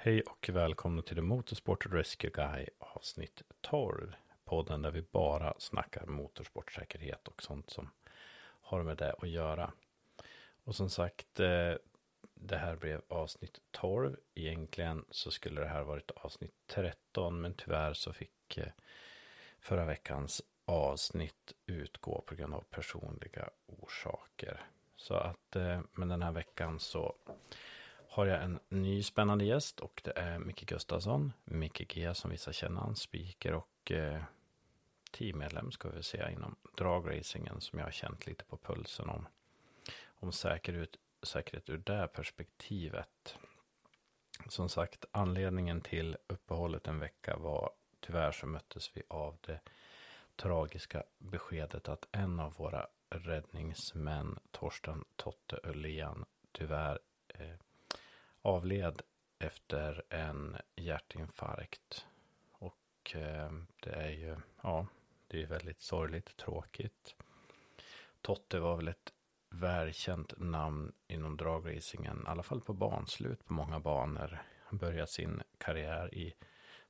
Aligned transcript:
Hej 0.00 0.22
och 0.22 0.48
välkomna 0.52 1.02
till 1.02 1.16
The 1.16 1.22
Motorsport 1.22 1.86
Rescue 1.86 2.30
Guy 2.30 2.66
avsnitt 2.78 3.42
12. 3.60 4.14
Podden 4.44 4.82
där 4.82 4.90
vi 4.90 5.02
bara 5.02 5.54
snackar 5.58 6.06
motorsportsäkerhet 6.06 7.28
och 7.28 7.42
sånt 7.42 7.70
som 7.70 7.90
har 8.40 8.82
med 8.82 8.96
det 8.96 9.12
att 9.12 9.28
göra. 9.28 9.72
Och 10.64 10.74
som 10.74 10.90
sagt, 10.90 11.40
eh, 11.40 11.72
det 12.34 12.56
här 12.56 12.76
blev 12.76 13.02
avsnitt 13.08 13.60
12. 13.70 14.16
Egentligen 14.34 15.04
så 15.10 15.30
skulle 15.30 15.60
det 15.60 15.68
här 15.68 15.82
varit 15.82 16.10
avsnitt 16.10 16.54
13, 16.66 17.40
men 17.40 17.54
tyvärr 17.54 17.92
så 17.92 18.12
fick 18.12 18.58
eh, 18.58 18.72
förra 19.60 19.84
veckans 19.84 20.42
avsnitt 20.64 21.52
utgå 21.66 22.22
på 22.26 22.34
grund 22.34 22.54
av 22.54 22.64
personliga 22.70 23.50
orsaker. 23.66 24.62
Så 24.96 25.14
att, 25.14 25.56
eh, 25.56 25.80
men 25.92 26.08
den 26.08 26.22
här 26.22 26.32
veckan 26.32 26.80
så 26.80 27.14
har 28.10 28.26
jag 28.26 28.42
en 28.42 28.58
ny 28.68 29.02
spännande 29.02 29.44
gäst 29.44 29.80
och 29.80 30.00
det 30.04 30.12
är 30.16 30.38
Micke 30.38 30.66
Gustafsson, 30.66 31.32
Micke 31.44 31.94
G 31.94 32.14
som 32.14 32.30
vissa 32.30 32.52
känner 32.52 32.80
han, 32.80 32.96
speaker 32.96 33.54
och 33.54 33.92
eh, 33.92 34.22
teammedlem 35.10 35.70
ska 35.70 35.88
vi 35.88 36.02
säga 36.02 36.30
inom 36.30 36.56
dragracingen 36.76 37.60
som 37.60 37.78
jag 37.78 37.86
har 37.86 37.92
känt 37.92 38.26
lite 38.26 38.44
på 38.44 38.56
pulsen 38.56 39.08
om. 39.08 39.26
Om 40.20 40.32
säkerhet, 40.32 40.96
säkerhet 41.22 41.70
ur 41.70 41.78
det 41.78 42.08
perspektivet. 42.12 43.38
Som 44.48 44.68
sagt, 44.68 45.04
anledningen 45.10 45.80
till 45.80 46.16
uppehållet 46.26 46.86
en 46.86 46.98
vecka 46.98 47.36
var 47.36 47.70
tyvärr 48.00 48.32
så 48.32 48.46
möttes 48.46 48.90
vi 48.94 49.02
av 49.08 49.36
det 49.40 49.60
tragiska 50.36 51.02
beskedet 51.18 51.88
att 51.88 52.08
en 52.12 52.40
av 52.40 52.54
våra 52.54 52.86
räddningsmän, 53.10 54.38
Torsten 54.50 55.04
Totte 55.16 55.60
Öhlén, 55.64 56.24
tyvärr 56.52 56.98
eh, 57.28 57.56
avled 58.42 59.02
efter 59.38 60.02
en 60.08 60.56
hjärtinfarkt. 60.76 62.06
Och 62.52 63.16
eh, 63.16 63.52
det 63.80 63.90
är 63.90 64.10
ju, 64.10 64.36
ja, 64.62 64.86
det 65.26 65.42
är 65.42 65.46
väldigt 65.46 65.80
sorgligt, 65.80 66.36
tråkigt. 66.36 67.14
Totte 68.20 68.60
var 68.60 68.76
väl 68.76 68.88
ett 68.88 69.12
välkänt 69.50 70.32
namn 70.36 70.92
inom 71.06 71.36
dragracingen, 71.36 72.24
i 72.26 72.30
alla 72.30 72.42
fall 72.42 72.60
på 72.60 72.72
banslut 72.72 73.44
på 73.44 73.52
många 73.52 73.80
banor. 73.80 74.42
Han 74.64 74.78
började 74.78 75.06
sin 75.06 75.42
karriär 75.58 76.14
i 76.14 76.34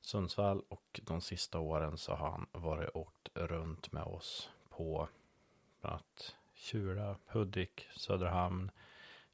Sundsvall 0.01 0.63
och 0.69 0.99
de 1.03 1.21
sista 1.21 1.59
åren 1.59 1.97
så 1.97 2.13
har 2.13 2.31
han 2.31 2.47
varit 2.51 2.95
åkt 2.95 3.29
runt 3.33 3.91
med 3.91 4.03
oss 4.03 4.49
på 4.69 5.09
bland 5.81 5.93
annat 5.93 6.35
Tjura, 6.53 7.17
Hudik, 7.25 7.87
Söderhamn, 7.95 8.71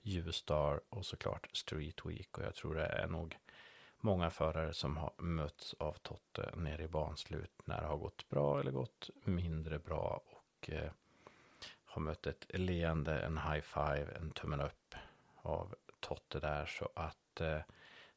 Ljusdal 0.06 0.80
och 0.89 1.06
såklart 1.06 1.50
Street 1.53 2.06
Week. 2.06 2.38
Och 2.38 2.44
jag 2.44 2.56
tror 2.56 2.75
det 2.75 2.86
är 2.86 3.08
nog 3.08 3.38
många 3.98 4.30
förare 4.30 4.73
som 4.73 4.98
har 4.98 5.14
mötts 5.17 5.73
av 5.73 5.94
Totte 5.94 6.52
nere 6.56 6.84
i 6.84 6.88
banslut 6.88 7.52
när 7.66 7.81
det 7.81 7.88
har 7.88 7.98
gått 7.98 8.30
bra 8.30 8.59
eller 8.59 8.72
gått 8.72 9.09
mindre 9.23 9.80
bra 9.80 10.22
och 10.26 10.70
eh, 10.70 10.92
har 11.86 12.02
mött 12.02 12.28
ett 12.28 12.45
leende, 12.50 13.20
en 13.20 13.38
high 13.38 13.61
five, 13.61 14.08
en 14.16 14.31
tummen 14.31 14.61
upp 14.61 14.95
av 15.36 15.76
Totte 16.00 16.39
där. 16.39 16.66
Så 16.66 16.89
att 16.95 17.42
eh, 17.42 17.61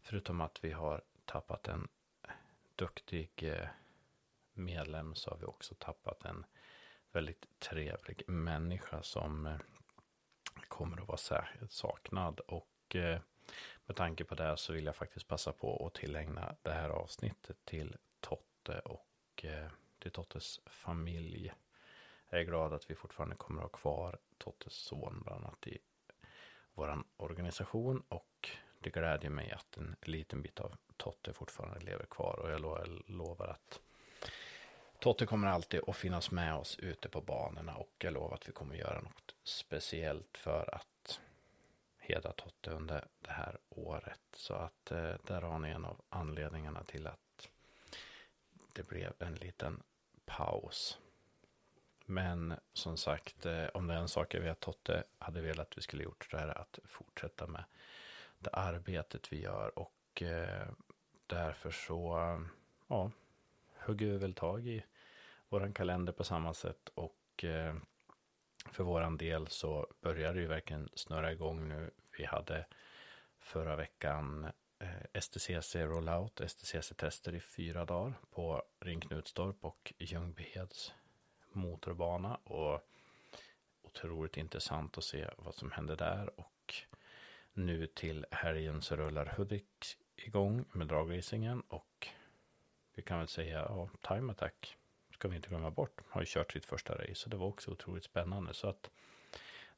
förutom 0.00 0.40
att 0.40 0.64
vi 0.64 0.72
har 0.72 1.02
tappat 1.24 1.68
en 1.68 1.88
duktig 2.76 3.30
eh, 3.42 3.68
medlem 4.52 5.14
så 5.14 5.30
har 5.30 5.38
vi 5.38 5.46
också 5.46 5.74
tappat 5.74 6.24
en 6.24 6.46
väldigt 7.12 7.46
trevlig 7.58 8.22
människa 8.26 9.02
som 9.02 9.46
eh, 9.46 9.58
kommer 10.68 11.00
att 11.00 11.08
vara 11.08 11.18
särskilt 11.18 11.72
saknad. 11.72 12.40
Och 12.40 12.96
eh, 12.96 13.20
med 13.86 13.96
tanke 13.96 14.24
på 14.24 14.34
det 14.34 14.56
så 14.56 14.72
vill 14.72 14.86
jag 14.86 14.96
faktiskt 14.96 15.28
passa 15.28 15.52
på 15.52 15.86
att 15.86 15.94
tillägna 15.94 16.56
det 16.62 16.72
här 16.72 16.88
avsnittet 16.88 17.64
till 17.64 17.96
Totte 18.20 18.78
och 18.78 19.44
eh, 19.44 19.68
till 19.98 20.10
Tottes 20.10 20.60
familj. 20.66 21.52
Jag 22.28 22.40
är 22.40 22.44
glad 22.44 22.72
att 22.72 22.90
vi 22.90 22.94
fortfarande 22.94 23.36
kommer 23.36 23.62
att 23.62 23.72
ha 23.72 23.78
kvar 23.78 24.18
Tottes 24.38 24.72
son 24.72 25.22
bland 25.24 25.44
annat 25.44 25.66
i 25.66 25.78
vår 26.74 27.02
organisation 27.16 28.02
och 28.08 28.48
det 28.78 28.90
glädjer 28.90 29.30
mig 29.30 29.50
att 29.50 29.76
en 29.76 29.96
liten 30.02 30.42
bit 30.42 30.60
av 30.60 30.76
Totte 30.96 31.32
fortfarande 31.32 31.80
lever 31.80 32.06
kvar 32.06 32.38
och 32.38 32.50
jag 32.50 32.60
lovar 33.06 33.46
att 33.48 33.80
Totte 34.98 35.26
kommer 35.26 35.48
alltid 35.48 35.80
att 35.86 35.96
finnas 35.96 36.30
med 36.30 36.54
oss 36.54 36.78
ute 36.78 37.08
på 37.08 37.20
banorna 37.20 37.76
och 37.76 37.94
jag 37.98 38.12
lovar 38.12 38.34
att 38.34 38.48
vi 38.48 38.52
kommer 38.52 38.74
göra 38.74 39.00
något 39.00 39.34
speciellt 39.44 40.36
för 40.36 40.74
att 40.74 41.20
hedra 41.98 42.32
Totte 42.32 42.70
under 42.70 43.06
det 43.20 43.30
här 43.30 43.58
året. 43.68 44.20
Så 44.32 44.54
att 44.54 44.90
eh, 44.90 45.14
där 45.24 45.40
har 45.40 45.58
ni 45.58 45.70
en 45.70 45.84
av 45.84 46.00
anledningarna 46.08 46.84
till 46.84 47.06
att 47.06 47.48
det 48.72 48.88
blev 48.88 49.12
en 49.18 49.34
liten 49.34 49.82
paus. 50.26 50.98
Men 52.04 52.54
som 52.72 52.96
sagt, 52.96 53.46
eh, 53.46 53.66
om 53.74 53.86
det 53.86 53.94
är 53.94 53.98
en 53.98 54.08
sak 54.08 54.34
jag 54.34 54.40
vet 54.40 54.60
Totte 54.60 55.04
hade 55.18 55.40
velat 55.40 55.68
att 55.68 55.78
vi 55.78 55.82
skulle 55.82 56.02
gjort 56.02 56.26
så 56.30 56.36
är 56.36 56.46
det 56.46 56.52
att 56.52 56.78
fortsätta 56.84 57.46
med 57.46 57.64
det 58.38 58.50
arbetet 58.50 59.32
vi 59.32 59.42
gör 59.42 59.78
och 59.78 60.22
eh, 60.22 60.68
därför 61.26 61.70
så 61.70 62.18
ja, 62.88 63.10
hugger 63.88 64.06
vi 64.06 64.16
väl 64.16 64.34
tag 64.34 64.66
i 64.66 64.84
våran 65.48 65.72
kalender 65.72 66.12
på 66.12 66.24
samma 66.24 66.54
sätt 66.54 66.88
och 66.94 67.44
eh, 67.44 67.74
för 68.70 68.84
våran 68.84 69.16
del 69.16 69.46
så 69.46 69.86
börjar 70.00 70.34
det 70.34 70.40
ju 70.40 70.46
verkligen 70.46 70.88
snurra 70.94 71.32
igång 71.32 71.68
nu. 71.68 71.90
Vi 72.18 72.24
hade 72.24 72.66
förra 73.38 73.76
veckan 73.76 74.50
eh, 74.78 75.20
STCC 75.20 75.76
rollout, 75.76 76.40
STCC-tester 76.40 77.34
i 77.34 77.40
fyra 77.40 77.84
dagar 77.84 78.14
på 78.30 78.62
Ring 78.80 79.00
Knutstorp 79.00 79.64
och 79.64 79.92
Ljungbyheds 79.98 80.94
motorbana 81.52 82.34
och 82.34 82.80
otroligt 83.82 84.36
intressant 84.36 84.98
att 84.98 85.04
se 85.04 85.30
vad 85.36 85.54
som 85.54 85.70
händer 85.70 85.96
där 85.96 86.40
och 86.40 86.74
nu 87.52 87.86
till 87.86 88.26
helgen 88.30 88.82
så 88.82 88.96
rullar 88.96 89.34
Hudik 89.36 89.96
igång 90.16 90.64
med 90.72 90.86
dragracingen 90.86 91.60
och 91.60 92.08
vi 92.98 93.02
kan 93.02 93.18
väl 93.18 93.28
säga, 93.28 93.58
ja, 93.58 93.88
Time 94.08 94.32
Attack 94.32 94.76
ska 95.14 95.28
vi 95.28 95.36
inte 95.36 95.48
glömma 95.48 95.70
bort, 95.70 96.00
har 96.08 96.20
ju 96.20 96.26
kört 96.28 96.52
sitt 96.52 96.64
första 96.64 96.94
race 96.94 97.24
och 97.24 97.30
det 97.30 97.36
var 97.36 97.46
också 97.46 97.70
otroligt 97.70 98.04
spännande. 98.04 98.54
Så 98.54 98.68
att 98.68 98.90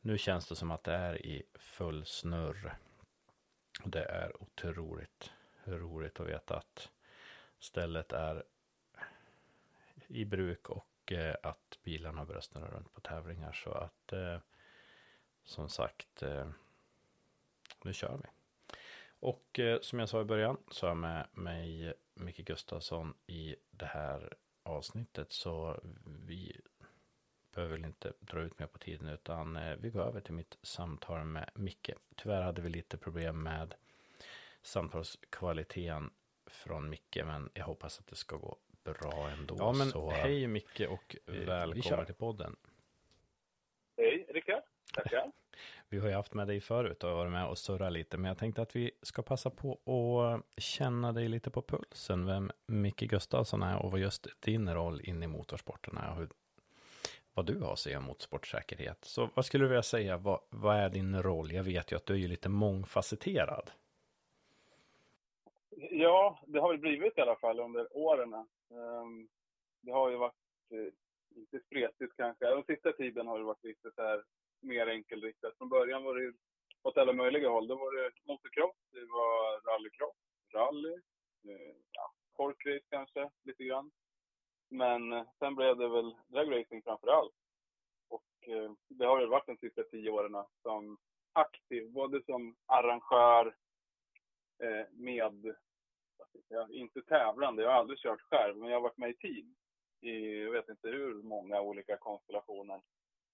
nu 0.01 0.19
känns 0.19 0.49
det 0.49 0.57
som 0.57 0.71
att 0.71 0.85
det 0.85 0.93
är 0.93 1.27
i 1.27 1.43
full 1.55 2.07
snurr. 2.07 2.77
Och 3.85 3.91
det 3.91 4.05
är 4.05 4.43
otroligt 4.43 5.33
roligt 5.65 6.21
att 6.21 6.27
veta 6.27 6.57
att 6.57 6.91
stället 7.59 8.13
är 8.13 8.45
i 10.07 10.25
bruk 10.25 10.71
och 10.71 11.13
eh, 11.13 11.37
att 11.43 11.79
bilarna 11.83 12.25
börjar 12.25 12.41
snurra 12.41 12.71
runt 12.71 12.95
på 12.95 13.01
tävlingar. 13.01 13.53
Så 13.53 13.71
att 13.71 14.13
eh, 14.13 14.39
som 15.45 15.69
sagt, 15.69 16.23
eh, 16.23 16.51
nu 17.83 17.93
kör 17.93 18.21
vi. 18.23 18.40
Och 19.21 19.59
eh, 19.59 19.81
som 19.81 19.99
jag 19.99 20.09
sa 20.09 20.21
i 20.21 20.25
början 20.25 20.57
så 20.71 20.87
är 20.87 20.91
jag 20.91 20.97
med 20.97 21.27
mig 21.33 21.95
Micke 22.15 22.47
Gustafsson 22.47 23.15
i 23.27 23.57
det 23.71 23.87
här 23.87 24.35
avsnittet. 24.63 25.33
Så 25.33 25.81
vi 26.27 26.61
behöver 27.55 27.73
väl 27.73 27.85
inte 27.85 28.13
dra 28.21 28.41
ut 28.41 28.59
mer 28.59 28.67
på 28.67 28.79
tiden 28.79 29.09
utan 29.09 29.57
eh, 29.57 29.77
vi 29.77 29.91
går 29.91 30.01
över 30.01 30.21
till 30.21 30.35
mitt 30.35 30.59
samtal 30.63 31.25
med 31.25 31.51
Micke. 31.55 31.91
Tyvärr 32.17 32.43
hade 32.43 32.63
vi 32.63 32.69
lite 32.69 32.97
problem 32.97 33.43
med 33.43 33.75
samtalskvaliteten 34.63 36.11
från 36.47 36.91
Micke 36.91 37.19
men 37.25 37.51
jag 37.55 37.65
hoppas 37.65 37.99
att 37.99 38.07
det 38.07 38.17
ska 38.17 38.37
gå 38.37 38.57
bra 38.85 39.29
ändå. 39.39 39.57
Ja 39.59 39.73
men 39.73 39.91
så, 39.91 40.11
hej 40.11 40.47
Micke 40.47 40.81
och 40.89 41.17
välkommen 41.27 42.07
till 42.07 42.15
podden. 42.15 42.57
Hej 43.97 44.27
Rickard. 44.29 44.63
Tackar. 44.95 45.33
Vi 45.89 45.99
har 45.99 46.09
ju 46.09 46.15
haft 46.15 46.35
med 46.35 46.47
dig 46.47 46.61
förut 46.61 47.05
och 47.05 47.11
varit 47.11 47.33
med 47.33 47.49
och 47.49 47.59
surrat 47.59 47.93
lite, 47.93 48.17
men 48.17 48.29
jag 48.29 48.39
tänkte 48.39 48.63
att 48.63 48.77
vi 48.77 48.91
ska 49.03 49.23
passa 49.23 49.51
på 49.51 49.79
att 49.85 50.63
känna 50.63 51.13
dig 51.13 51.29
lite 51.29 51.51
på 51.51 51.63
pulsen, 51.63 52.27
vem 52.27 52.51
Micke 52.67 53.01
Gustafsson 53.01 53.63
är 53.63 53.83
och 53.83 53.91
vad 53.91 54.01
just 54.01 54.27
din 54.41 54.75
roll 54.75 55.01
in 55.01 55.23
i 55.23 55.27
motorsporten 55.27 55.97
är 55.97 56.11
och 56.11 56.17
hur, 56.17 56.29
vad 57.35 57.47
du 57.47 57.61
har 57.61 57.73
att 57.73 57.79
säga 57.79 57.99
om 57.99 58.05
motorsportsäkerhet. 58.05 59.05
Så 59.05 59.29
vad 59.35 59.45
skulle 59.45 59.65
du 59.65 59.69
vilja 59.69 59.83
säga, 59.83 60.17
vad, 60.17 60.41
vad 60.51 60.77
är 60.77 60.89
din 60.89 61.23
roll? 61.23 61.53
Jag 61.53 61.65
vet 61.65 61.93
ju 61.93 61.97
att 61.97 62.07
du 62.07 62.15
är 62.15 62.19
ju 62.19 62.29
lite 62.29 62.49
mångfacetterad. 62.49 63.71
Ja, 65.91 66.39
det 66.47 66.61
har 66.61 66.69
väl 66.69 66.79
blivit 66.79 67.19
i 67.19 67.21
alla 67.21 67.37
fall 67.37 67.61
under 67.61 67.97
åren. 67.97 68.35
Ehm, 68.35 69.29
det 69.81 69.93
har 69.93 70.11
ju 70.11 70.17
varit 70.17 70.35
eh, 70.71 70.93
lite 71.37 71.61
spretigt 71.67 72.17
kanske. 72.17 72.47
Den 72.47 72.65
sista 72.65 72.93
tiden 72.93 73.27
har 73.27 73.39
det 73.39 73.45
varit 73.45 73.65
lite 73.65 73.91
så 73.95 74.03
här 74.03 74.25
mer 74.61 74.87
enkelriktat. 74.87 75.57
Från 75.59 75.69
början 75.69 76.05
var 76.05 76.15
det 76.15 76.33
åt 76.83 76.99
alla 76.99 77.13
möjliga 77.13 77.49
håll. 77.49 77.69
Då 77.69 77.75
var 77.77 77.93
det 77.97 78.13
motocross, 78.25 78.77
det 78.93 79.01
var 79.01 79.73
rallycross, 79.73 80.17
rally, 80.55 80.93
eh, 81.45 81.77
ja, 81.93 82.13
korkrace 82.33 82.87
kanske 82.91 83.31
lite 83.45 83.65
grann. 83.65 83.91
Men 84.69 85.13
eh, 85.13 85.27
sen 85.39 85.55
blev 85.55 85.77
det 85.77 85.89
väl 85.89 86.17
dragracing 86.29 86.83
framför 86.83 87.09
allt. 87.09 87.35
Och 88.09 88.49
eh, 88.49 88.73
det 88.89 89.07
har 89.07 89.21
det 89.21 89.27
varit 89.27 89.47
de 89.47 89.57
sista 89.57 89.83
tio 89.83 90.11
åren 90.11 90.45
som 90.63 90.99
aktiv, 91.33 91.91
både 91.91 92.25
som 92.25 92.57
arrangör, 92.67 93.57
eh, 94.63 94.87
med 94.93 95.55
jag, 96.49 96.71
inte 96.71 97.03
tävlande, 97.03 97.63
jag 97.63 97.71
har 97.71 97.79
aldrig 97.79 97.99
kört 97.99 98.21
själv, 98.21 98.57
men 98.57 98.69
jag 98.69 98.77
har 98.77 98.83
varit 98.83 98.99
med 98.99 99.11
i 99.11 99.17
team 99.17 99.55
i, 100.01 100.43
jag 100.43 100.51
vet 100.51 100.69
inte 100.69 100.89
hur 100.89 101.23
många 101.23 101.61
olika 101.61 101.97
konstellationer. 101.97 102.83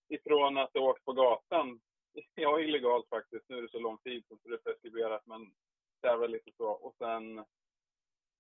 Ifrån 0.09 0.59
att 0.59 0.71
jag 0.73 0.85
åkt 0.85 1.05
på 1.05 1.13
gatan, 1.13 1.81
ja 2.35 2.61
illegalt 2.61 3.09
faktiskt, 3.09 3.49
nu 3.49 3.59
är 3.59 3.63
det 3.63 3.71
så 3.71 3.79
lång 3.79 3.99
tid 3.99 4.25
så 4.29 4.39
det 4.43 4.55
är 4.55 4.59
preskriberat, 4.59 5.27
men 5.27 5.55
tävlar 6.01 6.29
lite 6.29 6.51
så. 6.57 6.71
Och 6.71 6.95
sen 6.99 7.45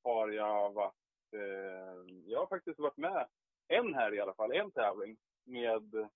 har 0.02 0.28
jag 0.28 0.72
varit, 0.72 1.32
eh, 1.32 2.14
jag 2.26 2.38
har 2.38 2.46
faktiskt 2.46 2.78
varit 2.78 2.96
med 2.96 3.26
en 3.68 3.94
här 3.94 4.14
i 4.14 4.20
alla 4.20 4.34
fall, 4.34 4.52
en 4.52 4.70
tävling 4.70 5.16
med 5.44 6.08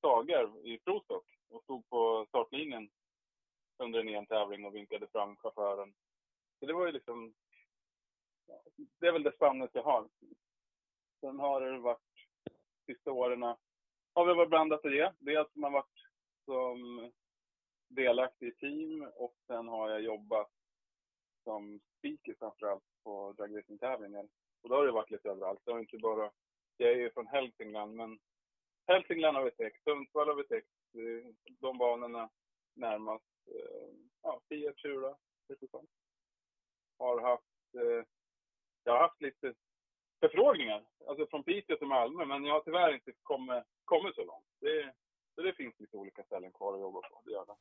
Sager 0.00 0.66
i 0.66 0.78
Prostock 0.78 1.24
och 1.48 1.62
stod 1.62 1.88
på 1.88 2.26
startlinjen 2.28 2.90
under 3.78 4.00
en 4.00 4.08
EM-tävling 4.08 4.64
och 4.64 4.74
vinkade 4.74 5.06
fram 5.06 5.36
chauffören. 5.36 5.94
Så 6.58 6.66
det 6.66 6.72
var 6.72 6.86
ju 6.86 6.92
liksom, 6.92 7.34
det 9.00 9.06
är 9.06 9.12
väl 9.12 9.22
det 9.22 9.34
spannet 9.34 9.70
jag 9.72 9.82
har. 9.82 10.08
Sen 11.20 11.38
har 11.38 11.60
det 11.60 11.78
varit, 11.78 11.98
sista 12.86 13.12
åren 13.12 13.42
har 14.14 14.26
vi 14.26 14.34
varit 14.34 14.48
blandat 14.48 14.84
i 14.84 14.88
det, 14.88 15.14
Dels 15.18 15.48
har 15.54 15.60
man 15.60 15.72
varit 15.72 15.98
som 16.44 17.10
delaktig 17.88 18.48
i 18.48 18.54
team 18.54 19.10
och 19.14 19.34
sen 19.46 19.68
har 19.68 19.90
jag 19.90 20.00
jobbat 20.00 20.50
som 21.44 21.80
speaker 21.98 22.34
framförallt 22.38 22.84
på 23.04 23.32
dragracing-tävlingar. 23.32 24.28
Och 24.62 24.68
då 24.68 24.74
har 24.74 24.86
det 24.86 24.92
varit 24.92 25.10
lite 25.10 25.28
överallt. 25.28 25.60
Det 25.64 25.72
har 25.72 25.80
inte 25.80 25.98
bara, 25.98 26.30
jag 26.76 26.90
är 26.90 26.96
ju 26.96 27.10
från 27.10 27.26
Hälsingland 27.26 27.94
men 27.94 28.18
Hälsingland 28.86 29.36
har 29.36 29.44
vi 29.44 29.50
täckt, 29.50 29.84
Sundsvall 29.84 30.28
har 30.28 30.34
vi 30.34 30.44
täckt, 30.44 30.68
de 31.60 31.78
banorna 31.78 32.30
närmast. 32.74 33.24
Eh, 33.46 33.94
ja, 34.22 34.40
Fiat, 34.48 34.78
Tjura, 34.78 35.16
lite 35.48 35.68
sånt. 35.68 35.90
Har 36.98 37.20
haft, 37.20 37.74
eh, 37.74 38.06
jag 38.84 38.92
har 38.92 39.00
haft 39.00 39.20
lite 39.22 39.54
förfrågningar, 40.22 40.82
alltså 41.08 41.26
från 41.26 41.44
Piteå 41.44 41.76
till 41.76 41.86
Malmö, 41.86 42.24
men 42.24 42.44
jag 42.44 42.54
har 42.54 42.60
tyvärr 42.60 42.94
inte 42.94 43.12
kommit, 43.22 43.64
kommit 43.84 44.14
så 44.14 44.24
långt. 44.24 44.46
Det, 44.60 44.92
så 45.34 45.42
det 45.42 45.52
finns 45.52 45.80
lite 45.80 45.96
olika 45.96 46.22
ställen 46.22 46.52
kvar 46.52 46.74
att 46.74 46.80
jobba 46.80 47.00
på, 47.00 47.22
det 47.24 47.32
gör 47.32 47.46
det. 47.46 47.54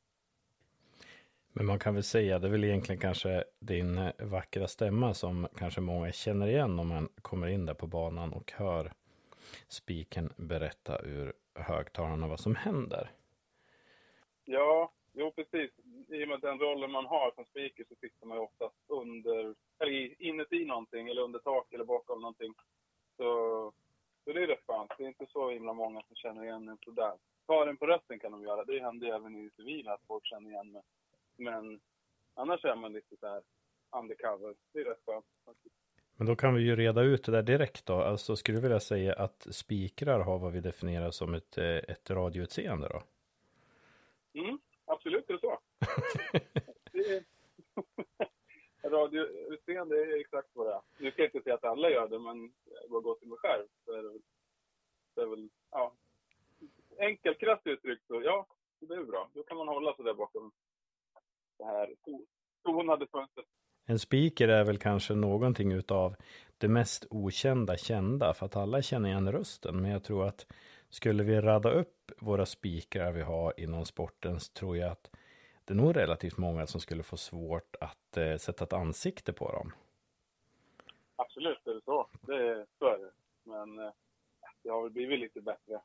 Men 1.54 1.66
man 1.66 1.80
kan 1.80 1.94
väl 1.94 2.04
säga, 2.04 2.40
det 2.40 2.48
är 2.48 2.52
väl 2.52 2.64
egentligen 2.64 3.02
kanske 3.02 3.44
din 3.60 4.12
vackra 4.20 4.68
stämma 4.68 5.14
som 5.14 5.48
kanske 5.58 5.82
många 5.82 6.12
känner 6.12 6.48
igen 6.48 6.80
om 6.80 6.88
man 6.88 7.10
kommer 7.22 7.48
in 7.48 7.66
där 7.66 7.74
på 7.74 7.88
banan 7.88 8.34
och 8.34 8.52
hör 8.52 8.92
spiken 9.68 10.34
berätta 10.38 11.02
ur 11.02 11.34
högtalarna 11.56 12.28
vad 12.28 12.40
som 12.40 12.56
händer. 12.56 13.12
Ja, 14.46 14.92
jo 15.14 15.32
precis. 15.32 15.72
I 16.08 16.24
och 16.24 16.28
med 16.28 16.40
den 16.42 16.60
rollen 16.60 16.92
man 16.92 17.06
har 17.06 17.32
som 17.36 17.46
speaker 17.46 17.86
så 17.90 17.96
sitter 17.96 18.28
man 18.28 18.38
ju 18.38 18.44
oftast 18.44 18.76
under, 18.88 19.56
eller 19.80 20.22
inuti 20.22 20.66
någonting, 20.66 21.08
eller 21.08 21.22
under 21.22 21.40
tak 21.40 21.74
eller 21.74 21.86
bakom 21.86 22.22
någonting. 22.22 22.54
Så, 23.18 23.28
så 24.24 24.34
det 24.34 24.44
är 24.44 24.48
rätt 24.48 24.66
skönt. 24.68 24.92
Det 24.98 25.04
är 25.04 25.08
inte 25.08 25.28
så 25.30 25.50
himla 25.50 25.74
många 25.74 26.02
som 26.02 26.16
känner 26.16 26.44
igen 26.44 26.70
en 26.70 26.78
sådär. 26.86 27.14
Tar 27.48 27.68
en 27.68 27.78
på 27.78 27.88
rösten 27.88 28.20
kan 28.20 28.32
de 28.32 28.44
göra. 28.44 28.66
Det 28.66 28.80
händer 28.80 29.08
även 29.08 29.36
i 29.36 29.50
civila 29.56 29.94
att 29.94 30.08
folk 30.08 30.26
känner 30.26 30.50
igen 30.50 30.72
mig. 30.72 30.84
Men 31.38 31.80
annars 32.34 32.66
är 32.66 32.76
man 32.76 32.94
lite 32.94 33.18
så 33.18 33.28
här 33.28 33.42
undercover. 33.92 34.56
Det 34.74 34.80
är 34.80 34.86
rätt 34.86 35.02
skönt 35.06 35.26
faktiskt. 35.46 35.76
Men 36.16 36.28
då 36.28 36.36
kan 36.36 36.56
vi 36.56 36.62
ju 36.62 36.76
reda 36.76 37.02
ut 37.02 37.24
det 37.24 37.32
där 37.32 37.44
direkt 37.44 37.86
då. 37.86 37.94
Alltså 37.94 38.36
skulle 38.36 38.58
du 38.58 38.62
vilja 38.62 38.80
säga 38.80 39.14
att 39.14 39.48
spikrar 39.52 40.20
har 40.20 40.40
vad 40.40 40.52
vi 40.52 40.60
definierar 40.60 41.12
som 41.12 41.34
ett, 41.34 41.58
eh, 41.58 41.66
ett 41.66 42.10
radioutseende 42.10 42.88
då? 42.88 43.02
Mm, 44.40 44.60
absolut 44.92 45.30
är 45.30 45.34
det 45.34 45.40
så. 45.40 45.60
det 46.92 47.24
radioutseende 48.90 49.96
är 49.96 50.20
exakt 50.20 50.50
vad 50.54 50.68
det 50.68 50.74
är. 50.74 50.82
Nu 50.98 51.12
ska 51.12 51.22
jag 51.22 51.28
inte 51.28 51.44
säga 51.44 51.56
att 51.56 51.64
alla 51.64 51.90
gör 51.90 52.08
det, 52.08 52.20
men 52.20 52.54
går 52.90 52.98
att 52.98 53.04
gå 53.04 53.16
till 53.16 53.28
mig 53.28 53.38
själv 53.38 53.68
så 53.86 53.92
är 53.92 54.04
det, 54.04 54.20
det 55.16 55.22
är 55.22 55.26
väl, 55.26 55.50
ja. 55.72 55.94
Enkelt, 57.00 57.40
krasst 57.40 57.68
uttryckt 57.68 58.08
så, 58.08 58.22
ja, 58.22 58.48
det 58.80 58.94
är 58.94 59.04
bra. 59.04 59.30
Då 59.34 59.44
kan 59.44 59.58
man 59.58 59.68
hålla 59.68 59.96
sig 59.96 60.06
där 60.06 60.14
bakom 60.14 60.52
det 61.58 61.66
här 61.66 61.96
tonade 62.64 63.08
fönstret. 63.08 63.46
En 63.86 64.00
speaker 64.00 64.48
är 64.48 64.64
väl 64.64 64.78
kanske 64.78 65.16
någonting 65.16 65.72
utav 65.72 66.16
det 66.58 66.68
mest 66.68 67.08
okända 67.10 67.78
kända 67.78 68.34
för 68.34 68.46
att 68.46 68.56
alla 68.56 68.82
känner 68.82 69.10
igen 69.10 69.32
rösten. 69.32 69.82
Men 69.82 69.92
jag 69.92 70.04
tror 70.04 70.28
att 70.28 70.46
skulle 70.92 71.24
vi 71.24 71.42
rada 71.42 71.72
upp 71.72 72.12
våra 72.18 72.46
spikrar 72.46 73.12
vi 73.12 73.22
har 73.22 73.54
inom 73.60 73.86
sporten 73.86 74.40
så 74.40 74.54
tror 74.54 74.78
jag 74.78 74.92
att 74.92 75.12
det 75.66 75.74
är 75.74 75.78
nog 75.78 75.96
relativt 75.96 76.38
många 76.38 76.68
som 76.68 76.82
skulle 76.82 77.04
få 77.04 77.18
svårt 77.18 77.76
att 77.80 78.18
eh, 78.18 78.38
sätta 78.38 78.64
ett 78.64 78.74
ansikte 78.74 79.34
på 79.34 79.52
dem. 79.52 79.74
Absolut 81.16 81.68
är 81.68 81.74
det 81.74 81.82
så. 81.82 82.08
Det 82.22 82.36
är 82.36 82.66
så 82.80 82.86
är 82.86 82.98
det. 82.98 83.12
Men 83.44 83.80
eh, 83.80 83.92
det 84.64 84.70
har 84.70 84.82
väl 84.84 84.92
blivit 84.92 85.20
lite 85.20 85.42
bättre. 85.42 85.82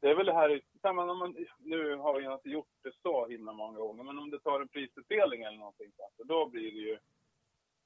Det 0.00 0.10
är 0.10 0.14
väl 0.14 0.26
det 0.26 0.32
här, 0.32 0.92
man, 0.92 1.36
nu 1.58 1.96
har 1.96 2.20
jag 2.20 2.34
inte 2.34 2.48
gjort 2.48 2.68
det 2.82 2.92
så 3.02 3.26
himla 3.26 3.52
många 3.52 3.78
gånger, 3.78 4.04
men 4.04 4.18
om 4.18 4.30
du 4.30 4.38
tar 4.38 4.60
en 4.60 4.68
prisutdelning 4.68 5.42
eller 5.42 5.58
någonting 5.58 5.92
då 6.24 6.48
blir 6.48 6.72
det 6.72 6.78
ju 6.78 6.98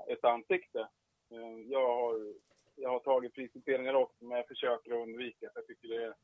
ett 0.07 0.25
ansikte. 0.25 0.89
Eh, 1.31 1.59
jag 1.71 1.89
har, 1.89 2.35
jag 2.83 2.91
har 2.91 3.01
tagit 3.01 3.35
prisutdelningar 3.35 3.95
också, 3.95 4.25
men 4.25 4.37
jag 4.37 4.49
försöker 4.49 4.93
undvika, 4.93 5.47
det. 5.47 5.53
jag 5.55 5.67
tycker 5.67 5.89
det 5.89 6.05
är... 6.05 6.15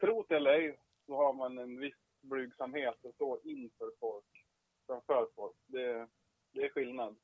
Tro 0.00 0.24
det 0.28 0.36
eller 0.36 0.50
ej, 0.50 0.78
så 1.06 1.16
har 1.16 1.32
man 1.32 1.58
en 1.58 1.80
viss 1.80 1.94
blygsamhet 2.20 3.04
att 3.04 3.14
stå 3.14 3.40
inför 3.44 3.90
folk, 4.00 4.44
framför 4.86 5.28
folk. 5.34 5.56
Det, 5.66 6.08
det 6.52 6.64
är 6.64 6.68
skillnad. 6.68 7.16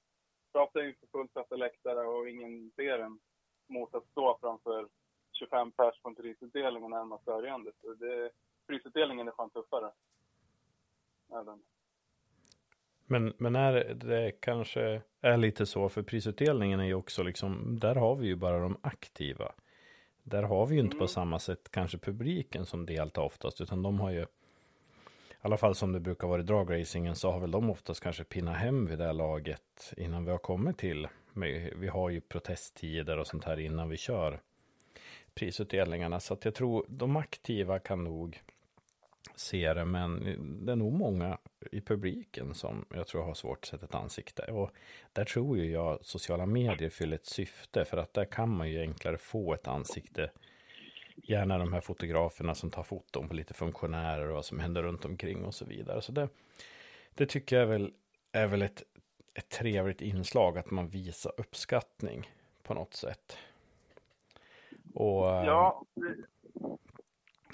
Pratar 0.53 0.85
inför 0.85 1.07
fullsatta 1.07 1.57
läktare 1.57 2.07
och 2.07 2.29
ingen 2.29 2.71
ser 2.77 2.99
en 2.99 3.21
mot 3.67 3.95
att 3.95 4.07
stå 4.07 4.39
framför 4.41 4.89
25 5.33 5.73
pers 5.73 6.01
på 6.03 6.09
en 6.09 6.15
prisutdelning 6.15 6.85
och 6.85 6.91
närmast 6.91 7.25
börjande. 7.25 7.73
Så 7.81 7.95
det, 7.95 8.31
prisutdelningen 8.67 9.29
är 9.29 9.33
fan 9.33 9.51
tuffare. 9.51 9.93
Även. 11.33 11.63
Men, 13.11 13.33
men 13.39 13.57
är 13.57 13.95
det 13.95 14.33
kanske 14.41 15.03
är 15.21 15.37
lite 15.37 15.67
så, 15.67 15.89
för 15.89 16.03
prisutdelningen 16.03 16.81
är 16.81 16.85
ju 16.85 16.95
också 16.95 17.23
liksom, 17.23 17.79
där 17.81 17.95
har 17.95 18.17
vi 18.17 18.27
ju 18.27 18.37
bara 18.37 18.59
de 18.59 18.77
aktiva. 18.81 19.53
Där 20.23 20.43
har 20.43 20.67
vi 20.67 20.75
ju 20.75 20.81
inte 20.81 20.95
mm. 20.95 20.99
på 20.99 21.07
samma 21.07 21.39
sätt 21.39 21.69
kanske 21.71 21.99
publiken 21.99 22.67
som 22.67 22.87
deltar 22.87 23.23
oftast, 23.23 23.61
utan 23.61 23.83
de 23.83 24.01
har 24.01 24.11
ju, 24.11 24.21
i 24.21 24.27
alla 25.41 25.57
fall 25.57 25.75
som 25.75 25.93
det 25.93 26.01
brukar 26.01 26.29
vara 26.29 26.41
i 26.41 26.45
dragracingen, 26.45 27.17
så 27.17 27.31
har 27.31 27.41
väl 27.41 27.51
de 27.51 27.71
oftast 27.71 28.03
kanske 28.03 28.25
pinnat 28.25 28.57
hem 28.57 28.87
vid 28.87 28.99
det 28.99 29.05
här 29.05 29.13
laget 29.13 29.93
innan 29.97 30.25
vi 30.25 30.31
har 30.31 30.39
kommit 30.39 30.79
till. 30.79 31.09
Vi 31.77 31.89
har 31.89 32.11
ju 32.11 32.21
protesttider 32.21 33.19
och 33.19 33.27
sånt 33.27 33.45
här 33.45 33.61
innan 33.61 33.89
vi 33.89 33.97
kör 33.97 34.41
prisutdelningarna. 35.35 36.21
Så 36.21 36.35
att 36.35 36.45
jag 36.45 36.55
tror 36.55 36.87
de 36.89 37.17
aktiva 37.17 37.79
kan 37.79 38.05
nog 38.05 38.43
se 39.35 39.75
det, 39.75 39.85
men 39.85 40.21
det 40.67 40.73
är 40.73 40.77
nog 40.77 40.93
många 40.93 41.39
i 41.73 41.81
publiken 41.81 42.55
som 42.55 42.85
jag 42.91 43.07
tror 43.07 43.23
har 43.23 43.35
svårt 43.35 43.59
att 43.59 43.65
sätta 43.65 43.85
ett 43.85 43.95
ansikte. 43.95 44.43
Och 44.43 44.71
där 45.13 45.25
tror 45.25 45.59
ju 45.59 45.71
jag 45.71 46.05
sociala 46.05 46.47
medier 46.47 46.91
fyller 46.91 47.17
ett 47.17 47.27
syfte, 47.27 47.85
för 47.85 47.97
att 47.97 48.15
där 48.15 48.25
kan 48.25 48.49
man 48.49 48.71
ju 48.71 48.81
enklare 48.81 49.19
få 49.19 49.55
ett 49.55 49.69
ansikte. 49.69 50.31
Gärna 51.17 51.59
de 51.59 51.73
här 51.73 51.81
fotograferna 51.81 52.55
som 52.55 52.71
tar 52.71 52.83
foton 52.83 53.29
på 53.29 53.35
lite 53.35 53.55
funktionärer 53.55 54.29
och 54.29 54.35
vad 54.35 54.45
som 54.45 54.59
händer 54.59 54.83
runt 54.83 55.05
omkring 55.05 55.45
och 55.45 55.55
så 55.55 55.65
vidare. 55.65 56.03
Så 56.03 56.13
det, 56.13 56.29
det 57.15 57.27
tycker 57.27 57.57
jag 57.57 57.63
är 57.63 57.69
väl, 57.69 57.93
är 58.33 58.47
väl 58.47 58.63
ett, 58.63 58.83
ett 59.35 59.49
trevligt 59.49 60.01
inslag, 60.01 60.59
att 60.59 60.71
man 60.71 60.89
visar 60.89 61.33
uppskattning 61.37 62.31
på 62.63 62.75
något 62.75 62.95
sätt. 62.95 63.39
Och, 64.95 65.25
ja, 65.25 65.85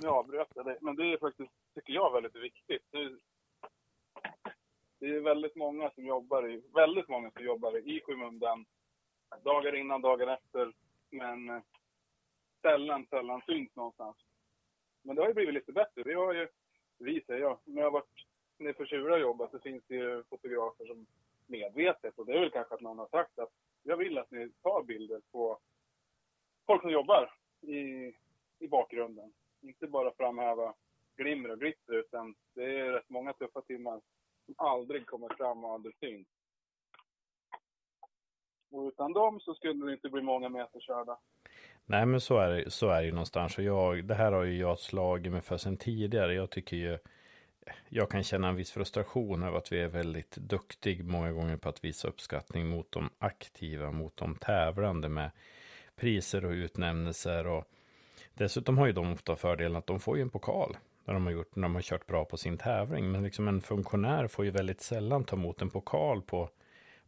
nu 0.00 0.08
avbröt 0.08 0.48
jag 0.54 0.66
dig, 0.66 0.78
men 0.80 0.96
det 0.96 1.12
är 1.12 1.18
faktiskt, 1.18 1.52
tycker 1.74 1.92
jag, 1.92 2.12
väldigt 2.12 2.36
viktigt. 2.36 2.82
Det 4.98 5.06
är 5.06 5.20
väldigt 5.20 5.56
många 5.56 5.90
som 5.90 6.06
jobbar 6.06 6.48
i, 6.50 6.62
väldigt 6.74 7.08
många 7.08 7.30
som 7.30 7.44
jobbar 7.44 7.76
i 7.76 8.00
skymundan 8.00 8.66
dagar 9.44 9.74
innan, 9.74 10.02
dagar 10.02 10.26
efter, 10.26 10.72
men 11.10 11.50
eh, 11.50 11.62
sällan, 12.62 13.06
sällan 13.06 13.42
syns 13.46 13.76
någonstans. 13.76 14.16
Men 15.02 15.16
det 15.16 15.22
har 15.22 15.28
ju 15.28 15.34
blivit 15.34 15.54
lite 15.54 15.72
bättre. 15.72 16.02
Vi 16.02 16.14
har 16.14 16.34
ju, 16.34 16.48
vi 16.98 17.24
säger 17.26 17.40
jag, 17.40 17.58
när 17.64 17.82
jag 17.82 17.86
har 17.86 17.92
varit 17.92 18.26
nere 18.58 18.74
för 18.74 18.86
Tjura 18.86 19.14
och 19.14 19.20
jobbat 19.20 19.50
så 19.50 19.58
finns 19.58 19.84
det 19.86 19.94
ju 19.94 20.22
fotografer 20.22 20.86
som 20.86 21.06
medvetet, 21.46 22.18
och 22.18 22.26
det 22.26 22.32
är 22.32 22.40
väl 22.40 22.50
kanske 22.50 22.74
att 22.74 22.80
någon 22.80 22.98
har 22.98 23.08
sagt 23.08 23.38
att 23.38 23.50
jag 23.82 23.96
vill 23.96 24.18
att 24.18 24.30
ni 24.30 24.50
tar 24.62 24.82
bilder 24.82 25.20
på 25.32 25.58
folk 26.66 26.82
som 26.82 26.90
jobbar 26.90 27.32
i, 27.60 28.12
i 28.58 28.68
bakgrunden. 28.68 29.32
Inte 29.60 29.86
bara 29.86 30.14
framhäva 30.14 30.74
glimmer 31.16 31.50
och 31.50 31.60
glitter, 31.60 31.94
utan 31.94 32.34
det 32.54 32.64
är 32.64 32.92
rätt 32.92 33.08
många 33.08 33.32
tuffa 33.32 33.62
timmar 33.62 34.00
som 34.46 34.54
aldrig 34.58 35.06
kommer 35.06 35.36
fram 35.36 35.64
och 35.64 35.72
aldrig 35.72 35.96
syns. 35.96 36.26
Och 38.70 38.88
utan 38.88 39.12
dem 39.12 39.40
så 39.40 39.54
skulle 39.54 39.86
det 39.86 39.92
inte 39.92 40.08
bli 40.08 40.22
många 40.22 40.48
meter 40.48 40.80
körda. 40.80 41.18
Nej, 41.86 42.06
men 42.06 42.20
så 42.20 42.38
är 42.38 42.50
det, 42.50 42.70
så 42.70 42.88
är 42.88 43.00
det 43.00 43.06
ju 43.06 43.12
någonstans. 43.12 43.58
Och 43.58 43.64
jag, 43.64 44.04
det 44.04 44.14
här 44.14 44.32
har 44.32 44.44
ju 44.44 44.58
jag 44.58 44.78
slagit 44.78 45.32
mig 45.32 45.40
för 45.40 45.56
sen 45.56 45.76
tidigare. 45.76 46.34
Jag 46.34 46.50
tycker 46.50 46.76
ju 46.76 46.98
jag 47.88 48.10
kan 48.10 48.22
känna 48.22 48.48
en 48.48 48.56
viss 48.56 48.72
frustration 48.72 49.42
över 49.42 49.58
att 49.58 49.72
vi 49.72 49.80
är 49.80 49.88
väldigt 49.88 50.36
duktig 50.36 51.04
många 51.04 51.32
gånger 51.32 51.56
på 51.56 51.68
att 51.68 51.84
visa 51.84 52.08
uppskattning 52.08 52.68
mot 52.68 52.92
de 52.92 53.10
aktiva, 53.18 53.90
mot 53.90 54.16
de 54.16 54.36
tävlande 54.36 55.08
med 55.08 55.30
priser 55.96 56.44
och 56.44 56.50
utnämnelser 56.50 57.46
och 57.46 57.64
dessutom 58.34 58.78
har 58.78 58.86
ju 58.86 58.92
de 58.92 59.12
ofta 59.12 59.36
fördelen 59.36 59.76
att 59.76 59.86
de 59.86 60.00
får 60.00 60.16
ju 60.16 60.22
en 60.22 60.30
pokal 60.30 60.76
när 61.04 61.14
de 61.14 61.26
har 61.26 61.32
gjort, 61.32 61.56
när 61.56 61.62
de 61.62 61.74
har 61.74 61.82
kört 61.82 62.06
bra 62.06 62.24
på 62.24 62.36
sin 62.36 62.58
tävling. 62.58 63.10
Men 63.10 63.22
liksom 63.22 63.48
en 63.48 63.60
funktionär 63.60 64.26
får 64.26 64.44
ju 64.44 64.50
väldigt 64.50 64.80
sällan 64.80 65.24
ta 65.24 65.36
emot 65.36 65.62
en 65.62 65.70
pokal 65.70 66.22
på, 66.22 66.50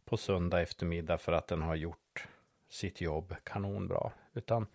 på 0.05 0.17
söndag 0.17 0.61
eftermiddag 0.61 1.17
för 1.17 1.31
att 1.31 1.47
den 1.47 1.61
har 1.61 1.75
gjort 1.75 2.27
sitt 2.69 3.01
jobb 3.01 3.35
kanonbra. 3.43 4.11
Utan 4.33 4.67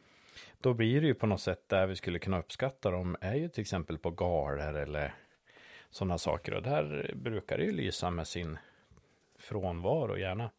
då 0.61 0.75
blir 0.75 1.01
det 1.01 1.07
ju 1.07 1.15
på 1.15 1.27
något 1.27 1.41
sätt 1.41 1.69
där 1.69 1.87
vi 1.87 1.97
skulle 1.97 2.19
kunna 2.19 2.39
uppskatta 2.39 2.91
dem 2.91 3.17
är 3.21 3.35
ju 3.35 3.49
till 3.49 3.61
exempel 3.61 3.99
på 3.99 4.11
galor 4.11 4.77
eller 4.77 5.15
sådana 5.91 6.19
saker. 6.19 6.55
Och 6.55 6.63
där 6.63 7.13
brukar 7.15 7.59
det 7.59 7.65
ju 7.65 7.73
lysa 7.73 8.11
med 8.11 8.27
sin 8.27 8.59
frånvaro 9.39 10.19
gärna. 10.19 10.51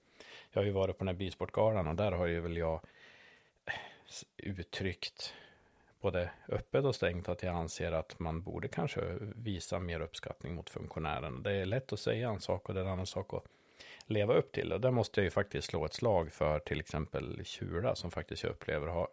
Jag 0.51 0.61
har 0.61 0.65
ju 0.65 0.71
varit 0.71 0.97
på 0.97 1.03
den 1.03 1.15
här 1.15 1.19
Bisportgalan 1.19 1.87
och 1.87 1.95
där 1.95 2.11
har 2.11 2.25
ju 2.25 2.39
väl 2.39 2.57
jag 2.57 2.81
uttryckt 4.37 5.33
både 6.03 6.29
öppet 6.47 6.85
och 6.85 6.95
stängt 6.95 7.29
att 7.29 7.43
jag 7.43 7.55
anser 7.55 7.91
att 7.91 8.19
man 8.19 8.41
borde 8.41 8.67
kanske 8.67 9.17
visa 9.35 9.79
mer 9.79 9.99
uppskattning 9.99 10.55
mot 10.55 10.69
funktionären. 10.69 11.43
Det 11.43 11.51
är 11.51 11.65
lätt 11.65 11.93
att 11.93 11.99
säga 11.99 12.29
en 12.29 12.39
sak 12.39 12.69
och 12.69 12.75
det 12.75 12.79
är 12.81 12.85
en 12.85 12.91
annan 12.91 13.05
sak 13.05 13.33
att 13.33 13.45
leva 14.05 14.33
upp 14.33 14.51
till. 14.51 14.73
Och 14.73 14.81
där 14.81 14.91
måste 14.91 15.19
jag 15.19 15.25
ju 15.25 15.31
faktiskt 15.31 15.67
slå 15.67 15.85
ett 15.85 15.93
slag 15.93 16.31
för 16.31 16.59
till 16.59 16.79
exempel 16.79 17.45
Tjura 17.45 17.95
som 17.95 18.11
faktiskt 18.11 18.43
jag 18.43 18.51
upplever 18.51 18.87
har 18.87 19.07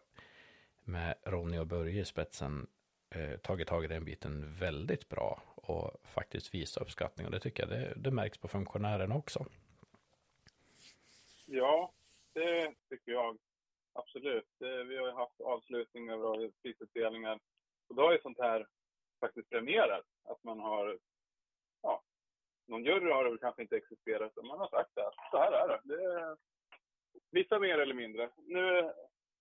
med 0.84 1.14
Ronny 1.24 1.58
och 1.58 1.66
Börje 1.66 2.00
i 2.00 2.04
spetsen 2.04 2.66
eh, 3.10 3.36
tagit 3.36 3.68
tag 3.68 3.84
i 3.84 3.88
den 3.88 4.04
biten 4.04 4.54
väldigt 4.58 5.08
bra 5.08 5.42
och 5.54 5.90
faktiskt 6.04 6.54
visa 6.54 6.80
uppskattning. 6.80 7.26
Och 7.26 7.32
det 7.32 7.40
tycker 7.40 7.62
jag 7.62 7.70
det, 7.70 7.92
det 7.96 8.10
märks 8.10 8.38
på 8.38 8.48
funktionärerna 8.48 9.14
också. 9.14 9.46
Ja, 11.46 11.92
det 12.32 12.74
tycker 12.88 13.12
jag 13.12 13.38
absolut. 13.92 14.46
Vi 14.58 14.96
har 14.96 15.06
ju 15.06 15.12
haft 15.12 15.40
avslutningar 15.40 16.24
och 16.24 16.52
prisutdelningar. 16.62 17.40
Och 17.88 17.94
då 17.94 18.02
har 18.02 18.12
ju 18.12 18.20
sånt 18.20 18.38
här 18.38 18.66
faktiskt 19.20 19.50
premierat. 19.50 20.04
Att 20.24 20.44
man 20.44 20.60
har, 20.60 20.98
ja, 21.82 22.02
någon 22.66 22.84
jury 22.84 23.12
har 23.12 23.24
det 23.24 23.30
väl 23.30 23.38
kanske 23.38 23.62
inte 23.62 23.76
existerat. 23.76 24.32
Men 24.36 24.46
man 24.46 24.58
har 24.58 24.68
sagt 24.68 24.98
att 24.98 25.14
så 25.30 25.38
här 25.38 25.52
är 25.52 25.68
det. 25.68 25.80
det 25.84 26.04
är, 26.04 26.36
vissa 27.30 27.58
mer 27.58 27.78
eller 27.78 27.94
mindre. 27.94 28.30
Nu, 28.36 28.92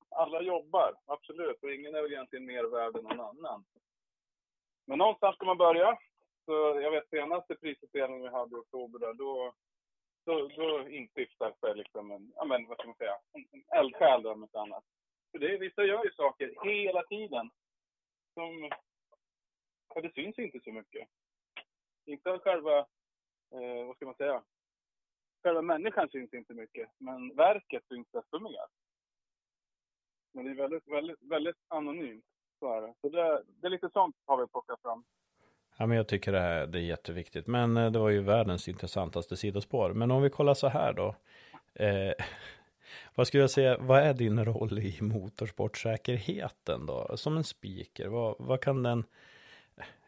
alla 0.09 0.41
jobbar, 0.41 0.95
absolut. 1.05 1.63
Och 1.63 1.71
ingen 1.71 1.95
är 1.95 2.01
väl 2.01 2.11
egentligen 2.11 2.45
mer 2.45 2.63
värd 2.63 2.95
än 2.95 3.03
någon 3.03 3.19
annan. 3.19 3.65
Men 4.85 4.97
någonstans 4.97 5.35
ska 5.35 5.45
man 5.45 5.57
börja. 5.57 5.97
Så 6.45 6.51
jag 6.81 6.91
vet 6.91 7.09
senaste 7.09 7.55
prisutdelningen 7.55 8.23
vi 8.23 8.29
hade 8.29 8.55
i 8.55 8.59
oktober 8.59 8.99
där, 8.99 9.13
då 9.13 9.53
då, 10.29 10.48
då 10.48 10.89
instiftar 10.89 11.53
sig 11.59 11.75
liksom 11.75 12.12
en, 12.12 12.33
ja 12.36 12.45
men 12.45 12.67
vad 12.67 12.77
ska 12.77 12.88
man 12.88 12.95
säga, 12.95 13.17
en, 13.33 13.45
en 13.51 13.63
eldsjäl 13.79 14.27
om 14.27 14.39
något 14.39 14.55
annat. 14.55 14.83
För 15.31 15.39
det, 15.39 15.57
vissa 15.57 15.83
gör 15.83 16.03
ju 16.05 16.12
saker 16.12 16.55
hela 16.63 17.03
tiden 17.03 17.50
som, 18.33 18.69
ja 19.95 20.01
det 20.01 20.13
syns 20.13 20.39
inte 20.39 20.59
så 20.59 20.71
mycket. 20.71 21.07
Inte 22.05 22.39
själva, 22.39 22.77
eh, 23.51 23.86
vad 23.88 23.95
ska 23.95 24.05
man 24.05 24.15
säga, 24.15 24.43
själva 25.43 25.62
människan 25.62 26.09
syns 26.09 26.33
inte 26.33 26.53
mycket, 26.53 26.89
men 26.98 27.36
verket 27.36 27.83
syns 27.88 28.07
desto 28.12 28.39
mer. 28.39 28.65
Men 30.31 30.45
det 30.45 30.51
är 30.51 30.55
väldigt, 30.55 30.88
väldigt, 30.88 31.21
väldigt 31.21 31.57
anonymt. 31.67 32.25
Så 32.59 32.74
är 32.74 32.81
det. 32.81 32.93
Så 33.01 33.09
det, 33.09 33.43
det 33.48 33.67
är 33.67 33.71
lite 33.71 33.89
sånt 33.89 34.15
har 34.25 34.38
vi 34.38 34.48
plockat 34.48 34.81
fram. 34.81 35.03
Ja, 35.81 35.86
men 35.86 35.98
jag 35.98 36.07
tycker 36.07 36.31
det, 36.31 36.39
här, 36.39 36.67
det 36.67 36.79
är 36.79 36.83
jätteviktigt. 36.83 37.48
Men 37.48 37.77
eh, 37.77 37.91
det 37.91 38.00
var 38.00 38.09
ju 38.09 38.21
världens 38.21 38.67
intressantaste 38.67 39.38
sidospår. 39.38 39.93
Men 39.93 40.12
om 40.12 40.21
vi 40.21 40.29
kollar 40.29 40.53
så 40.53 40.67
här 40.67 40.93
då. 40.93 41.15
Eh, 41.74 42.13
vad 43.15 43.27
skulle 43.27 43.43
jag 43.43 43.50
säga, 43.50 43.77
vad 43.77 44.00
är 44.00 44.13
din 44.13 44.45
roll 44.45 44.79
i 44.79 44.98
motorsportsäkerheten 45.01 46.86
då? 46.86 47.17
Som 47.17 47.38
en 47.38 47.43
speaker, 47.43 48.07
vad, 48.07 48.36
vad 48.39 48.62
kan 48.62 48.83
den... 48.83 49.03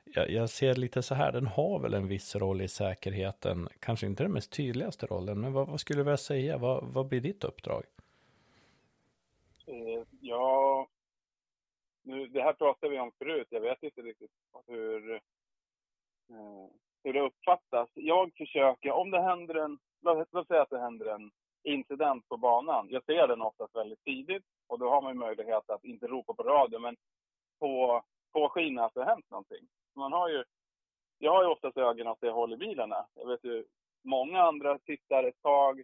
Jag, 0.03 0.29
jag, 0.29 0.49
ser 0.49 0.75
lite 0.75 1.01
så 1.01 1.15
här, 1.15 1.31
den 1.31 1.47
har 1.47 1.79
väl 1.79 1.93
en 1.93 2.07
viss 2.07 2.35
roll 2.35 2.61
i 2.61 2.67
säkerheten. 2.67 3.69
Kanske 3.79 4.05
inte 4.05 4.23
den 4.23 4.31
mest 4.31 4.51
tydligaste 4.51 5.05
rollen, 5.05 5.41
men 5.41 5.53
vad, 5.53 5.67
vad 5.67 5.79
skulle 5.79 5.99
du 5.99 6.03
vilja 6.03 6.17
säga? 6.17 6.57
Vad, 6.57 6.83
vad 6.83 7.07
blir 7.07 7.21
ditt 7.21 7.43
uppdrag? 7.43 7.83
Eh, 9.65 10.03
ja, 10.21 10.87
nu, 12.03 12.27
det 12.27 12.41
här 12.41 12.53
pratade 12.53 12.91
vi 12.91 12.99
om 12.99 13.11
förut. 13.17 13.47
Jag 13.49 13.61
vet 13.61 13.83
inte 13.83 14.01
riktigt 14.01 14.31
hur 14.67 15.21
Eh, 16.31 16.69
hur 17.03 17.13
det 17.13 17.21
uppfattas. 17.21 17.89
Jag 17.93 18.31
försöker, 18.37 18.91
om 18.91 19.11
det 19.11 19.21
händer 19.21 19.55
en, 19.55 19.79
låt 20.31 20.47
säga 20.47 20.61
att 20.61 20.69
det 20.69 20.79
händer 20.79 21.05
en 21.05 21.31
incident 21.63 22.29
på 22.29 22.37
banan. 22.37 22.87
Jag 22.89 23.05
ser 23.05 23.27
den 23.27 23.41
oftast 23.41 23.75
väldigt 23.75 24.03
tidigt 24.03 24.43
och 24.67 24.79
då 24.79 24.89
har 24.89 25.01
man 25.01 25.17
möjlighet 25.17 25.69
att 25.69 25.83
inte 25.83 26.07
ropa 26.07 26.33
på 26.33 26.43
radio 26.43 26.79
men 26.79 26.95
på, 27.59 28.03
påskina 28.33 28.85
att 28.85 28.93
det 28.93 28.99
har 28.99 29.07
hänt 29.07 29.29
någonting. 29.29 29.67
Man 29.95 30.13
har 30.13 30.29
ju, 30.29 30.43
jag 31.17 31.31
har 31.31 31.43
ju 31.43 31.49
oftast 31.49 31.77
ögonen 31.77 32.07
åt 32.07 32.21
det 32.21 32.31
håll 32.31 32.53
i 32.53 32.57
bilarna. 32.57 33.05
Jag 33.15 33.27
vet 33.27 33.43
ju, 33.43 33.65
många 34.03 34.41
andra 34.41 34.79
tittar 34.79 35.23
ett 35.23 35.41
tag 35.41 35.83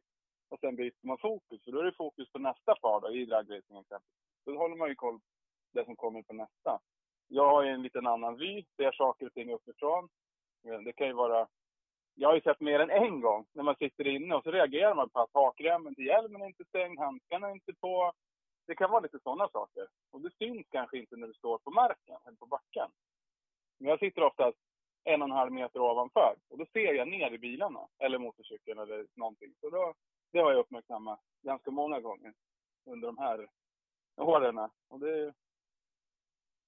och 0.50 0.60
sen 0.60 0.76
byter 0.76 1.08
man 1.08 1.18
fokus. 1.18 1.64
För 1.64 1.72
då 1.72 1.80
är 1.80 1.84
det 1.84 1.92
fokus 1.92 2.32
på 2.32 2.40
nästa 2.40 2.76
par 2.76 3.02
då, 3.02 3.12
i 3.12 3.26
dragracing 3.26 3.78
exempelvis. 3.78 4.02
Då 4.46 4.58
håller 4.58 4.76
man 4.76 4.90
ju 4.90 4.96
koll 4.96 5.20
på 5.20 5.80
det 5.80 5.86
som 5.86 5.96
kommer 5.96 6.22
på 6.22 6.34
nästa. 6.34 6.80
Jag 7.28 7.50
har 7.50 7.64
ju 7.64 7.70
en 7.70 7.84
liten 7.84 8.08
annan 8.08 8.38
vy, 8.38 8.66
ser 8.78 8.92
saker 8.92 9.26
och 9.26 9.34
ting 9.34 9.54
uppifrån. 9.54 10.10
Det 10.62 10.94
kan 10.94 11.08
ju 11.08 11.14
vara... 11.14 11.48
Jag 12.16 12.30
har 12.30 12.36
ju 12.36 12.42
sett 12.42 12.60
mer 12.60 12.80
än 12.80 12.90
en 12.90 13.22
gång 13.22 13.46
när 13.54 13.64
man 13.64 13.76
sitter 13.76 14.08
inne 14.08 14.36
och 14.36 14.44
så 14.44 14.52
reagerar 14.52 14.96
man 14.96 15.10
på 15.10 15.20
att 15.20 15.34
hakremmen 15.34 15.96
till 15.96 16.06
hjälmen 16.06 16.42
är 16.42 16.46
inte 16.46 16.66
stängd, 16.66 17.00
handskarna 17.00 17.48
är 17.48 17.52
inte 17.52 17.74
på. 17.74 18.14
Det 18.68 18.76
kan 18.76 18.92
vara 18.92 19.02
lite 19.02 19.20
sådana 19.20 19.48
saker. 19.48 19.88
Och 20.12 20.22
det 20.22 20.32
syns 20.38 20.68
kanske 20.70 20.98
inte 20.98 21.16
när 21.16 21.28
du 21.28 21.34
står 21.34 21.58
på 21.58 21.72
marken 21.72 22.18
eller 22.26 22.38
på 22.38 22.46
backen. 22.46 22.92
Men 23.78 23.90
jag 23.90 24.00
sitter 24.00 24.24
oftast 24.24 24.58
en 25.04 25.22
och 25.22 25.28
en 25.28 25.36
halv 25.36 25.52
meter 25.52 25.80
ovanför 25.80 26.36
och 26.50 26.58
då 26.58 26.66
ser 26.66 26.94
jag 26.94 27.08
ner 27.08 27.32
i 27.32 27.38
bilarna 27.38 27.88
eller 28.00 28.18
motorcykeln 28.18 28.80
eller 28.80 29.08
någonting. 29.14 29.54
Så 29.62 29.70
då, 29.70 29.94
det 30.32 30.40
har 30.40 30.52
jag 30.52 30.60
uppmärksammat 30.60 31.20
ganska 31.42 31.72
många 31.72 32.00
gånger 32.00 32.34
under 32.86 33.08
de 33.08 33.18
här 33.18 33.48
åren. 34.18 34.58
Och 34.88 35.00
det, 35.00 35.34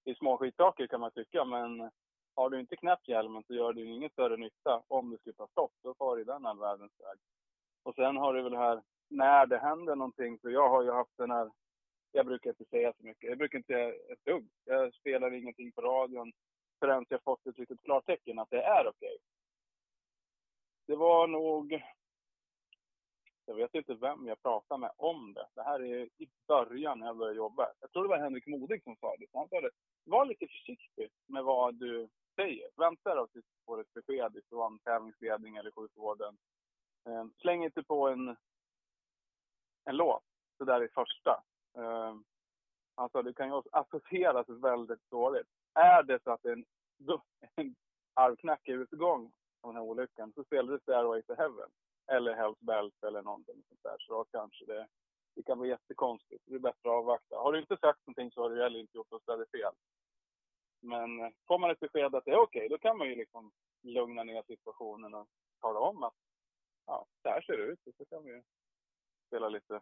det 0.03 0.11
är 0.11 0.15
små 0.15 0.37
skitsaker 0.37 0.87
kan 0.87 0.99
man 0.99 1.11
tycka, 1.11 1.45
men 1.45 1.91
har 2.35 2.49
du 2.49 2.59
inte 2.59 2.75
knäppt 2.75 3.07
hjälmen 3.07 3.43
så 3.47 3.53
gör 3.53 3.73
det 3.73 3.81
ju 3.81 3.93
ingen 3.93 4.09
större 4.09 4.37
nytta 4.37 4.83
om 4.87 5.09
du 5.09 5.17
skulle 5.17 5.33
ta 5.33 5.47
stopp. 5.47 5.71
Då 5.83 5.93
far 5.93 6.17
du 6.17 6.23
den 6.23 6.45
all 6.45 6.59
världens 6.59 6.91
väg. 6.99 7.19
Och 7.83 7.95
sen 7.95 8.17
har 8.17 8.33
du 8.33 8.41
väl 8.41 8.55
här, 8.55 8.81
när 9.07 9.45
det 9.45 9.57
händer 9.57 9.95
någonting, 9.95 10.39
för 10.39 10.49
jag 10.49 10.69
har 10.69 10.83
ju 10.83 10.91
haft 10.91 11.17
den 11.17 11.31
här, 11.31 11.51
jag 12.11 12.25
brukar 12.25 12.49
inte 12.49 12.65
säga 12.65 12.93
så 12.97 13.03
mycket, 13.03 13.29
jag 13.29 13.37
brukar 13.37 13.57
inte 13.57 13.73
säga 13.73 13.89
ett 13.89 14.25
dugg. 14.25 14.49
Jag 14.65 14.93
spelar 14.93 15.33
ingenting 15.33 15.71
på 15.71 15.81
radion 15.81 16.31
förrän 16.79 17.05
jag 17.09 17.23
fått 17.23 17.47
ett 17.47 17.57
litet 17.57 17.81
klartecken 17.81 18.39
att 18.39 18.49
det 18.49 18.61
är 18.61 18.87
okej. 18.87 18.91
Okay. 18.91 19.17
Det 20.87 20.95
var 20.95 21.27
nog, 21.27 21.81
jag 23.45 23.55
vet 23.55 23.75
inte 23.75 23.93
vem 23.93 24.27
jag 24.27 24.41
pratade 24.41 24.79
med 24.79 24.91
om 24.97 25.33
det. 25.33 25.47
Det 25.55 25.63
här 25.63 25.79
är 25.83 26.09
i 26.17 26.29
början 26.47 26.99
när 26.99 27.07
jag 27.07 27.17
började 27.17 27.37
jobba. 27.37 27.69
Jag 27.79 27.91
tror 27.91 28.03
det 28.03 28.09
var 28.09 28.17
Henrik 28.17 28.47
Modig 28.47 28.83
som 28.83 28.95
sa 28.95 29.15
det. 29.15 29.25
Han 29.33 29.49
sa 29.49 29.61
det, 29.61 29.69
var 30.03 30.25
lite 30.25 30.47
försiktig 30.47 31.09
med 31.25 31.43
vad 31.43 31.75
du 31.75 32.09
säger. 32.39 32.69
Vänta 32.75 33.15
då 33.15 33.27
tills 33.27 33.45
du 33.45 33.65
får 33.65 33.81
ett 33.81 33.93
besked 33.93 34.35
ifrån 34.35 34.79
tävlingsledning 34.79 35.55
eller 35.55 35.71
sjukvården. 35.71 36.37
Eh, 37.05 37.25
släng 37.41 37.63
inte 37.63 37.83
på 37.83 38.09
en, 38.09 38.35
en 39.85 39.95
låt 39.95 40.23
så 40.57 40.65
där 40.65 40.83
i 40.83 40.87
första. 40.87 41.43
Eh, 41.77 42.15
alltså 42.95 43.21
det 43.21 43.33
kan 43.33 43.47
ju 43.47 43.61
associeras 43.71 44.49
väldigt 44.49 45.09
dåligt. 45.09 45.47
Är 45.73 46.03
det 46.03 46.23
så 46.23 46.31
att 46.31 46.43
det 46.43 46.49
är 46.49 46.53
en, 46.53 46.65
en 47.55 47.75
i 48.63 48.71
utgång 48.71 49.31
av 49.61 49.73
den 49.73 49.75
här 49.75 49.89
olyckan 49.89 50.33
så 50.35 50.43
spelar 50.43 50.73
det 50.73 50.79
Stairway 50.79 51.21
to 51.21 51.33
Heaven. 51.37 51.69
Eller 52.11 52.33
Hells 52.33 52.59
Belt 52.59 53.03
eller 53.03 53.21
någonting 53.21 53.63
sånt 53.67 53.83
där. 53.83 53.95
Så 53.99 54.13
då 54.13 54.25
kanske 54.31 54.65
det, 54.65 54.87
det 55.35 55.43
kan 55.43 55.59
bli 55.59 55.69
jättekonstigt. 55.69 56.43
Det 56.45 56.55
är 56.55 56.59
bättre 56.59 56.89
att 56.89 56.95
avvakta. 56.95 57.35
Har 57.35 57.53
du 57.53 57.59
inte 57.59 57.77
sagt 57.77 58.07
någonting 58.07 58.31
så 58.31 58.41
har 58.41 58.49
du 58.49 58.63
heller 58.63 58.79
inte 58.79 58.97
gjort 58.97 59.11
något 59.11 59.21
större 59.21 59.45
fel. 59.45 59.73
Men 60.79 61.19
eh, 61.19 61.29
får 61.47 61.59
man 61.59 61.71
ett 61.71 61.79
besked 61.79 62.15
att 62.15 62.25
det 62.25 62.31
är 62.31 62.37
okej, 62.37 62.59
okay, 62.59 62.67
då 62.67 62.77
kan 62.77 62.97
man 62.97 63.07
ju 63.07 63.15
liksom 63.15 63.51
lugna 63.81 64.23
ner 64.23 64.43
situationen 64.47 65.13
och 65.13 65.27
tala 65.61 65.79
om 65.79 66.03
att 66.03 66.13
ja, 66.85 67.05
så 67.21 67.29
här 67.29 67.41
ser 67.41 67.57
det 67.57 67.63
ut. 67.63 67.87
Och 67.87 67.93
så 67.97 68.05
kan 68.05 68.23
vi 68.23 68.31
ju 68.31 68.43
spela 69.27 69.49
lite, 69.49 69.81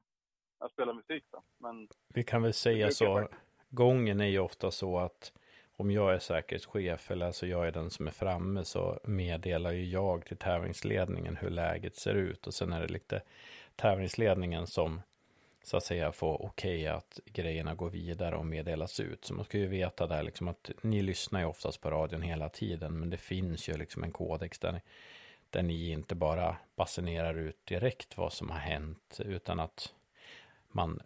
ja, 0.60 0.70
spela 0.70 0.94
musik 0.94 1.24
då. 1.32 1.44
Men 1.58 1.88
vi 2.13 2.24
kan 2.24 2.42
väl 2.42 2.54
säga 2.54 2.92
så, 2.92 3.27
gången 3.70 4.22
är 4.22 4.27
ju 4.27 4.39
ofta 4.39 4.72
så 4.72 5.00
att 5.00 5.34
om 5.75 5.92
jag 5.92 6.13
är 6.13 6.20
säkerhetschef 6.20 7.12
eller 7.12 7.25
alltså 7.25 7.48
jag 7.48 7.68
är 7.68 7.72
den 7.72 7.89
som 7.89 8.08
är 8.08 8.12
framme 8.12 8.66
så 8.66 9.00
meddelar 9.04 9.72
ju 9.72 9.86
jag 9.86 10.25
till 10.25 10.38
tävlingsledningen 10.38 11.36
hur 11.36 11.50
läget 11.50 11.96
ser 11.96 12.13
ut 12.13 12.48
och 12.48 12.54
sen 12.54 12.74
är 12.74 12.82
det 12.82 12.94
lite 12.94 13.22
tävlingsledningen 13.75 14.68
som 14.68 15.01
så 15.67 15.77
att 15.77 15.83
säga 15.83 16.12
få 16.12 16.36
okej 16.36 16.81
okay 16.81 16.88
att 16.88 17.19
grejerna 17.25 17.75
går 17.75 17.89
vidare 17.89 18.36
och 18.36 18.45
meddelas 18.45 19.00
ut. 19.00 19.25
Så 19.25 19.33
man 19.33 19.45
ska 19.45 19.57
ju 19.57 19.67
veta 19.67 20.07
där 20.07 20.24
liksom 20.24 20.47
att 20.47 20.71
ni 20.81 21.01
lyssnar 21.01 21.39
ju 21.39 21.45
oftast 21.45 21.81
på 21.81 21.91
radion 21.91 22.21
hela 22.21 22.50
tiden, 22.50 23.00
men 23.00 23.09
det 23.09 23.17
finns 23.17 23.69
ju 23.69 23.77
liksom 23.77 24.03
en 24.03 24.12
kodex 24.12 24.59
där 24.59 24.71
ni, 24.71 24.81
där 25.50 25.63
ni 25.63 25.89
inte 25.89 26.15
bara 26.15 26.57
basunerar 26.75 27.33
ut 27.38 27.65
direkt 27.65 28.17
vad 28.17 28.33
som 28.33 28.50
har 28.50 28.57
hänt, 28.57 29.19
utan 29.25 29.59
att 29.59 29.93
man, 30.67 31.00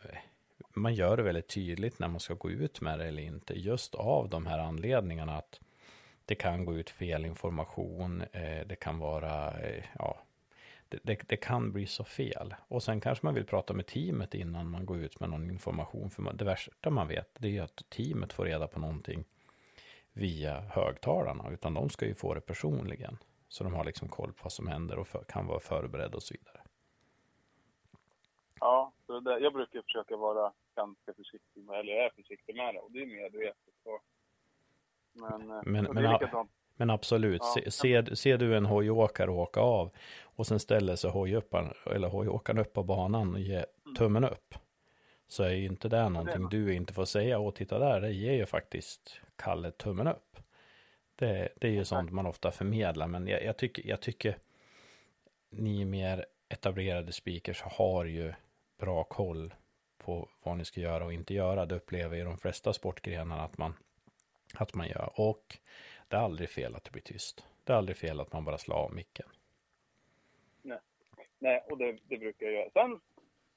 man 0.74 0.96
gör 0.96 1.18
det 1.18 1.24
väldigt 1.24 1.50
tydligt 1.50 2.00
när 2.00 2.08
man 2.08 2.20
ska 2.20 2.34
gå 2.34 2.51
ut 2.51 2.82
med 2.82 3.00
det 3.00 3.08
eller 3.08 3.24
inte, 3.24 3.60
just 3.60 3.96
av 3.96 4.30
de 4.30 4.46
här 4.46 4.60
anledningarna 4.60 5.38
att 5.38 5.60
det 6.25 6.36
kan 6.36 6.65
gå 6.65 6.75
ut 6.75 6.89
fel 6.89 7.25
information, 7.25 8.22
eh, 8.32 8.68
det 8.68 8.75
kan 8.75 9.00
vara, 9.00 9.60
eh, 9.62 9.84
ja, 10.00 10.22
det, 10.92 11.00
det, 11.04 11.22
det, 11.28 11.38
kan 11.38 11.72
bli 11.72 11.88
så 11.88 12.04
fel. 12.04 12.56
Och 12.68 12.84
sen 12.84 13.02
kanske 13.02 13.26
man 13.26 13.34
vill 13.34 13.46
prata 13.46 13.74
med 13.74 13.88
teamet 13.88 14.34
innan 14.34 14.70
man 14.70 14.86
går 14.86 14.98
ut 14.98 15.20
med 15.20 15.30
någon 15.30 15.50
information. 15.50 16.10
För 16.10 16.34
det 16.34 16.46
värsta 16.46 16.90
man 16.90 17.08
vet, 17.08 17.30
det 17.40 17.58
är 17.58 17.62
att 17.62 17.90
teamet 17.90 18.34
får 18.34 18.46
reda 18.46 18.68
på 18.68 18.80
någonting 18.80 19.26
via 20.14 20.60
högtalarna, 20.60 21.50
utan 21.50 21.74
de 21.74 21.90
ska 21.90 22.06
ju 22.06 22.16
få 22.16 22.34
det 22.34 22.42
personligen. 22.42 23.18
Så 23.48 23.64
de 23.64 23.74
har 23.74 23.84
liksom 23.84 24.08
koll 24.08 24.34
på 24.34 24.40
vad 24.44 24.52
som 24.52 24.68
händer 24.68 25.00
och 25.00 25.08
för, 25.08 25.24
kan 25.24 25.48
vara 25.48 25.60
förberedda 25.60 26.16
och 26.16 26.24
så 26.24 26.34
vidare. 26.34 26.62
Ja, 28.60 28.92
så 29.06 29.20
det, 29.20 29.40
jag 29.40 29.54
brukar 29.54 29.82
försöka 29.82 30.18
vara 30.18 30.54
ganska 30.76 31.14
försiktig 31.14 31.64
med, 31.64 31.80
eller 31.80 31.94
jag 31.94 32.06
är 32.06 32.10
försiktig 32.10 32.56
med 32.56 32.74
det, 32.76 32.80
och 32.80 32.92
det 32.92 33.02
är 33.02 33.06
medvetet. 33.06 33.74
Så. 33.84 34.00
Men, 35.14 35.52
eh, 35.52 35.62
men, 35.66 35.84
men, 35.84 36.48
men 36.76 36.90
absolut, 36.90 37.42
ja. 37.42 37.54
se, 37.54 37.72
ser, 37.72 38.16
ser 38.16 38.38
du 38.38 38.58
en 38.58 38.66
hojåkare 38.66 39.32
åka 39.32 39.60
av 39.60 39.92
och 40.42 40.48
sen 40.48 40.60
ställer 40.60 40.96
sig 40.96 41.12
hojåkaren, 41.12 41.74
eller 41.86 42.08
hojåkaren 42.08 42.60
upp 42.60 42.74
på 42.74 42.84
banan 42.84 43.34
och 43.34 43.40
ger 43.40 43.66
mm. 43.86 43.96
tummen 43.96 44.24
upp. 44.24 44.56
Så 45.28 45.44
är 45.44 45.50
ju 45.50 45.66
inte 45.66 45.90
det 45.90 46.10
någonting 46.10 46.50
du 46.50 46.74
inte 46.74 46.94
får 46.94 47.06
säga. 47.06 47.40
Och 47.40 47.56
titta 47.56 47.80
där, 47.80 48.02
det 48.02 48.12
ger 48.12 48.34
ju 48.34 48.46
faktiskt 48.46 49.22
Kalle 49.36 49.72
tummen 49.72 50.08
upp. 50.08 50.38
Det, 51.16 51.50
det 51.56 51.68
är 51.68 51.72
ju 51.72 51.86
sånt 51.86 52.12
man 52.12 52.26
ofta 52.26 52.52
förmedlar. 52.52 53.08
Men 53.08 53.28
jag, 53.28 53.44
jag, 53.44 53.58
tycker, 53.58 53.88
jag 53.88 54.02
tycker 54.02 54.38
ni 55.50 55.86
mer 55.86 56.26
etablerade 56.50 57.12
speakers 57.12 57.62
har 57.62 58.06
ju 58.06 58.34
bra 58.80 59.04
koll 59.04 59.54
på 59.98 60.30
vad 60.44 60.58
ni 60.58 60.66
ska 60.66 60.82
göra 60.82 61.06
och 61.06 61.14
inte 61.14 61.34
göra. 61.34 61.66
Det 61.66 61.76
upplever 61.76 62.18
ju 62.18 62.24
de 62.24 62.38
flesta 62.38 62.74
sportgrenarna 62.74 63.44
att 63.44 63.58
man, 63.58 63.74
att 64.54 64.74
man 64.74 64.88
gör. 64.88 65.12
Och 65.16 65.58
det 66.08 66.16
är 66.16 66.22
aldrig 66.22 66.50
fel 66.50 66.76
att 66.76 66.84
det 66.84 66.92
blir 66.92 67.04
tyst. 67.04 67.44
Det 67.64 67.74
är 67.74 67.78
aldrig 67.78 67.98
fel 67.98 68.20
att 68.20 68.34
man 68.34 68.46
bara 68.46 68.58
slår 68.58 68.76
av 68.76 68.94
micken. 68.94 69.28
Nej, 71.42 71.66
och 71.70 71.78
det, 71.78 72.00
det 72.08 72.18
brukar 72.18 72.46
jag 72.46 72.56
göra. 72.56 72.70
Sen 72.74 73.00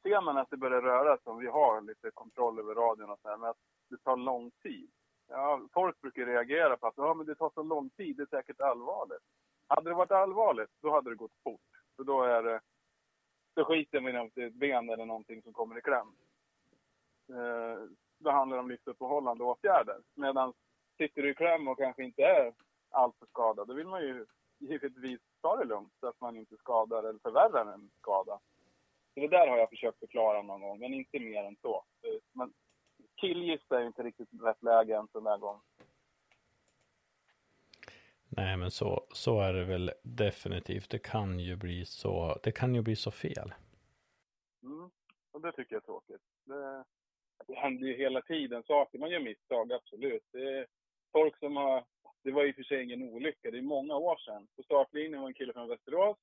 ser 0.03 0.21
man 0.21 0.37
att 0.37 0.51
det 0.51 0.57
börjar 0.57 0.83
röra 0.83 1.17
sig, 1.17 1.31
om 1.31 1.39
vi 1.39 1.47
har 1.47 1.81
lite 1.81 2.11
kontroll 2.11 2.59
över 2.59 2.75
radion 2.75 3.11
och 3.11 3.19
så 3.23 3.29
här, 3.29 3.37
men 3.37 3.51
att 3.51 3.57
det 3.91 3.97
tar 3.97 4.17
lång 4.17 4.51
tid. 4.51 4.91
Ja, 5.29 5.61
folk 5.73 6.01
brukar 6.01 6.27
reagera 6.27 6.77
på 6.77 6.87
att 6.87 6.95
ja, 6.97 7.15
men 7.15 7.27
det 7.27 7.35
tar 7.35 7.51
så 7.55 7.63
lång 7.63 7.91
tid, 7.91 8.17
det 8.17 8.23
är 8.23 8.27
säkert 8.27 8.61
allvarligt. 8.61 9.23
Hade 9.67 9.91
det 9.91 9.95
varit 9.95 10.11
allvarligt, 10.11 10.71
då 10.81 10.91
hade 10.91 11.11
det 11.11 11.17
gått 11.17 11.43
fort. 11.45 11.61
För 11.97 12.05
då 12.05 12.23
är 12.23 12.43
det, 12.43 12.61
då 13.55 13.65
skiter 13.65 14.01
man 14.01 14.15
i 14.15 14.19
om 14.19 14.31
det 14.35 14.43
är 14.43 14.47
ett 14.47 14.55
ben 14.55 14.91
eller 14.91 15.07
någonting 15.07 15.43
som 15.43 15.53
kommer 15.53 15.79
i 15.79 15.83
kläm. 15.83 16.13
Eh, 17.29 17.89
då 18.19 18.31
handlar 18.31 18.57
det 18.57 18.63
om 18.63 18.71
livsuppehållande 18.71 19.45
åtgärder. 19.45 20.01
Medan 20.15 20.53
sitter 20.99 21.23
du 21.23 21.31
i 21.31 21.35
kläm 21.35 21.69
och 21.69 21.79
kanske 21.79 22.05
inte 22.05 22.23
är 22.23 22.53
alltför 22.91 23.27
skadad, 23.27 23.69
då 23.69 23.75
vill 23.75 23.87
man 23.87 24.03
ju 24.03 24.27
givetvis 24.59 25.21
ta 25.45 25.57
det 25.57 25.65
lugnt 25.65 25.93
så 26.01 26.07
att 26.07 26.21
man 26.21 26.37
inte 26.37 26.57
skadar 26.57 27.03
eller 27.05 27.19
förvärrar 27.19 27.73
en 27.73 27.91
skada. 27.99 28.41
Så 29.15 29.21
det 29.21 29.29
där 29.29 29.47
har 29.47 29.59
jag 29.59 29.71
försökt 29.71 29.99
förklara 29.99 30.43
någon 30.43 30.61
gång, 30.61 30.79
men 30.79 30.95
inte 30.95 31.19
mer 31.19 31.45
än 31.45 31.57
så. 31.63 31.85
Men 32.33 32.55
killgissa 33.21 33.81
är 33.81 33.87
inte 33.87 34.03
riktigt 34.03 34.29
rätt 34.43 34.63
läge 34.63 34.97
en 34.97 35.09
sån 35.09 35.25
där 35.25 35.39
gång. 35.39 35.61
Nej, 38.29 38.57
men 38.57 38.71
så, 38.71 39.07
så 39.13 39.41
är 39.41 39.53
det 39.53 39.65
väl 39.65 39.93
definitivt. 40.03 40.91
Det 40.91 40.99
kan 40.99 41.41
ju 41.41 41.57
bli 41.57 41.85
så, 41.85 42.39
det 42.43 42.53
kan 42.53 42.75
ju 42.75 42.83
bli 42.83 42.97
så 42.97 43.11
fel. 43.11 43.55
Mm, 44.63 44.91
och 45.33 45.41
det 45.41 45.53
tycker 45.53 45.75
jag 45.75 45.83
är 45.83 45.87
tråkigt. 45.87 46.23
Det, 46.45 46.85
det 47.47 47.55
händer 47.55 47.87
ju 47.87 47.97
hela 47.97 48.23
tiden 48.23 48.63
saker. 48.63 48.99
Man 48.99 49.11
gör 49.11 49.21
misstag, 49.21 49.73
absolut. 49.73 50.23
Det 50.33 50.59
är 50.59 50.67
folk 51.13 51.39
som 51.39 51.57
har... 51.57 51.85
Det 52.25 52.33
var 52.33 52.45
i 52.45 52.51
och 52.51 52.55
för 52.55 52.63
sig 52.63 52.83
ingen 52.83 53.03
olycka. 53.03 53.51
Det 53.51 53.59
är 53.59 53.63
många 53.63 53.97
år 53.97 54.17
sedan. 54.17 54.47
På 54.57 54.63
startlinjen 54.63 55.21
var 55.21 55.29
en 55.29 55.35
kille 55.35 55.53
från 55.53 55.69
Västerås. 55.69 56.17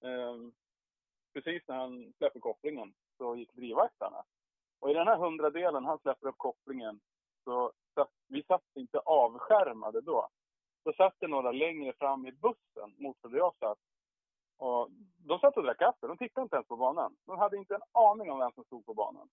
Um, 0.00 0.52
precis 1.32 1.62
när 1.68 1.76
han 1.76 2.12
släpper 2.16 2.40
kopplingen 2.40 2.92
så 3.18 3.36
gick 3.36 3.52
drivvaktarna. 3.52 4.24
Och 4.80 4.90
i 4.90 4.94
den 4.94 5.06
här 5.06 5.16
hundradelen 5.16 5.84
han 5.84 5.98
släpper 5.98 6.28
upp 6.28 6.38
kopplingen 6.38 7.00
så 7.44 7.72
satt, 7.94 8.10
vi 8.28 8.42
satt 8.42 8.62
inte 8.74 8.98
avskärmade 8.98 10.00
då. 10.00 10.28
Då 10.84 10.92
satt 10.92 11.14
det 11.18 11.28
några 11.28 11.52
längre 11.52 11.92
fram 11.92 12.26
i 12.26 12.32
bussen 12.32 12.94
mot 12.96 13.16
där 13.22 13.38
jag 13.38 13.54
satt. 13.60 13.78
Och 14.58 14.90
de 15.26 15.38
satt 15.38 15.56
och 15.56 15.62
drack 15.62 15.78
kaffe. 15.78 16.06
De 16.06 16.16
tittade 16.16 16.42
inte 16.42 16.56
ens 16.56 16.68
på 16.68 16.76
banan. 16.76 17.16
De 17.26 17.38
hade 17.38 17.56
inte 17.56 17.74
en 17.74 17.82
aning 17.92 18.30
om 18.30 18.38
vem 18.38 18.52
som 18.52 18.64
stod 18.64 18.86
på 18.86 18.94
banan. 18.94 19.28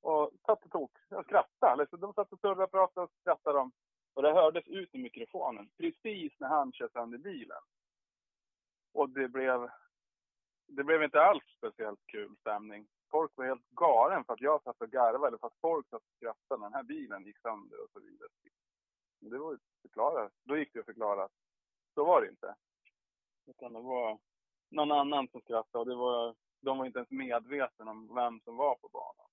Och 0.00 0.30
satt 0.46 0.64
och 0.64 0.70
tog, 0.70 0.90
och 1.10 1.24
skrattade. 1.24 1.82
Liksom, 1.82 2.00
de 2.00 2.12
satt 2.12 2.32
och 2.32 2.40
surrade 2.40 2.64
och 2.64 2.70
pratade 2.70 3.04
och 3.04 3.10
skrattade. 3.20 3.58
De. 3.58 3.72
Och 4.14 4.22
det 4.22 4.32
hördes 4.32 4.68
ut 4.68 4.94
i 4.94 4.98
mikrofonen 4.98 5.68
precis 5.78 6.32
när 6.38 6.48
han 6.48 6.72
kör 6.72 6.88
sönder 6.88 7.18
bilen. 7.18 7.62
Och 8.92 9.10
det 9.10 9.28
blev, 9.28 9.68
det 10.66 10.84
blev 10.84 11.02
inte 11.02 11.20
alls 11.20 11.44
speciellt 11.58 12.06
kul 12.06 12.36
stämning. 12.40 12.86
Folk 13.10 13.32
var 13.34 13.44
helt 13.44 13.70
galen 13.70 14.24
för 14.24 14.32
att 14.32 14.40
jag 14.40 14.62
satt 14.62 14.80
och 14.80 14.90
garvade 14.90 15.26
eller 15.26 15.38
för 15.38 15.46
att 15.46 15.60
folk 15.60 15.88
satt 15.88 16.02
och 16.02 16.16
skrattade 16.16 16.60
när 16.60 16.66
den 16.66 16.74
här 16.74 16.82
bilen 16.82 17.24
gick 17.24 17.38
sönder 17.38 17.84
och 17.84 17.90
så 17.92 18.00
vidare. 18.00 18.28
Men 19.20 19.30
det 19.30 19.38
var 19.38 19.52
ju 19.52 19.58
förklarat. 19.82 20.32
Då 20.44 20.56
gick 20.56 20.72
det 20.72 20.80
att 20.80 20.86
förklara. 20.86 21.28
Så 21.94 22.04
var 22.04 22.20
det 22.20 22.28
inte. 22.28 22.54
Utan 23.46 23.72
det 23.72 23.80
var 23.80 24.18
någon 24.68 24.92
annan 24.92 25.28
som 25.28 25.40
skrattade 25.40 25.78
och 25.78 25.86
det 25.86 25.94
var, 25.94 26.34
de 26.60 26.78
var 26.78 26.86
inte 26.86 26.98
ens 26.98 27.10
medvetna 27.10 27.90
om 27.90 28.14
vem 28.14 28.40
som 28.40 28.56
var 28.56 28.74
på 28.74 28.88
banan. 28.88 29.26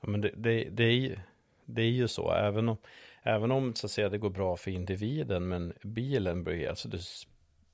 Ja, 0.00 0.08
men 0.08 0.20
det, 0.20 0.32
det, 0.36 0.70
det, 0.70 0.84
är 0.84 0.96
ju, 0.96 1.18
det 1.64 1.82
är 1.82 1.90
ju 1.90 2.08
så, 2.08 2.32
även 2.32 2.68
om, 2.68 2.76
även 3.22 3.52
om 3.52 3.74
så 3.74 3.86
att 3.86 3.90
säga, 3.90 4.08
det 4.08 4.18
går 4.18 4.30
bra 4.30 4.56
för 4.56 4.70
individen, 4.70 5.48
men 5.48 5.72
bilen 5.82 6.44
blir, 6.44 6.68
alltså 6.68 6.88
det 6.88 7.00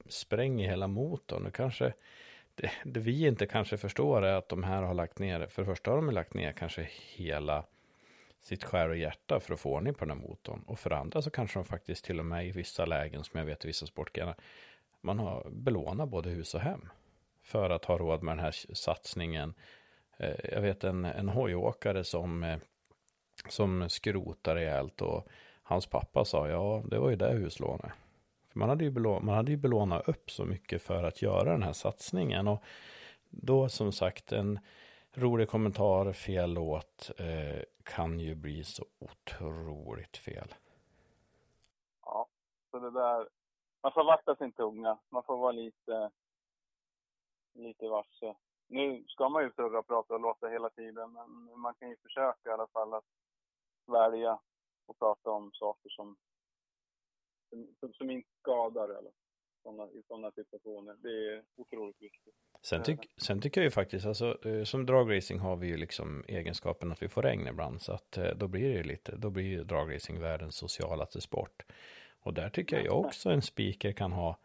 spränger 0.09 0.69
hela 0.69 0.87
motorn. 0.87 1.47
Och 1.47 1.55
kanske, 1.55 1.93
det, 2.55 2.71
det, 2.85 3.01
vi 3.01 3.27
inte 3.27 3.47
kanske 3.47 3.77
förstår 3.77 4.25
är 4.25 4.35
att 4.35 4.49
de 4.49 4.65
här 4.65 4.83
har 4.83 4.95
lagt 4.95 5.19
ner, 5.19 5.47
för 5.47 5.63
det 5.63 5.67
första 5.67 5.91
har 5.91 5.97
de 5.97 6.11
lagt 6.11 6.35
ner 6.35 6.53
kanske 6.53 6.89
hela 7.17 7.65
sitt 8.43 8.65
skär 8.65 8.89
och 8.89 8.97
hjärta 8.97 9.41
för 9.41 9.55
att 9.55 9.61
få 9.61 9.75
ordning 9.75 9.95
på 9.95 10.05
den 10.05 10.19
här 10.19 10.29
motorn. 10.29 10.63
Och 10.67 10.79
för 10.79 10.91
andra 10.91 11.23
så 11.23 11.31
kanske 11.31 11.59
de 11.59 11.65
faktiskt 11.65 12.05
till 12.05 12.19
och 12.19 12.27
med 12.27 12.47
i 12.47 12.51
vissa 12.51 12.85
lägen, 12.87 13.25
som 13.25 13.39
jag 13.39 13.47
vet 13.47 13.65
i 13.65 13.69
vissa 13.69 13.87
sportgrenar, 13.87 14.35
man 15.01 15.19
har 15.19 15.47
belånat 15.51 16.09
både 16.09 16.31
hus 16.31 16.55
och 16.55 16.61
hem 16.61 16.89
för 17.43 17.71
att 17.71 17.85
ha 17.85 17.99
råd 17.99 18.23
med 18.23 18.37
den 18.37 18.45
här 18.45 18.75
satsningen 18.75 19.55
eh, 20.17 20.35
jag 20.53 20.61
vet 20.61 20.85
en, 20.85 21.05
en 21.05 21.29
hojåkare 21.29 22.05
som, 22.05 22.43
eh, 22.43 22.59
som 23.49 23.89
skrotar 23.89 24.55
rejält 24.55 25.03
och 25.03 25.29
hans 25.63 25.87
pappa 25.87 26.25
sa 26.25 26.49
ja, 26.49 26.83
det 26.85 26.99
var 26.99 27.11
ju 27.11 27.17
det 27.17 27.33
huslånet. 27.33 27.93
För 28.49 28.59
man, 28.59 28.69
hade 28.69 28.85
ju 28.85 28.91
belånat, 28.91 29.23
man 29.23 29.35
hade 29.35 29.51
ju 29.51 29.57
belånat 29.57 30.09
upp 30.09 30.31
så 30.31 30.45
mycket 30.45 30.83
för 30.83 31.05
att 31.05 31.23
göra 31.23 31.53
den 31.53 31.63
här 31.63 31.73
satsningen. 31.73 32.49
Och 32.49 32.63
då 33.31 33.69
som 33.69 33.93
sagt 33.93 34.33
en 34.33 34.59
rolig 35.15 35.49
kommentar, 35.49 36.13
fel 36.13 36.53
låt 36.53 37.11
eh, 37.19 37.63
kan 37.83 38.21
ju 38.21 38.35
bli 38.35 38.65
så 38.65 38.85
otroligt 38.99 40.17
fel. 40.17 40.55
Ja, 42.05 42.29
så 42.71 42.79
det 42.79 42.91
där, 42.91 43.29
man 43.83 43.93
får 43.93 44.05
vakta 44.05 44.37
sin 44.37 44.53
tunga, 44.53 44.99
man 45.11 45.23
får 45.23 45.37
vara 45.37 45.53
lite, 45.53 46.11
lite 47.55 47.89
varse 47.89 48.35
nu 48.69 49.05
ska 49.09 49.29
man 49.29 49.43
ju 49.43 49.51
surra 49.51 49.79
och 49.79 49.87
prata 49.87 50.15
och 50.15 50.21
låta 50.21 50.49
hela 50.49 50.71
tiden, 50.71 51.13
men 51.13 51.61
man 51.61 51.75
kan 51.75 51.89
ju 51.89 51.97
försöka 51.97 52.51
i 52.51 52.53
alla 52.53 52.67
fall 52.67 52.95
att 52.95 53.05
välja 53.89 54.39
och 54.87 54.99
prata 54.99 55.31
om 55.31 55.51
saker 55.53 55.89
som, 55.89 56.17
som, 57.81 57.93
som 57.93 58.11
inte 58.11 58.29
skadar 58.41 58.89
eller 58.89 59.13
såna, 59.63 59.85
i 59.91 60.03
sådana 60.09 60.31
situationer. 60.31 60.97
Det 61.03 61.09
är 61.09 61.43
otroligt 61.57 62.03
viktigt. 62.03 62.35
Sen, 62.63 62.83
tyck, 62.83 63.11
sen 63.17 63.41
tycker 63.41 63.61
jag 63.61 63.65
ju 63.65 63.71
faktiskt, 63.71 64.07
alltså, 64.07 64.49
eh, 64.49 64.65
som 64.65 64.87
dragracing 64.87 65.39
har 65.41 65.57
vi 65.57 65.67
ju 65.67 65.77
liksom 65.77 66.25
egenskapen 66.29 66.93
att 66.93 67.03
vi 67.03 67.09
får 67.09 67.23
regn 67.23 67.47
ibland, 67.47 67.83
så 67.83 67.93
att 67.93 68.17
eh, 68.17 68.31
då 68.37 68.49
blir 68.49 68.69
det 68.69 68.77
ju 68.77 68.83
lite, 68.83 69.17
då 69.17 69.31
blir 69.31 69.45
ju 69.45 69.65
dragracing 69.65 70.21
världens 70.21 70.57
socialaste 70.57 71.21
sport. 71.21 71.67
Och 72.21 72.35
där 72.35 72.51
tycker 72.51 72.77
jag 72.77 72.85
ju 72.85 72.91
också 73.07 73.31
en 73.31 73.43
speaker 73.43 73.93
kan 73.93 74.13
ha 74.13 74.39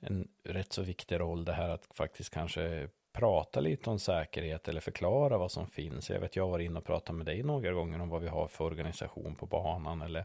en 0.00 0.28
rätt 0.42 0.72
så 0.72 0.82
viktig 0.82 1.20
roll, 1.20 1.44
det 1.44 1.52
här 1.52 1.68
att 1.68 1.86
faktiskt 1.94 2.30
kanske 2.30 2.88
prata 3.18 3.60
lite 3.60 3.90
om 3.90 3.98
säkerhet 3.98 4.68
eller 4.68 4.80
förklara 4.80 5.38
vad 5.38 5.52
som 5.52 5.66
finns. 5.66 6.10
Jag 6.10 6.20
vet, 6.20 6.36
jag 6.36 6.48
var 6.48 6.58
inne 6.58 6.78
och 6.78 6.84
pratade 6.84 7.16
med 7.16 7.26
dig 7.26 7.42
några 7.42 7.72
gånger 7.72 8.00
om 8.00 8.08
vad 8.08 8.22
vi 8.22 8.28
har 8.28 8.48
för 8.48 8.64
organisation 8.64 9.34
på 9.34 9.46
banan 9.46 10.02
eller 10.02 10.24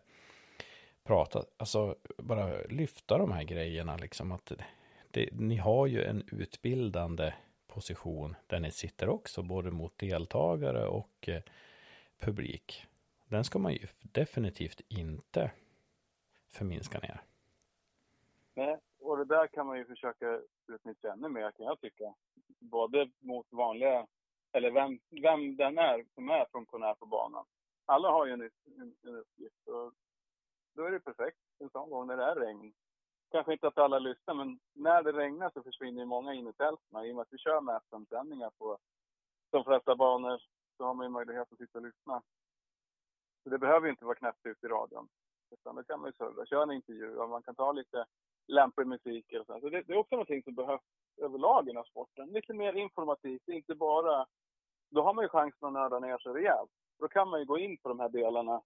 prata, 1.03 1.43
alltså 1.57 1.95
bara 2.17 2.61
lyfta 2.69 3.17
de 3.17 3.31
här 3.31 3.43
grejerna 3.43 3.97
liksom 3.97 4.31
att 4.31 4.51
det, 5.11 5.29
ni 5.31 5.55
har 5.55 5.87
ju 5.87 6.03
en 6.03 6.23
utbildande 6.31 7.33
position 7.67 8.35
där 8.47 8.59
ni 8.59 8.71
sitter 8.71 9.09
också, 9.09 9.43
både 9.43 9.71
mot 9.71 9.97
deltagare 9.97 10.87
och 10.87 11.29
eh, 11.29 11.41
publik. 12.19 12.85
Den 13.25 13.43
ska 13.43 13.59
man 13.59 13.73
ju 13.73 13.87
definitivt 14.01 14.81
inte 14.87 15.51
förminska 16.49 16.99
ner. 16.99 17.21
Nej, 18.53 18.77
och 18.99 19.17
det 19.17 19.25
där 19.25 19.47
kan 19.47 19.65
man 19.67 19.77
ju 19.77 19.85
försöka 19.85 20.39
utnyttja 20.67 21.13
ännu 21.13 21.29
mer 21.29 21.51
kan 21.51 21.65
jag 21.65 21.81
tycka. 21.81 22.13
Både 22.63 23.11
mot 23.19 23.47
vanliga, 23.51 24.07
eller 24.51 24.71
vem, 24.71 24.99
vem 25.21 25.55
den 25.55 25.77
är 25.77 26.05
som 26.13 26.29
är 26.29 26.45
funktionär 26.51 26.93
på 26.93 27.05
banan. 27.05 27.45
Alla 27.85 28.11
har 28.11 28.25
ju 28.25 28.33
en, 28.33 28.41
en, 28.41 28.95
en 29.03 29.15
uppgift 29.15 29.67
och 29.67 29.93
då 30.75 30.85
är 30.85 30.91
det 30.91 30.99
perfekt 30.99 31.37
en 31.59 31.69
sån 31.69 31.89
gång 31.89 32.07
när 32.07 32.17
det 32.17 32.23
är 32.23 32.35
regn. 32.35 32.73
Kanske 33.31 33.53
inte 33.53 33.67
att 33.67 33.77
alla 33.77 33.99
lyssnar, 33.99 34.33
men 34.33 34.59
när 34.73 35.03
det 35.03 35.11
regnar 35.11 35.49
så 35.53 35.63
försvinner 35.63 35.99
ju 35.99 36.05
många 36.05 36.33
in 36.33 36.47
i 36.47 36.53
tälten. 36.53 37.05
I 37.05 37.11
och 37.11 37.15
med 37.15 37.21
att 37.21 37.33
vi 37.33 37.37
kör 37.37 37.61
med 37.61 37.75
FM-sändningar 37.75 38.51
på 38.57 38.77
de 39.51 39.63
flesta 39.63 39.95
banor 39.95 40.41
så 40.77 40.85
har 40.85 40.93
man 40.93 41.05
ju 41.05 41.09
möjlighet 41.09 41.51
att 41.51 41.57
sitta 41.57 41.79
och 41.79 41.85
lyssna. 41.85 42.21
Så 43.43 43.49
det 43.49 43.57
behöver 43.57 43.87
ju 43.87 43.91
inte 43.91 44.05
vara 44.05 44.15
knäppt 44.15 44.45
ut 44.45 44.63
i 44.63 44.67
radion. 44.67 45.07
Utan 45.51 45.75
det 45.75 45.83
kan 45.83 45.99
man 45.99 46.09
ju 46.09 46.13
serva, 46.13 46.45
köra 46.45 46.63
en 46.63 46.71
intervju 46.71 47.17
och 47.17 47.29
man 47.29 47.43
kan 47.43 47.55
ta 47.55 47.71
lite 47.71 48.05
lämplig 48.47 48.87
musik 48.87 49.33
och 49.39 49.45
så. 49.45 49.59
så 49.59 49.69
det, 49.69 49.81
det, 49.81 49.93
är 49.93 49.97
också 49.97 50.15
någonting 50.15 50.43
som 50.43 50.55
behövs 50.55 50.81
överlag 51.17 51.69
inom 51.69 51.83
sporten. 51.83 52.27
Lite 52.29 52.53
mer 52.53 52.73
informativt, 52.73 53.47
inte 53.47 53.75
bara... 53.75 54.25
Då 54.89 55.01
har 55.01 55.13
man 55.13 55.25
ju 55.25 55.29
chansen 55.29 55.67
att 55.67 55.73
nörda 55.73 55.99
ner 55.99 56.17
sig 56.17 56.33
rejält. 56.33 56.71
Då 56.99 57.07
kan 57.07 57.29
man 57.29 57.39
ju 57.39 57.45
gå 57.45 57.57
in 57.57 57.77
på 57.77 57.89
de 57.89 57.99
här 57.99 58.09
delarna. 58.09 58.61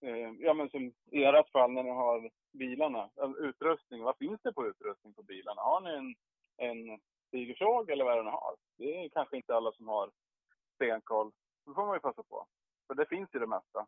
Eh, 0.00 0.32
ja 0.38 0.54
men 0.54 0.70
som 0.70 0.92
i 1.10 1.24
ert 1.24 1.50
fall 1.50 1.72
när 1.72 1.82
ni 1.82 1.90
har 1.90 2.30
bilarna, 2.52 3.10
utrustning. 3.38 4.02
Vad 4.02 4.16
finns 4.16 4.40
det 4.42 4.52
på 4.52 4.66
utrustning 4.66 5.14
på 5.14 5.22
bilarna? 5.22 5.62
Har 5.62 5.80
ni 5.80 5.90
en, 5.90 6.14
en 6.56 7.00
tigersåg 7.30 7.90
eller 7.90 8.04
vad 8.04 8.12
är 8.12 8.16
det 8.16 8.24
ni 8.24 8.30
har? 8.30 8.56
Det 8.76 9.04
är 9.04 9.08
kanske 9.08 9.36
inte 9.36 9.54
alla 9.54 9.72
som 9.72 9.88
har 9.88 10.10
stenkoll. 10.74 11.32
Då 11.66 11.74
får 11.74 11.86
man 11.86 11.96
ju 11.96 12.00
passa 12.00 12.22
på. 12.22 12.46
För 12.86 12.94
det 12.94 13.06
finns 13.06 13.34
ju 13.34 13.38
det 13.38 13.46
mesta. 13.46 13.86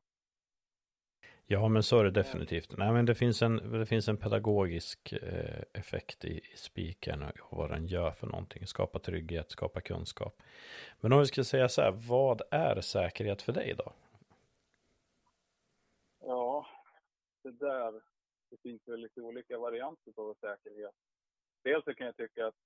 Ja, 1.51 1.69
men 1.69 1.83
så 1.83 1.99
är 1.99 2.05
det 2.05 2.11
definitivt. 2.11 2.77
Nej, 2.79 2.93
men 2.93 3.07
det 3.07 3.15
finns 3.15 3.43
en, 3.43 3.57
det 3.57 3.87
finns 3.87 4.09
en 4.09 4.17
pedagogisk 4.17 5.13
eh, 5.13 5.63
effekt 5.73 6.25
i, 6.25 6.39
i 6.39 6.57
spiken 6.57 7.23
och 7.23 7.57
vad 7.57 7.71
den 7.71 7.87
gör 7.87 8.11
för 8.11 8.27
någonting. 8.27 8.67
Skapa 8.67 8.99
trygghet, 8.99 9.51
skapa 9.51 9.81
kunskap. 9.81 10.43
Men 11.01 11.13
om 11.13 11.19
vi 11.19 11.27
ska 11.27 11.45
säga 11.45 11.69
så 11.69 11.83
här, 11.83 11.91
vad 12.09 12.43
är 12.51 12.81
säkerhet 12.81 13.43
för 13.43 13.53
dig 13.53 13.75
då? 13.79 13.93
Ja, 16.21 16.67
det 17.43 17.51
där, 17.51 17.93
det 18.51 18.57
finns 18.63 18.89
väl 18.89 19.01
lite 19.01 19.21
olika 19.21 19.59
varianter 19.59 20.13
på 20.13 20.35
säkerhet. 20.41 20.95
Dels 21.63 21.85
så 21.85 21.95
kan 21.95 22.07
jag 22.07 22.17
tycka 22.17 22.47
att 22.47 22.59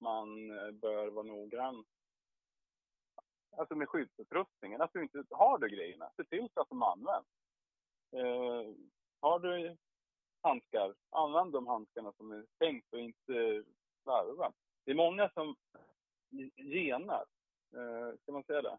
man 0.00 0.50
eh, 0.58 0.70
bör 0.70 1.06
vara 1.10 1.26
noggrann 1.26 1.84
alltså 3.56 3.74
med 3.74 3.88
skyddsutrustningen, 3.88 4.80
att 4.80 4.92
du 4.92 5.02
inte 5.02 5.24
har 5.30 5.58
de 5.58 5.68
grejerna. 5.68 6.10
Se 6.16 6.24
till 6.24 6.48
så 6.54 6.60
att 6.60 6.68
de 6.68 6.82
används. 6.82 7.28
Eh, 8.12 8.74
har 9.20 9.38
du 9.38 9.76
handskar, 10.42 10.94
använd 11.10 11.52
de 11.52 11.66
handskarna 11.66 12.12
som 12.12 12.32
är 12.32 12.44
tänkt 12.58 12.92
och 12.92 13.00
inte 13.00 13.64
slarva. 14.02 14.52
Det 14.84 14.90
är 14.90 14.94
många 14.94 15.30
som 15.34 15.56
genar, 16.56 17.24
eh, 17.74 18.18
ska 18.22 18.32
man 18.32 18.44
säga 18.44 18.62
det? 18.62 18.78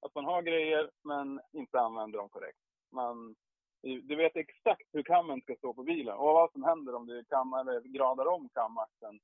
Att 0.00 0.14
man 0.14 0.24
har 0.24 0.42
grejer 0.42 0.90
men 1.02 1.40
inte 1.52 1.80
använder 1.80 2.18
dem 2.18 2.28
korrekt. 2.28 2.58
Man, 2.90 3.34
du 3.82 4.16
vet 4.16 4.36
exakt 4.36 4.88
hur 4.92 5.02
kammen 5.02 5.40
ska 5.40 5.56
stå 5.56 5.74
på 5.74 5.82
bilen 5.82 6.16
och 6.16 6.34
vad 6.34 6.52
som 6.52 6.64
händer 6.64 6.94
om 6.94 7.06
du 7.06 7.24
kammar, 7.24 7.80
gradar 7.80 8.26
om 8.26 8.48
kamaxeln. 8.48 9.20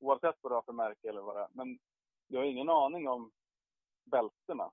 Oavsett 0.00 0.36
vad 0.40 0.52
du 0.52 0.54
har 0.54 0.62
för 0.62 0.72
märke 0.72 1.08
eller 1.08 1.20
vad 1.20 1.36
det 1.36 1.40
är. 1.40 1.48
Men 1.52 1.78
du 2.28 2.36
har 2.36 2.44
ingen 2.44 2.68
aning 2.68 3.08
om 3.08 3.30
bältena. 4.04 4.70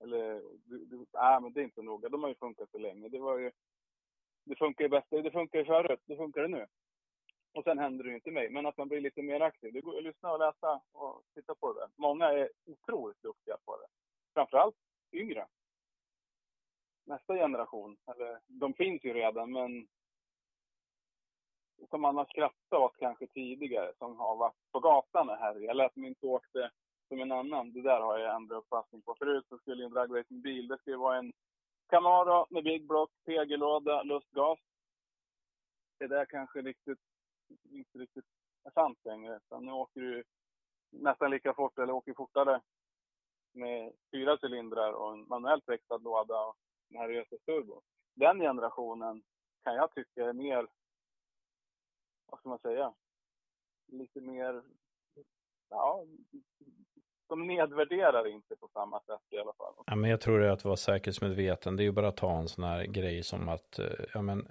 Eller, 0.00 0.42
du, 0.64 0.84
du, 0.84 1.06
nej 1.12 1.40
men 1.40 1.52
det 1.52 1.60
är 1.60 1.64
inte 1.64 1.82
noga. 1.82 2.08
De 2.08 2.22
har 2.22 2.28
ju 2.28 2.34
funkat 2.34 2.70
så 2.70 2.78
länge. 2.78 3.08
Det 3.08 3.18
var 3.18 3.38
ju, 3.38 3.50
det 4.44 4.56
funkar 4.56 4.84
ju 4.84 4.88
bäst, 4.88 5.06
det 5.10 5.30
funkar 5.30 5.58
ju 5.58 5.64
förut, 5.64 6.00
det 6.04 6.16
funkar 6.16 6.42
det 6.42 6.48
nu. 6.48 6.66
Och 7.54 7.64
sen 7.64 7.78
händer 7.78 8.04
det 8.04 8.10
ju 8.10 8.16
inte 8.16 8.30
mig. 8.30 8.50
Men 8.50 8.66
att 8.66 8.76
man 8.76 8.88
blir 8.88 9.00
lite 9.00 9.22
mer 9.22 9.40
aktiv. 9.40 9.72
Det 9.72 9.80
går 9.80 9.98
att 9.98 10.04
lyssna 10.04 10.32
och 10.32 10.38
läsa 10.38 10.80
och 10.92 11.22
titta 11.34 11.54
på 11.54 11.72
det. 11.72 11.88
Många 11.96 12.26
är 12.26 12.50
otroligt 12.66 13.22
duktiga 13.22 13.56
på 13.64 13.76
det. 13.76 13.86
Framförallt 14.34 14.76
yngre. 15.12 15.46
Nästa 17.04 17.34
generation, 17.34 17.96
eller 18.06 18.40
de 18.46 18.74
finns 18.74 19.04
ju 19.04 19.12
redan 19.14 19.52
men 19.52 19.88
som 21.90 22.00
man 22.00 22.16
har 22.16 22.24
skrattat 22.24 22.80
åt 22.80 22.96
kanske 22.96 23.26
tidigare, 23.26 23.92
som 23.98 24.16
har 24.16 24.36
varit 24.36 24.72
på 24.72 24.80
gatan 24.80 25.30
och 25.30 25.36
härjat, 25.36 25.70
eller 25.70 25.84
att 25.84 25.94
de 25.94 26.04
inte 26.04 26.26
åkte 26.26 26.70
som 27.08 27.20
en 27.20 27.32
annan. 27.32 27.72
Det 27.72 27.82
där 27.82 28.00
har 28.00 28.18
jag 28.18 28.36
ändrat 28.36 28.58
uppfattning 28.58 29.02
på. 29.02 29.14
Förut 29.18 29.46
så 29.48 29.58
skulle 29.58 29.84
en 29.84 29.90
dragracingbil, 29.90 30.68
det 30.68 30.78
skulle 30.78 30.96
vara 30.96 31.18
en 31.18 31.32
Camaro 31.88 32.46
med 32.50 32.64
Big 32.64 32.86
Block, 32.86 33.10
PG-låda, 33.24 34.02
lustgas. 34.02 34.58
Det 35.98 36.06
där 36.06 36.24
kanske 36.24 36.62
riktigt, 36.62 36.98
inte 37.70 37.98
riktigt 37.98 38.24
är 38.64 38.70
sant 38.70 38.98
längre. 39.04 39.36
Utan 39.36 39.64
nu 39.64 39.72
åker 39.72 40.00
du 40.00 40.24
nästan 40.90 41.30
lika 41.30 41.54
fort, 41.54 41.78
eller 41.78 41.92
åker 41.92 42.14
fortare 42.14 42.60
med 43.52 43.92
fyra 44.10 44.38
cylindrar 44.42 44.92
och 44.92 45.12
en 45.12 45.28
manuellt 45.28 45.68
växlad 45.68 46.02
låda 46.02 46.46
och 46.46 46.56
den 46.88 46.98
här 46.98 47.08
Röses 47.08 47.44
turbo. 47.44 47.82
Den 48.14 48.40
generationen 48.40 49.22
kan 49.64 49.74
jag 49.74 49.94
tycka 49.94 50.24
är 50.24 50.32
mer, 50.32 50.68
vad 52.26 52.40
ska 52.40 52.48
man 52.48 52.58
säga, 52.58 52.94
lite 53.86 54.20
mer, 54.20 54.62
ja, 55.70 56.04
de 57.28 57.46
nedvärderar 57.46 58.26
inte 58.26 58.56
på 58.56 58.68
samma 58.68 59.00
sätt 59.00 59.22
i 59.30 59.38
alla 59.38 59.52
fall. 59.52 59.74
Ja, 59.86 59.96
men 59.96 60.10
jag 60.10 60.20
tror 60.20 60.38
det 60.38 60.46
är 60.46 60.50
att 60.50 60.64
vara 60.64 60.76
säkerhetsmedveten. 60.76 61.76
Det 61.76 61.82
är 61.82 61.84
ju 61.84 61.92
bara 61.92 62.08
att 62.08 62.16
ta 62.16 62.38
en 62.38 62.48
sån 62.48 62.64
här 62.64 62.84
grej 62.84 63.22
som 63.22 63.48
att, 63.48 63.78
eh, 63.78 63.86
ja 64.14 64.22
men, 64.22 64.48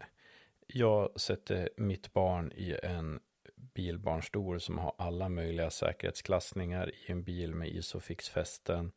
jag 0.67 1.19
sätter 1.19 1.69
mitt 1.77 2.13
barn 2.13 2.51
i 2.51 2.77
en 2.83 3.19
bilbarnstol 3.55 4.59
som 4.59 4.77
har 4.77 4.93
alla 4.97 5.29
möjliga 5.29 5.69
säkerhetsklassningar 5.69 6.91
i 6.95 7.11
en 7.11 7.23
bil 7.23 7.55
med 7.55 7.67
isofixfästen. 7.67 8.91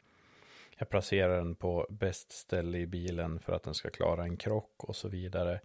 Jag 0.77 0.89
placerar 0.89 1.37
den 1.37 1.55
på 1.55 1.87
bäst 1.91 2.33
ställe 2.33 2.79
i 2.79 2.87
bilen 2.87 3.41
för 3.41 3.53
att 3.53 3.63
den 3.63 3.75
ska 3.75 3.91
klara 3.91 4.23
en 4.23 4.37
krock 4.37 4.85
och 4.85 4.97
så 4.97 5.09
vidare. 5.09 5.61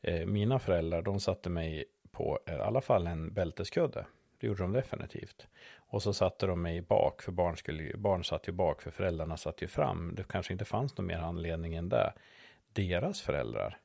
Eh, 0.00 0.26
mina 0.26 0.58
föräldrar, 0.58 1.02
de 1.02 1.20
satte 1.20 1.50
mig 1.50 1.84
på 2.10 2.38
i 2.46 2.50
alla 2.50 2.80
fall 2.80 3.06
en 3.06 3.34
bälteskudde. 3.34 4.06
Det 4.40 4.46
gjorde 4.46 4.62
de 4.62 4.72
definitivt. 4.72 5.46
Och 5.76 6.02
så 6.02 6.12
satte 6.12 6.46
de 6.46 6.62
mig 6.62 6.80
bak, 6.80 7.22
för 7.22 7.32
barn, 7.32 7.56
skulle, 7.56 7.96
barn 7.96 8.24
satt 8.24 8.48
ju 8.48 8.52
bak, 8.52 8.82
för 8.82 8.90
föräldrarna 8.90 9.36
satt 9.36 9.62
ju 9.62 9.66
fram. 9.66 10.14
Det 10.14 10.28
kanske 10.28 10.52
inte 10.52 10.64
fanns 10.64 10.96
någon 10.96 11.06
mer 11.06 11.18
anledning 11.18 11.74
än 11.74 11.88
det. 11.88 12.12
Deras 12.72 13.20
föräldrar, 13.20 13.78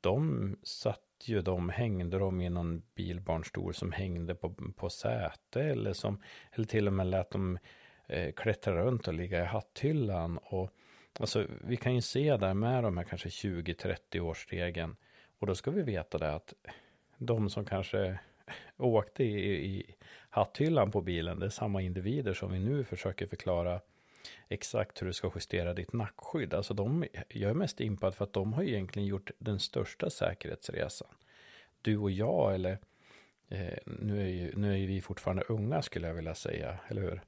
de 0.00 0.56
satt 0.62 1.00
ju, 1.24 1.42
de 1.42 1.68
hängde 1.68 2.18
de 2.18 2.40
i 2.40 2.50
någon 2.50 2.82
bilbarnstol 2.94 3.74
som 3.74 3.92
hängde 3.92 4.34
på, 4.34 4.54
på 4.76 4.90
säte 4.90 5.62
eller 5.62 5.92
som, 5.92 6.22
eller 6.52 6.66
till 6.66 6.86
och 6.86 6.92
med 6.92 7.06
lät 7.06 7.30
dem 7.30 7.58
eh, 8.08 8.32
klättra 8.32 8.84
runt 8.84 9.08
och 9.08 9.14
ligga 9.14 9.42
i 9.42 9.46
hatthyllan. 9.46 10.38
Och 10.38 10.70
alltså, 11.20 11.46
vi 11.60 11.76
kan 11.76 11.94
ju 11.94 12.00
se 12.00 12.36
där 12.36 12.54
med 12.54 12.82
de 12.82 12.96
här 12.96 13.04
kanske 13.04 13.28
20-30 13.28 14.20
årsregeln. 14.20 14.96
Och 15.38 15.46
då 15.46 15.54
ska 15.54 15.70
vi 15.70 15.82
veta 15.82 16.18
det 16.18 16.34
att 16.34 16.54
de 17.18 17.50
som 17.50 17.64
kanske 17.64 18.18
åkte 18.76 19.24
i, 19.24 19.66
i 19.66 19.94
hatthyllan 20.30 20.90
på 20.90 21.00
bilen, 21.00 21.40
det 21.40 21.46
är 21.46 21.50
samma 21.50 21.82
individer 21.82 22.34
som 22.34 22.52
vi 22.52 22.58
nu 22.58 22.84
försöker 22.84 23.26
förklara 23.26 23.80
exakt 24.48 25.02
hur 25.02 25.06
du 25.06 25.12
ska 25.12 25.30
justera 25.34 25.74
ditt 25.74 25.92
nackskydd. 25.92 26.54
Alltså 26.54 26.74
de, 26.74 27.06
jag 27.28 27.50
är 27.50 27.54
mest 27.54 27.80
impad 27.80 28.14
för 28.14 28.24
att 28.24 28.32
de 28.32 28.52
har 28.52 28.62
egentligen 28.62 29.08
gjort 29.08 29.30
den 29.38 29.60
största 29.60 30.10
säkerhetsresan. 30.10 31.08
Du 31.82 31.98
och 31.98 32.10
jag, 32.10 32.54
eller 32.54 32.78
eh, 33.48 33.78
nu, 33.86 34.22
är 34.22 34.28
ju, 34.28 34.52
nu 34.56 34.72
är 34.72 34.76
ju 34.76 34.86
vi 34.86 35.00
fortfarande 35.00 35.42
unga 35.48 35.82
skulle 35.82 36.06
jag 36.06 36.14
vilja 36.14 36.34
säga, 36.34 36.78
eller 36.88 37.02
hur? 37.02 37.20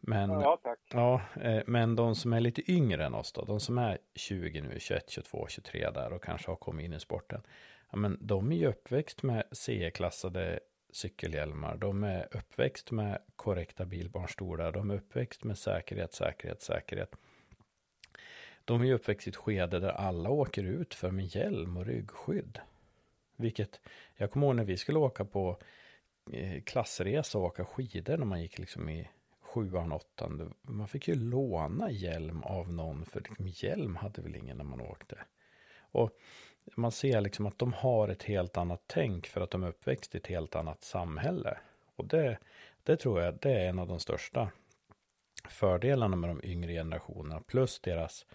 Men, 0.00 0.30
ja, 0.30 0.58
tack. 0.62 0.78
Ja, 0.92 1.22
eh, 1.40 1.62
men 1.66 1.96
de 1.96 2.14
som 2.14 2.32
är 2.32 2.40
lite 2.40 2.72
yngre 2.72 3.06
än 3.06 3.14
oss 3.14 3.32
då, 3.32 3.44
de 3.44 3.60
som 3.60 3.78
är 3.78 3.98
20 4.14 4.60
nu, 4.60 4.80
21, 4.80 5.10
22, 5.10 5.46
23 5.48 5.90
där 5.90 6.12
och 6.12 6.22
kanske 6.22 6.50
har 6.50 6.56
kommit 6.56 6.84
in 6.84 6.92
i 6.92 7.00
sporten 7.00 7.42
ja, 7.92 7.98
men 7.98 8.18
de 8.20 8.52
är 8.52 8.56
ju 8.56 8.66
uppväxt 8.66 9.22
med 9.22 9.44
CE-klassade 9.52 10.60
cykelhjälmar. 10.92 11.76
De 11.76 12.04
är 12.04 12.28
uppväxt 12.36 12.90
med 12.90 13.18
korrekta 13.36 13.84
bilbarnstolar. 13.84 14.72
De 14.72 14.90
är 14.90 14.94
uppväxt 14.94 15.44
med 15.44 15.58
säkerhet, 15.58 16.14
säkerhet, 16.14 16.62
säkerhet. 16.62 17.14
De 18.64 18.80
är 18.80 18.84
ju 18.84 18.94
uppväxt 18.94 19.26
i 19.26 19.30
ett 19.30 19.36
skede 19.36 19.80
där 19.80 19.92
alla 19.92 20.30
åker 20.30 20.64
ut 20.64 20.94
för 20.94 21.10
med 21.10 21.24
hjälm 21.24 21.76
och 21.76 21.86
ryggskydd. 21.86 22.58
Vilket, 23.36 23.80
jag 24.16 24.30
kommer 24.30 24.46
ihåg 24.46 24.56
när 24.56 24.64
vi 24.64 24.76
skulle 24.76 24.98
åka 24.98 25.24
på 25.24 25.58
eh, 26.32 26.62
klassresa 26.62 27.38
och 27.38 27.44
åka 27.44 27.64
skidor 27.64 28.16
när 28.16 28.24
man 28.24 28.42
gick 28.42 28.58
liksom 28.58 28.88
i 28.88 29.08
sjuan, 29.40 29.92
åttan. 29.92 30.54
Man 30.62 30.88
fick 30.88 31.08
ju 31.08 31.14
låna 31.14 31.90
hjälm 31.90 32.42
av 32.42 32.72
någon, 32.72 33.04
för 33.04 33.20
liksom 33.20 33.48
hjälm 33.48 33.96
hade 33.96 34.22
väl 34.22 34.36
ingen 34.36 34.56
när 34.56 34.64
man 34.64 34.80
åkte. 34.80 35.18
Och 35.80 36.10
man 36.76 36.92
ser 36.92 37.20
liksom 37.20 37.46
att 37.46 37.58
de 37.58 37.72
har 37.72 38.08
ett 38.08 38.22
helt 38.22 38.56
annat 38.56 38.82
tänk 38.86 39.26
för 39.26 39.40
att 39.40 39.50
de 39.50 39.62
är 39.62 39.68
uppväxt 39.68 40.14
i 40.14 40.18
ett 40.18 40.26
helt 40.26 40.56
annat 40.56 40.82
samhälle. 40.82 41.58
Och 41.96 42.06
det, 42.06 42.38
Det 42.82 42.96
tror 42.96 43.20
jag 43.20 43.38
det 43.40 43.52
är 43.52 43.68
en 43.68 43.78
av 43.78 43.88
de 43.88 44.00
största 44.00 44.50
fördelarna 45.48 46.16
med 46.16 46.30
de 46.30 46.40
yngre 46.44 46.72
generationerna 46.72 47.40
plus 47.40 47.80
deras 47.80 48.26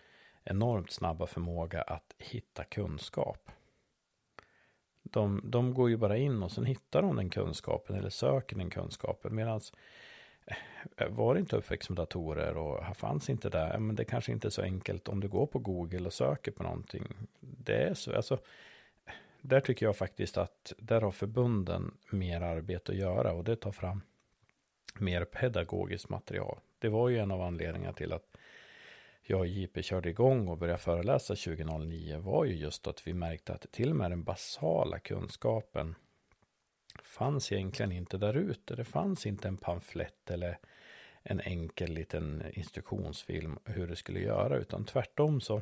enormt 0.43 0.91
snabba 0.91 1.27
förmåga 1.27 1.81
att 1.81 2.15
hitta 2.17 2.63
kunskap. 2.63 3.51
De, 5.03 5.41
de 5.43 5.73
går 5.73 5.89
ju 5.89 5.97
bara 5.97 6.17
in 6.17 6.43
och 6.43 6.51
sen 6.51 6.65
hittar 6.65 7.01
de 7.01 7.15
den 7.15 7.29
kunskapen 7.29 7.95
eller 7.95 8.09
söker 8.09 8.55
den 8.55 8.69
kunskapen. 8.69 9.35
Medan 9.35 9.61
var 11.10 11.36
inte 11.36 11.55
uppväxt 11.55 11.89
med 11.89 11.97
datorer 11.97 12.57
och 12.57 12.97
fanns 12.97 13.29
inte 13.29 13.49
där. 13.49 13.77
Men 13.77 13.95
det 13.95 14.05
kanske 14.05 14.31
inte 14.31 14.47
är 14.47 14.49
så 14.49 14.62
enkelt 14.62 15.07
om 15.07 15.19
du 15.19 15.27
går 15.27 15.45
på 15.45 15.60
Google 15.60 16.05
och 16.05 16.13
söker 16.13 16.51
på 16.51 16.63
någonting. 16.63 17.13
Det 17.39 17.75
är 17.75 17.93
så, 17.93 18.15
alltså. 18.15 18.39
Där 19.41 19.60
tycker 19.60 19.86
jag 19.86 19.97
faktiskt 19.97 20.38
att 20.38 20.73
där 20.77 21.01
har 21.01 21.12
förbunden 21.12 21.97
mer 22.10 22.41
arbete 22.41 22.91
att 22.91 22.97
göra 22.97 23.33
och 23.33 23.43
det 23.43 23.55
tar 23.55 23.71
fram 23.71 24.01
mer 24.99 25.25
pedagogiskt 25.25 26.10
material. 26.10 26.60
Det 26.79 26.89
var 26.89 27.10
ju 27.10 27.17
en 27.17 27.31
av 27.31 27.41
anledningarna 27.41 27.93
till 27.93 28.13
att 28.13 28.38
jag 29.23 29.39
och 29.39 29.47
JP 29.47 29.83
körde 29.83 30.10
igång 30.10 30.47
och 30.47 30.57
började 30.57 30.77
föreläsa 30.77 31.36
2009 31.36 32.17
var 32.17 32.45
ju 32.45 32.55
just 32.55 32.88
att 32.88 33.07
vi 33.07 33.13
märkte 33.13 33.53
att 33.53 33.71
till 33.71 33.89
och 33.89 33.95
med 33.95 34.12
den 34.12 34.23
basala 34.23 34.99
kunskapen 34.99 35.95
fanns 37.01 37.51
egentligen 37.51 37.91
inte 37.91 38.17
där 38.17 38.33
ute. 38.33 38.75
Det 38.75 38.86
fanns 38.86 39.25
inte 39.25 39.47
en 39.47 39.57
pamflett 39.57 40.31
eller 40.31 40.57
en 41.23 41.41
enkel 41.41 41.91
liten 41.91 42.43
instruktionsfilm 42.53 43.60
hur 43.65 43.88
det 43.88 43.95
skulle 43.95 44.19
göra, 44.19 44.57
utan 44.57 44.86
tvärtom 44.86 45.41
så 45.41 45.62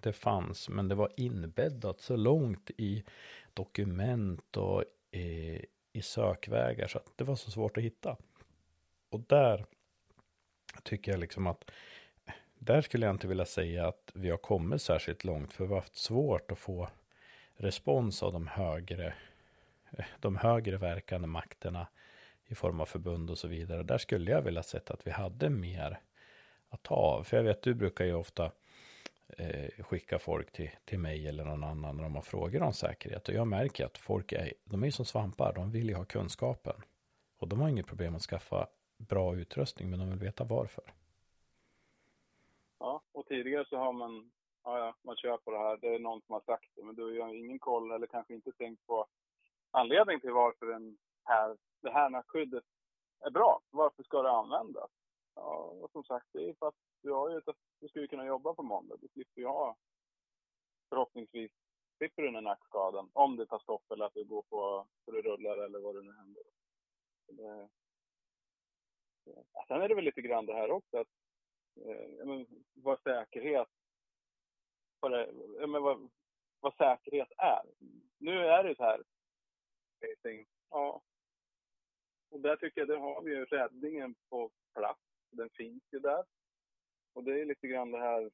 det 0.00 0.12
fanns, 0.12 0.68
men 0.68 0.88
det 0.88 0.94
var 0.94 1.12
inbäddat 1.16 2.00
så 2.00 2.16
långt 2.16 2.70
i 2.76 3.04
dokument 3.54 4.56
och 4.56 4.84
i, 5.10 5.58
i 5.92 6.02
sökvägar 6.02 6.86
så 6.86 6.98
att 6.98 7.12
det 7.16 7.24
var 7.24 7.36
så 7.36 7.50
svårt 7.50 7.76
att 7.76 7.82
hitta. 7.82 8.16
Och 9.10 9.20
där 9.20 9.66
tycker 10.82 11.12
jag 11.12 11.20
liksom 11.20 11.46
att 11.46 11.70
där 12.58 12.80
skulle 12.80 13.06
jag 13.06 13.14
inte 13.14 13.28
vilja 13.28 13.44
säga 13.44 13.88
att 13.88 14.10
vi 14.14 14.30
har 14.30 14.36
kommit 14.36 14.82
särskilt 14.82 15.24
långt, 15.24 15.52
för 15.52 15.64
vi 15.64 15.68
har 15.68 15.80
haft 15.80 15.96
svårt 15.96 16.50
att 16.50 16.58
få 16.58 16.88
respons 17.56 18.22
av 18.22 18.32
de 18.32 18.46
högre, 18.46 19.14
de 20.20 20.36
högre 20.36 20.76
verkande 20.76 21.28
makterna 21.28 21.86
i 22.46 22.54
form 22.54 22.80
av 22.80 22.86
förbund 22.86 23.30
och 23.30 23.38
så 23.38 23.48
vidare. 23.48 23.82
Där 23.82 23.98
skulle 23.98 24.30
jag 24.30 24.42
vilja 24.42 24.62
sett 24.62 24.90
att 24.90 25.06
vi 25.06 25.10
hade 25.10 25.50
mer 25.50 26.00
att 26.68 26.82
ta 26.82 26.94
av. 26.94 27.24
För 27.24 27.36
jag 27.36 27.44
vet, 27.44 27.62
du 27.62 27.74
brukar 27.74 28.04
ju 28.04 28.14
ofta 28.14 28.52
eh, 29.28 29.84
skicka 29.84 30.18
folk 30.18 30.52
till, 30.52 30.70
till 30.84 30.98
mig 30.98 31.28
eller 31.28 31.44
någon 31.44 31.64
annan 31.64 31.96
när 31.96 32.02
de 32.02 32.14
har 32.14 32.22
frågor 32.22 32.62
om 32.62 32.72
säkerhet. 32.72 33.28
Och 33.28 33.34
jag 33.34 33.46
märker 33.46 33.84
att 33.84 33.98
folk 33.98 34.32
är, 34.32 34.52
de 34.64 34.84
är 34.84 34.90
som 34.90 35.04
svampar, 35.04 35.52
de 35.52 35.70
vill 35.70 35.88
ju 35.88 35.94
ha 35.94 36.04
kunskapen. 36.04 36.82
Och 37.38 37.48
de 37.48 37.60
har 37.60 37.68
inget 37.68 37.86
problem 37.86 38.14
att 38.14 38.22
skaffa 38.22 38.66
bra 38.96 39.36
utrustning, 39.36 39.90
men 39.90 39.98
de 39.98 40.10
vill 40.10 40.18
veta 40.18 40.44
varför. 40.44 40.84
Ja, 42.78 43.02
och 43.12 43.26
tidigare 43.26 43.64
så 43.64 43.76
har 43.76 43.92
man, 43.92 44.30
ja, 44.64 44.78
ja, 44.78 44.94
man 45.02 45.16
kör 45.16 45.36
på 45.36 45.50
det 45.50 45.58
här, 45.58 45.76
det 45.76 45.94
är 45.94 45.98
någon 45.98 46.20
som 46.20 46.32
har 46.32 46.40
sagt 46.40 46.70
det, 46.74 46.84
men 46.84 46.94
du 46.94 47.20
har 47.20 47.34
ingen 47.34 47.58
koll 47.58 47.92
eller 47.92 48.06
kanske 48.06 48.34
inte 48.34 48.52
tänkt 48.52 48.86
på 48.86 49.06
anledning 49.78 50.20
till 50.20 50.32
varför 50.32 50.66
den 50.66 50.98
här, 51.24 51.56
det 51.82 51.90
här 51.90 52.22
skyddet 52.22 52.64
är 53.20 53.30
bra. 53.30 53.60
Varför 53.70 54.02
ska 54.02 54.22
det 54.22 54.30
användas? 54.30 54.90
Ja, 55.34 55.56
och 55.80 55.90
som 55.90 56.04
sagt, 56.04 56.26
det 56.32 56.48
är 56.48 56.54
för 56.54 56.68
att 56.68 56.74
du, 57.02 57.12
har 57.12 57.30
ju 57.30 57.38
ett, 57.38 57.56
du 57.80 57.88
ska 57.88 58.00
ju 58.00 58.08
kunna 58.08 58.26
jobba 58.26 58.54
på 58.54 58.62
måndag. 58.62 58.96
Du 59.00 59.08
slipper 59.08 59.40
ju 59.40 59.46
ha, 59.46 59.76
förhoppningsvis, 60.88 61.52
slipper 61.96 62.22
du 62.22 62.28
den 62.28 62.34
här 62.34 62.42
nackskadan. 62.42 63.10
Om 63.12 63.36
det 63.36 63.46
tar 63.46 63.58
stopp 63.58 63.90
eller 63.90 64.04
att 64.04 64.14
du 64.14 64.24
går 64.24 64.42
på, 64.42 64.86
så 65.04 65.10
det 65.10 65.22
rullar 65.22 65.56
eller 65.56 65.78
vad 65.78 65.94
det 65.94 66.02
nu 66.02 66.12
händer. 66.12 66.42
Det, 67.28 67.68
ja, 69.52 69.64
sen 69.68 69.82
är 69.82 69.88
det 69.88 69.94
väl 69.94 70.04
lite 70.04 70.22
grann 70.22 70.46
det 70.46 70.54
här 70.54 70.70
också 70.70 70.98
att 70.98 71.08
eh, 71.86 72.26
men, 72.26 72.46
vad 72.74 73.00
säkerhet 73.02 73.68
vad, 75.00 75.12
det, 75.12 75.32
men, 75.66 75.82
vad, 75.82 76.10
vad 76.60 76.74
säkerhet 76.74 77.32
är. 77.36 77.62
Nu 78.18 78.46
är 78.46 78.64
det 78.64 78.76
så 78.76 78.82
här. 78.82 79.02
Ja. 80.70 81.02
Och 82.30 82.40
där 82.40 82.56
tycker 82.56 82.80
jag, 82.80 82.88
där 82.88 82.96
har 82.96 83.22
vi 83.22 83.30
ju 83.30 83.44
räddningen 83.44 84.14
på 84.28 84.50
plats. 84.74 85.00
Den 85.30 85.50
finns 85.50 85.82
ju 85.92 85.98
där. 85.98 86.24
Och 87.12 87.24
det 87.24 87.40
är 87.40 87.44
lite 87.44 87.66
grann 87.66 87.90
det 87.90 87.98
här. 87.98 88.30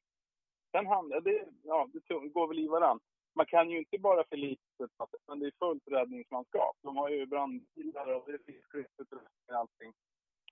Sen 0.71 0.87
handlar 0.87 1.21
det, 1.21 1.47
ja, 1.63 1.89
det 1.93 2.29
går 2.29 2.47
väl 2.47 2.59
i 2.59 2.67
varann. 2.67 2.99
Man 3.33 3.45
kan 3.45 3.69
ju 3.69 3.77
inte 3.77 3.97
bara 3.97 4.23
förlita 4.23 4.61
sig 4.77 4.87
på 4.97 5.07
det 5.35 5.45
är 5.45 5.51
fullt 5.59 5.87
räddningsmanskap. 5.87 6.77
De 6.81 6.97
har 6.97 7.09
ju 7.09 7.25
brandbilar 7.25 8.07
och 8.07 8.31
det 8.31 8.45
finns 8.45 8.65
skyddsutrustning 8.65 9.47
och 9.47 9.55
allting. 9.55 9.93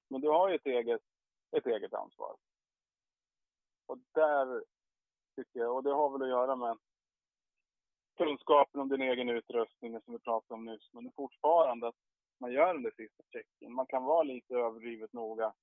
Men 0.07 0.21
du 0.21 0.29
har 0.29 0.49
ju 0.49 0.55
ett 0.55 0.65
eget, 0.65 1.01
ett 1.57 1.67
eget 1.67 1.93
ansvar. 1.93 2.35
Och 3.85 3.97
där 4.11 4.63
tycker 5.35 5.59
jag, 5.59 5.75
och 5.75 5.83
det 5.83 5.93
har 5.93 6.09
väl 6.09 6.21
att 6.21 6.27
göra 6.27 6.55
med 6.55 6.77
kunskapen 8.17 8.81
om 8.81 8.89
din 8.89 9.01
egen 9.01 9.29
utrustning 9.29 10.01
som 10.01 10.13
vi 10.13 10.19
pratade 10.19 10.53
om 10.53 10.65
nyss. 10.65 10.93
Men 10.93 11.11
fortfarande 11.15 11.87
att 11.87 11.95
man 12.39 12.51
gör 12.51 12.73
den 12.73 12.83
där 12.83 12.91
sista 12.97 13.23
checken. 13.31 13.73
Man 13.73 13.85
kan 13.85 14.03
vara 14.03 14.23
lite 14.23 14.55
överdrivet 14.55 15.13
noga. 15.13 15.53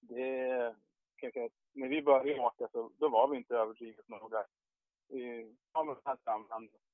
Det 0.00 0.74
kan 1.16 1.30
jag 1.34 1.50
när 1.72 1.88
vi 1.88 2.02
började 2.02 2.40
åka 2.40 2.68
så 2.72 2.90
då 2.98 3.08
var 3.08 3.28
vi 3.28 3.36
inte 3.36 3.56
överdrivet 3.56 4.08
noga. 4.08 4.46
Vi, 5.08 5.54
ja, 5.72 5.84
men, 5.84 5.96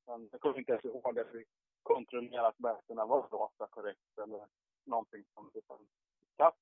men 0.07 0.29
jag 0.33 0.41
kommer 0.41 0.59
inte 0.59 0.73
ens 0.73 0.85
ihåg 0.85 1.19
att 1.19 1.35
vi 1.35 1.45
kontrollerade 1.83 2.49
att 2.49 2.59
bältena 2.59 3.07
var 3.07 3.29
rosa 3.29 3.67
korrekt 3.71 4.19
eller 4.23 4.47
någonting 4.85 5.25
sånt. 5.35 5.57
Utan, 5.57 5.79
ja, 6.37 6.53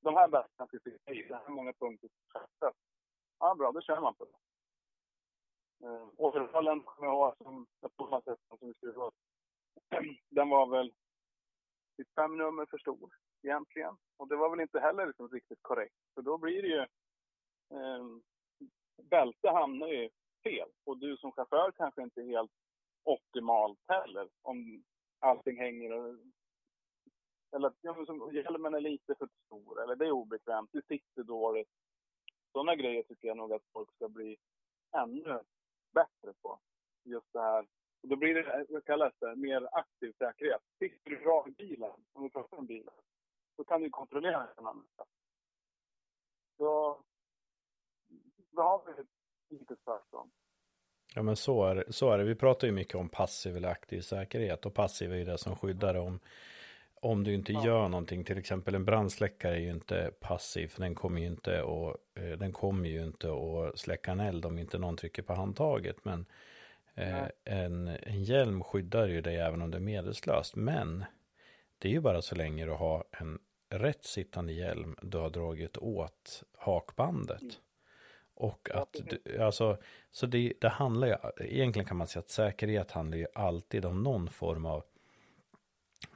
de 0.00 0.14
här 0.14 0.28
bältena 0.28 0.66
ska 0.66 0.78
sitta 0.78 1.12
i, 1.12 1.22
det 1.22 1.34
här 1.34 1.48
många 1.48 1.72
punkter 1.72 2.08
ska 2.28 2.72
Ja, 3.38 3.54
bra, 3.54 3.72
då 3.72 3.80
kör 3.80 4.00
man 4.00 4.14
på 4.14 4.24
det. 4.24 4.49
Eh, 5.82 5.90
uh, 5.90 6.50
som 6.52 6.82
kommer 6.82 7.08
jag 7.08 7.14
ihåg 7.14 7.34
som 7.36 7.66
Thomas 7.96 8.24
som 8.24 8.58
vi 8.60 8.74
skrev 8.74 8.98
åt. 8.98 9.14
Den 10.28 10.48
var 10.48 10.66
väl 10.66 10.92
sitt 11.96 12.14
fem 12.14 12.38
nummer 12.38 12.66
för 12.66 12.78
stor 12.78 13.10
egentligen. 13.42 13.96
Och 14.16 14.28
det 14.28 14.36
var 14.36 14.50
väl 14.50 14.60
inte 14.60 14.80
heller 14.80 15.06
liksom 15.06 15.28
riktigt 15.28 15.62
korrekt. 15.62 15.94
För 16.14 16.22
då 16.22 16.38
blir 16.38 16.62
det 16.62 16.68
ju... 16.68 16.80
Eh, 17.78 18.04
bälte 19.02 19.50
hamnar 19.50 19.88
ju 19.88 20.10
fel. 20.42 20.68
Och 20.84 20.98
du 20.98 21.16
som 21.16 21.32
chaufför 21.32 21.72
kanske 21.72 22.02
inte 22.02 22.20
är 22.20 22.26
helt 22.26 22.52
optimalt 23.04 23.78
heller. 23.88 24.28
Om 24.42 24.84
allting 25.18 25.58
hänger 25.58 25.92
och... 25.92 26.16
Eller 27.52 27.72
ja, 27.80 28.06
som, 28.06 28.30
hjälmen 28.34 28.74
är 28.74 28.80
lite 28.80 29.14
för 29.14 29.28
stor. 29.46 29.82
Eller 29.82 29.96
det 29.96 30.06
är 30.06 30.10
obekvämt. 30.10 30.70
Du 30.72 30.82
sitter 30.82 31.22
dåligt. 31.22 31.68
Sådana 32.52 32.74
grejer 32.74 33.02
tycker 33.02 33.28
jag 33.28 33.36
nog 33.36 33.52
att 33.52 33.62
folk 33.72 33.94
ska 33.94 34.08
bli 34.08 34.36
ännu 34.92 35.40
bättre 35.92 36.32
på. 36.42 36.58
Just 37.04 37.32
det 37.32 37.40
här. 37.40 37.66
Och 38.02 38.08
då 38.08 38.16
blir 38.16 38.34
det, 38.34 38.40
eh, 38.40 38.64
vad 38.68 38.84
kallas 38.84 39.14
det, 39.18 39.36
mer 39.36 39.68
aktiv 39.72 40.12
säkerhet. 40.18 40.62
Sitter 40.78 41.10
du 41.10 41.16
bra 41.16 41.46
i 41.48 41.50
bilen, 41.50 41.92
om 42.12 42.22
vi 42.22 42.30
pratar 42.30 42.56
om 42.56 42.66
bilen, 42.66 42.94
så 43.56 43.64
kan 43.64 43.82
du 43.82 43.90
kontrollera 43.90 44.48
den 44.56 44.66
andra. 44.66 45.04
Så 46.56 47.00
då 48.50 48.62
har 48.62 48.82
vi 48.86 49.04
lite 49.56 49.76
tvärtom. 49.76 50.30
Ja 51.14 51.22
men 51.22 51.36
så 51.36 51.64
är, 51.64 51.74
det, 51.74 51.92
så 51.92 52.10
är 52.10 52.18
det. 52.18 52.24
Vi 52.24 52.34
pratar 52.34 52.66
ju 52.66 52.72
mycket 52.72 52.94
om 52.94 53.08
passiv 53.08 53.56
eller 53.56 53.68
aktiv 53.68 54.00
säkerhet 54.00 54.66
och 54.66 54.74
passiv 54.74 55.12
är 55.12 55.16
ju 55.16 55.24
det 55.24 55.38
som 55.38 55.56
skyddar 55.56 55.94
om 55.94 56.20
om 57.00 57.24
du 57.24 57.34
inte 57.34 57.52
ja. 57.52 57.66
gör 57.66 57.88
någonting, 57.88 58.24
till 58.24 58.38
exempel 58.38 58.74
en 58.74 58.84
brandsläckare 58.84 59.54
är 59.54 59.60
ju 59.60 59.70
inte 59.70 60.10
passiv, 60.20 60.68
för 60.68 60.80
den 60.80 60.94
kommer 60.94 61.20
ju 61.20 61.26
inte 61.26 61.62
och 61.62 61.96
eh, 62.14 62.38
den 62.38 62.52
kommer 62.52 62.88
ju 62.88 63.04
inte 63.04 63.28
att 63.32 63.78
släcka 63.78 64.12
en 64.12 64.20
eld 64.20 64.46
om 64.46 64.58
inte 64.58 64.78
någon 64.78 64.96
trycker 64.96 65.22
på 65.22 65.34
handtaget. 65.34 65.96
Men 66.04 66.26
eh, 66.94 67.24
en, 67.44 67.88
en 67.88 68.24
hjälm 68.24 68.62
skyddar 68.62 69.08
ju 69.08 69.20
dig 69.20 69.36
även 69.36 69.62
om 69.62 69.70
det 69.70 69.78
är 69.78 69.80
medelslöst. 69.80 70.56
Men 70.56 71.04
det 71.78 71.88
är 71.88 71.92
ju 71.92 72.00
bara 72.00 72.22
så 72.22 72.34
länge 72.34 72.64
du 72.64 72.72
har 72.72 73.04
en 73.10 73.38
rätt 73.68 74.04
sittande 74.04 74.52
hjälm, 74.52 74.96
du 75.02 75.18
har 75.18 75.30
dragit 75.30 75.76
åt 75.76 76.42
hakbandet. 76.58 77.42
Mm. 77.42 77.54
Och 78.34 78.70
att, 78.74 78.96
du, 79.04 79.42
alltså, 79.42 79.78
så 80.10 80.26
det, 80.26 80.52
det 80.60 80.68
handlar 80.68 81.06
ju, 81.08 81.14
egentligen 81.46 81.86
kan 81.86 81.96
man 81.96 82.06
säga 82.06 82.20
att 82.20 82.28
säkerhet 82.28 82.90
handlar 82.90 83.18
ju 83.18 83.26
alltid 83.34 83.84
om 83.84 84.02
någon 84.02 84.28
form 84.28 84.66
av 84.66 84.84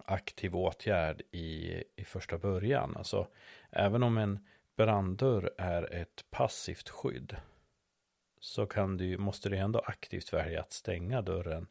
aktiv 0.04 0.56
åtgärd 0.56 1.22
i, 1.30 1.82
i 1.96 2.04
första 2.04 2.38
början. 2.38 2.96
Alltså, 2.96 3.28
även 3.70 4.02
om 4.02 4.18
en 4.18 4.46
branddörr 4.76 5.50
är 5.58 5.94
ett 5.94 6.24
passivt 6.30 6.88
skydd 6.88 7.36
så 8.40 8.66
kan 8.66 8.96
du, 8.96 9.18
måste 9.18 9.48
du 9.48 9.56
ändå 9.56 9.78
aktivt 9.78 10.32
välja 10.32 10.60
att 10.60 10.72
stänga 10.72 11.22
dörren 11.22 11.66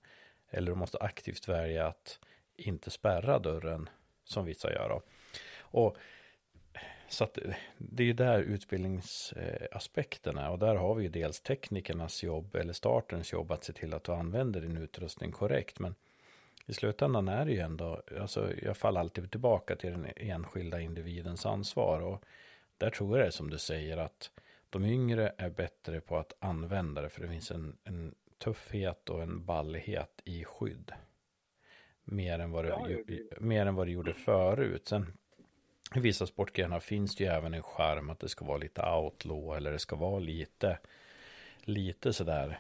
eller 0.50 0.72
du 0.72 0.76
måste 0.76 0.98
aktivt 0.98 1.48
välja 1.48 1.88
att 1.88 2.20
inte 2.56 2.90
spärra 2.90 3.40
dörren 3.40 3.90
som 4.24 4.46
vissa 4.46 4.74
gör. 4.74 4.90
Då. 4.90 5.02
Och 5.60 5.98
så 7.08 7.24
att 7.24 7.38
det 7.78 8.10
är 8.10 8.14
där 8.14 8.40
utbildningsaspekten 8.42 10.38
är 10.38 10.50
och 10.50 10.60
där 10.60 10.76
har 10.76 10.96
vi 10.96 11.04
ju 11.04 11.10
dels 11.10 11.42
teknikernas 11.42 12.24
jobb 12.24 12.56
eller 12.56 12.74
startens 12.74 13.34
jobb 13.34 13.52
att 13.52 13.64
se 13.64 13.74
till 13.74 13.94
att 13.94 14.04
du 14.04 14.12
använder 14.12 14.62
din 14.62 14.78
utrustning 14.78 15.32
korrekt. 15.32 15.80
Men 15.80 15.96
i 16.66 16.74
slutändan 16.74 17.28
är 17.28 17.46
det 17.46 17.52
ju 17.52 17.60
ändå, 17.60 18.02
alltså 18.20 18.54
jag 18.62 18.78
faller 18.78 19.00
alltid 19.00 19.32
tillbaka 19.32 19.76
till 19.76 19.92
den 19.92 20.08
enskilda 20.16 20.82
individens 20.82 21.46
ansvar. 21.46 22.02
Och 22.02 22.24
där 22.78 22.90
tror 22.90 23.18
jag 23.18 23.26
det 23.26 23.28
är 23.28 23.32
som 23.32 23.50
du 23.50 23.58
säger 23.58 23.98
att 23.98 24.32
de 24.70 24.86
yngre 24.86 25.34
är 25.38 25.50
bättre 25.50 26.02
på 26.02 26.18
att 26.18 26.34
använda 26.40 27.02
det. 27.02 27.10
För 27.10 27.22
det 27.22 27.28
finns 27.28 27.52
en, 27.52 27.78
en 27.84 28.16
tuffhet 28.38 29.10
och 29.10 29.24
en 29.24 29.46
ballighet 29.46 30.22
i 30.24 30.46
skydd. 30.46 30.92
Mer 32.04 32.40
än 32.40 32.52
vad 32.52 32.66
det, 32.66 32.70
ja, 32.70 32.88
det. 33.08 33.40
mer 33.40 33.66
än 33.66 33.76
vad 33.76 33.88
det 33.88 33.92
gjorde 33.92 34.14
förut. 34.14 34.88
Sen 34.88 35.18
i 35.96 36.00
vissa 36.00 36.28
sportgrenar 36.28 36.80
finns 36.80 37.16
det 37.16 37.24
ju 37.24 37.30
även 37.30 37.54
en 37.54 37.64
charm 37.64 38.10
att 38.10 38.20
det 38.20 38.30
ska 38.30 38.46
vara 38.46 38.58
lite 38.58 38.82
outlaw 38.82 39.58
eller 39.58 39.72
det 39.72 39.80
ska 39.80 39.96
vara 39.96 40.20
lite, 40.20 40.80
lite 41.62 42.14
sådär 42.14 42.60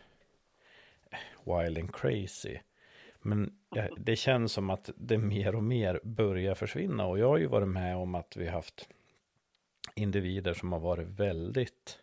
wild 1.43 1.77
and 1.77 1.95
crazy. 1.95 2.57
Men 3.23 3.57
det 3.97 4.15
känns 4.15 4.53
som 4.53 4.69
att 4.69 4.89
det 4.95 5.17
mer 5.17 5.55
och 5.55 5.63
mer 5.63 5.99
börjar 6.03 6.55
försvinna 6.55 7.05
och 7.05 7.19
jag 7.19 7.29
har 7.29 7.37
ju 7.37 7.47
varit 7.47 7.67
med 7.67 7.95
om 7.95 8.15
att 8.15 8.37
vi 8.37 8.47
haft 8.47 8.89
individer 9.95 10.53
som 10.53 10.71
har 10.71 10.79
varit 10.79 11.07
väldigt 11.07 11.99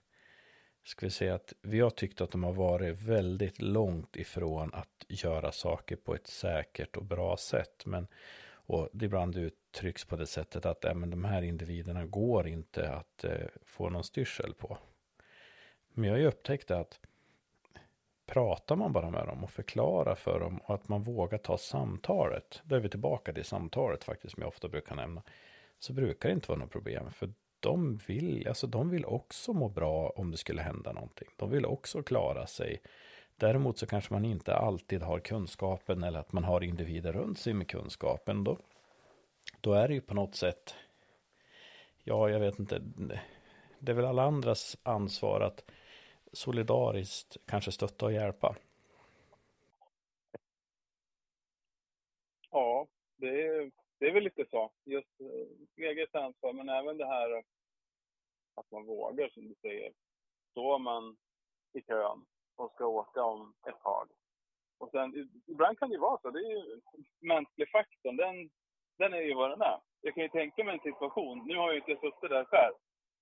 ska 0.85 1.06
vi 1.06 1.11
säga 1.11 1.35
att 1.35 1.52
vi 1.62 1.80
har 1.80 1.90
tyckt 1.90 2.20
att 2.20 2.30
de 2.30 2.44
har 2.44 2.52
varit 2.52 3.02
väldigt 3.02 3.62
långt 3.62 4.16
ifrån 4.16 4.74
att 4.74 5.04
göra 5.09 5.52
saker 5.52 5.96
på 5.96 6.14
ett 6.14 6.26
säkert 6.26 6.96
och 6.96 7.04
bra 7.04 7.37
sätt. 7.37 7.87
Men 7.87 8.06
och 8.70 8.88
det 8.92 9.04
ibland 9.04 9.37
uttrycks 9.37 10.04
på 10.04 10.16
det 10.16 10.26
sättet 10.26 10.66
att 10.66 10.85
äh, 10.85 10.94
men 10.94 11.11
de 11.11 11.24
här 11.24 11.42
individerna 11.42 12.06
går 12.06 12.48
inte 12.48 12.92
att 12.92 13.24
eh, 13.24 13.46
få 13.64 13.90
någon 13.90 14.04
styrsel 14.04 14.54
på. 14.54 14.78
Men 15.92 16.04
jag 16.04 16.12
har 16.12 16.18
ju 16.18 16.26
upptäckt 16.26 16.70
att 16.70 17.00
pratar 18.30 18.76
man 18.76 18.92
bara 18.92 19.10
med 19.10 19.26
dem 19.26 19.44
och 19.44 19.50
förklarar 19.50 20.14
för 20.14 20.40
dem 20.40 20.60
och 20.64 20.74
att 20.74 20.88
man 20.88 21.02
vågar 21.02 21.38
ta 21.38 21.58
samtalet. 21.58 22.62
Då 22.64 22.76
är 22.76 22.80
vi 22.80 22.88
tillbaka 22.88 23.32
till 23.32 23.44
samtalet 23.44 24.04
faktiskt 24.04 24.34
som 24.34 24.40
jag 24.40 24.48
ofta 24.48 24.68
brukar 24.68 24.96
nämna. 24.96 25.22
Så 25.78 25.92
brukar 25.92 26.28
det 26.28 26.34
inte 26.34 26.48
vara 26.48 26.58
något 26.58 26.70
problem. 26.70 27.12
För 27.12 27.32
de 27.60 27.96
vill, 28.06 28.48
alltså 28.48 28.66
de 28.66 28.90
vill 28.90 29.04
också 29.04 29.52
må 29.52 29.68
bra 29.68 30.08
om 30.08 30.30
det 30.30 30.36
skulle 30.36 30.62
hända 30.62 30.92
någonting. 30.92 31.28
De 31.36 31.50
vill 31.50 31.66
också 31.66 32.02
klara 32.02 32.46
sig. 32.46 32.82
Däremot 33.36 33.78
så 33.78 33.86
kanske 33.86 34.12
man 34.12 34.24
inte 34.24 34.54
alltid 34.54 35.02
har 35.02 35.18
kunskapen 35.18 36.04
eller 36.04 36.18
att 36.18 36.32
man 36.32 36.44
har 36.44 36.64
individer 36.64 37.12
runt 37.12 37.38
sig 37.38 37.54
med 37.54 37.68
kunskapen. 37.68 38.44
Då, 38.44 38.58
då 39.60 39.72
är 39.72 39.88
det 39.88 39.94
ju 39.94 40.00
på 40.00 40.14
något 40.14 40.34
sätt, 40.34 40.74
ja 42.04 42.30
jag 42.30 42.40
vet 42.40 42.58
inte, 42.58 42.82
det 43.78 43.92
är 43.92 43.96
väl 43.96 44.04
alla 44.04 44.22
andras 44.22 44.76
ansvar 44.82 45.40
att 45.40 45.64
solidariskt 46.32 47.36
kanske 47.46 47.72
stötta 47.72 48.06
och 48.06 48.12
hjälpa. 48.12 48.56
Ja, 52.50 52.86
det 53.16 53.46
är, 53.46 53.70
det 53.98 54.06
är 54.06 54.12
väl 54.12 54.24
lite 54.24 54.44
så. 54.50 54.70
Just 54.84 55.20
eh, 55.20 55.84
eget 55.84 56.14
ansvar, 56.14 56.52
men 56.52 56.68
även 56.68 56.96
det 56.96 57.06
här 57.06 57.42
att 58.54 58.70
man 58.70 58.86
vågar, 58.86 59.28
som 59.28 59.48
du 59.48 59.54
säger. 59.54 59.92
Står 60.50 60.78
man 60.78 61.16
i 61.72 61.82
kön 61.82 62.24
och 62.56 62.72
ska 62.72 62.86
åka 62.86 63.22
om 63.22 63.54
ett 63.68 63.82
tag. 63.82 64.08
Och 64.78 64.90
sen, 64.90 65.30
ibland 65.46 65.78
kan 65.78 65.88
det 65.88 65.94
ju 65.94 66.00
vara 66.00 66.20
så. 66.22 66.30
Det 66.30 66.38
är 66.38 66.50
ju 66.50 66.80
mänsklig 67.20 67.70
faktorn. 67.70 68.16
Den, 68.16 68.50
den 68.98 69.14
är 69.14 69.20
ju 69.20 69.34
vad 69.34 69.50
den 69.50 69.60
är. 69.60 69.80
Jag 70.00 70.14
kan 70.14 70.22
ju 70.22 70.28
tänka 70.28 70.64
mig 70.64 70.74
en 70.74 70.92
situation. 70.92 71.46
Nu 71.46 71.56
har 71.56 71.66
jag 71.66 71.74
ju 71.74 71.80
inte 71.80 72.00
suttit 72.00 72.30
där 72.30 72.44
själv. 72.44 72.74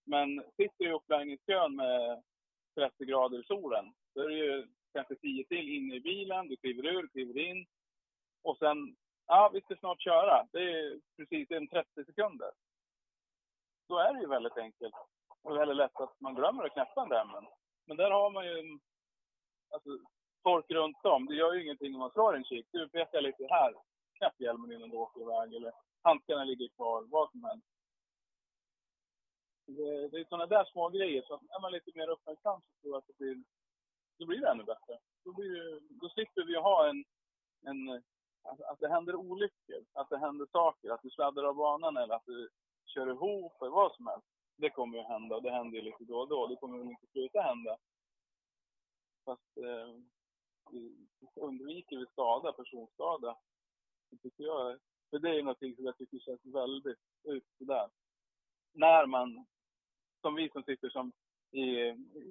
Men 0.05 0.45
sitter 0.57 0.85
i 0.85 0.93
uppläggningskön 0.93 1.77
med 1.77 2.23
30 2.79 3.05
grader 3.05 3.41
i 3.41 3.45
solen. 3.45 3.93
Då 4.15 4.21
är 4.21 4.29
det 4.29 4.35
ju 4.35 4.67
kanske 4.93 5.15
10 5.15 5.45
till 5.45 5.69
inne 5.77 5.95
i 5.95 6.01
bilen. 6.01 6.49
Du 6.49 6.57
kliver 6.57 6.87
ur, 6.87 7.09
kliver 7.09 7.39
in. 7.39 7.67
Och 8.43 8.59
sen, 8.59 8.97
ja, 9.27 9.51
vi 9.55 9.61
ska 9.61 9.77
snart 9.77 10.01
köra. 10.01 10.47
Det 10.53 10.63
är 10.63 11.01
precis 11.17 11.51
en 11.51 11.69
30 11.69 12.05
sekunder. 12.05 12.51
Då 13.89 13.99
är 13.99 14.15
det 14.15 14.21
ju 14.21 14.27
väldigt 14.27 14.57
enkelt. 14.57 14.95
Och 15.43 15.57
väldigt 15.57 15.77
lätt 15.77 16.01
att 16.01 16.21
man 16.21 16.35
glömmer 16.35 16.65
att 16.65 16.73
knäppa 16.73 17.03
en 17.03 17.11
remmen. 17.11 17.45
Men 17.87 17.97
där 17.97 18.11
har 18.11 18.31
man 18.31 18.47
ju 18.47 18.79
alltså, 19.75 19.91
folk 20.43 20.71
runt 20.71 21.05
om. 21.05 21.27
Det 21.27 21.35
gör 21.35 21.55
ju 21.55 21.63
ingenting 21.63 21.95
om 21.95 22.01
man 22.01 22.11
slår 22.11 22.37
en 22.37 22.45
kik. 22.45 22.67
Du 22.73 22.89
pekar 22.89 23.21
lite 23.21 23.47
här. 23.51 23.75
Knäpp 24.19 24.41
hjälmen 24.41 24.73
innan 24.73 24.91
du 24.91 24.97
åker 24.97 25.21
iväg. 25.21 25.55
Eller 25.55 25.73
handskarna 26.03 26.45
ligger 26.45 26.69
kvar. 26.69 27.05
Vad 27.11 27.31
som 27.31 27.45
helst. 27.45 27.67
Det, 29.77 30.09
det 30.09 30.21
är 30.21 30.25
sådana 30.25 30.47
där 30.47 30.65
små 30.65 30.89
grejer. 30.89 31.23
Så 31.23 31.35
är 31.35 31.61
man 31.61 31.73
lite 31.73 31.91
mer 31.95 32.09
uppmärksam 32.09 32.61
så 32.61 32.81
tror 32.81 32.95
jag 32.95 32.99
att 32.99 33.07
det 33.07 33.19
blir, 33.19 33.43
då 34.19 34.27
blir 34.27 34.41
det 34.41 34.51
ännu 34.51 34.65
bättre. 34.65 34.99
Då, 35.25 35.33
blir, 35.33 35.81
då 36.01 36.09
slipper 36.09 36.45
vi 36.45 36.57
ha 36.57 36.89
en, 36.89 37.05
en 37.67 38.03
att, 38.43 38.61
att 38.61 38.81
det 38.81 38.89
händer 38.89 39.15
olyckor. 39.15 39.85
Att 39.93 40.09
det 40.11 40.19
händer 40.19 40.47
saker. 40.53 40.91
Att 40.91 41.03
du 41.03 41.11
sladdar 41.11 41.45
av 41.45 41.55
banan 41.55 41.97
eller 41.97 42.15
att 42.15 42.27
du 42.27 42.49
kör 42.87 43.11
ihop 43.11 43.63
eller 43.63 43.71
vad 43.71 43.95
som 43.97 44.07
helst. 44.07 44.27
Det 44.57 44.71
kommer 44.71 44.99
ju 44.99 45.05
hända 45.05 45.37
och 45.37 45.43
det 45.43 45.51
händer 45.51 45.79
ju 45.79 45.85
lite 45.85 46.05
då 46.05 46.19
och 46.19 46.29
då. 46.29 46.47
Det 46.47 46.57
kommer 46.57 46.79
väl 46.79 46.91
inte 46.91 47.07
sluta 47.07 47.41
hända. 47.41 47.77
Fast 49.25 49.57
eh, 49.57 49.95
undviker 51.35 51.97
vi 51.97 52.07
skada, 52.07 52.53
personskada, 52.53 53.39
det 54.11 54.17
tycker 54.17 54.45
jag, 54.45 54.79
för 55.11 55.19
det 55.19 55.39
är 55.39 55.43
någonting 55.43 55.77
som 55.77 55.85
jag 55.85 55.99
tycker 55.99 56.19
känns 56.19 56.41
väldigt 56.45 56.99
ut 57.25 57.45
sådär. 57.59 57.89
När 58.73 59.07
man, 59.07 59.47
som 60.21 60.35
vi 60.35 60.51
som 60.51 60.63
sitter 60.63 60.89
som 60.91 61.13
i, 61.51 61.67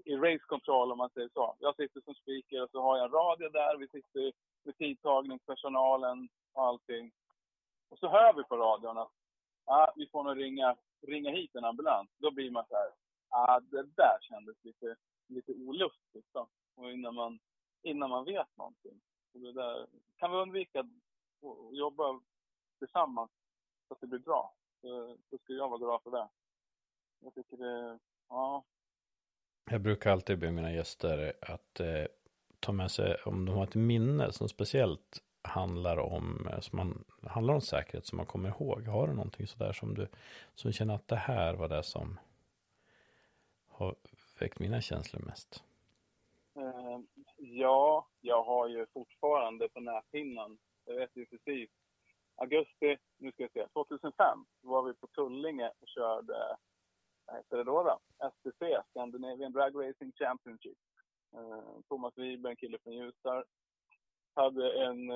i 0.06 0.15
race 0.15 0.43
control 0.47 0.91
om 0.91 0.97
man 0.97 1.10
säger 1.10 1.30
så. 1.34 1.56
Jag 1.60 1.76
sitter 1.76 2.02
som 2.02 2.15
speaker 2.15 2.63
och 2.63 2.69
så 2.71 2.82
har 2.82 2.97
jag 2.97 3.06
en 3.06 3.12
radio 3.12 3.50
där, 3.50 3.78
vi 3.78 3.88
sitter 3.88 4.34
med 4.63 4.78
tidtagningspersonalen 4.78 6.30
och 6.54 6.63
allting. 6.63 7.12
Och 7.89 8.00
så 8.00 8.08
hör 8.08 8.34
vi 8.34 8.43
på 8.43 8.58
radion 8.58 8.97
att 8.97 9.12
ah, 9.65 9.93
vi 9.95 10.08
får 10.08 10.23
nog 10.23 10.38
ringa, 10.38 10.76
ringa 11.08 11.32
hit 11.32 11.56
en 11.56 11.65
ambulans. 11.65 12.10
Då 12.17 12.32
blir 12.32 12.52
man 12.52 12.65
så 12.69 12.76
här, 12.76 12.91
ah, 13.30 13.60
det 13.60 13.84
där 13.84 14.17
kändes 14.21 14.63
lite, 14.63 14.95
lite 15.28 15.52
olustigt. 15.52 16.28
då. 16.34 16.47
Och 16.76 16.91
innan 16.91 17.15
man, 17.15 17.39
innan 17.82 18.10
man 18.10 18.26
vet 18.26 18.58
någonting. 18.58 19.02
Och 19.34 19.39
det 19.39 19.52
där, 19.52 19.88
kan 20.17 20.32
vi 20.32 20.38
undvika 20.38 20.80
att 20.80 20.88
jobba 21.71 22.21
tillsammans 22.80 23.32
så 23.88 23.93
att 23.93 24.02
det 24.02 24.08
blir 24.08 24.19
bra, 24.19 24.54
så, 24.82 25.17
så 25.30 25.38
skulle 25.38 25.58
jag 25.58 25.69
vara 25.69 25.80
glad 25.80 26.04
för 26.04 26.12
det. 26.12 26.28
Jag 27.19 27.34
tycker 27.34 27.58
det, 27.58 27.99
ja. 28.30 28.63
Jag 29.69 29.82
brukar 29.82 30.12
alltid 30.12 30.39
be 30.39 30.51
mina 30.51 30.71
gäster 30.71 31.34
att 31.41 31.80
eh, 31.80 32.06
ta 32.60 32.71
med 32.71 32.91
sig, 32.91 33.15
om 33.25 33.45
de 33.45 33.56
har 33.56 33.63
ett 33.63 33.75
minne 33.75 34.32
som 34.32 34.49
speciellt 34.49 35.23
handlar 35.41 35.97
om, 35.97 36.47
eh, 36.51 36.60
som 36.60 36.77
man, 36.77 37.03
handlar 37.23 37.53
om 37.53 37.62
säkerhet 37.62 38.06
som 38.06 38.17
man 38.17 38.25
kommer 38.25 38.49
ihåg. 38.49 38.88
Har 38.88 39.08
du 39.08 39.13
någonting 39.13 39.47
sådär 39.47 39.73
som 39.73 39.93
du, 39.93 40.08
som 40.56 40.71
känner 40.71 40.95
att 40.95 41.08
det 41.08 41.15
här 41.15 41.53
var 41.53 41.67
det 41.67 41.84
som 41.84 42.19
har 43.67 43.95
väckt 44.39 44.60
mina 44.60 44.82
känslor 44.82 45.21
mest? 45.21 45.63
Uh, 46.58 46.99
ja, 47.38 48.08
jag 48.21 48.43
har 48.43 48.67
ju 48.67 48.86
fortfarande 48.93 49.69
på 49.69 49.80
näthinnan, 49.80 50.58
jag 50.86 50.95
vet 50.95 51.17
ju 51.17 51.25
precis, 51.25 51.69
augusti, 52.36 52.97
nu 53.17 53.32
ska 53.32 53.43
jag 53.43 53.51
se, 53.51 53.67
2005 53.73 54.45
var 54.62 54.84
vi 54.84 54.93
på 54.93 55.08
Tullinge 55.08 55.71
och 55.80 55.88
körde, 55.88 56.58
vad 57.27 57.35
heter 57.35 57.57
det 57.57 57.63
då? 57.63 57.83
då? 57.83 57.99
STC, 58.29 58.83
Scandinavian 58.89 59.51
Drag 59.51 59.75
Racing 59.75 60.11
Championship. 60.11 60.77
Eh, 61.33 61.81
Thomas 61.87 62.17
Wiberg, 62.17 62.51
en 62.51 62.57
kille 62.57 62.77
från 62.83 62.93
Ljusdal, 62.93 63.43
hade 64.33 64.85
en, 64.85 65.11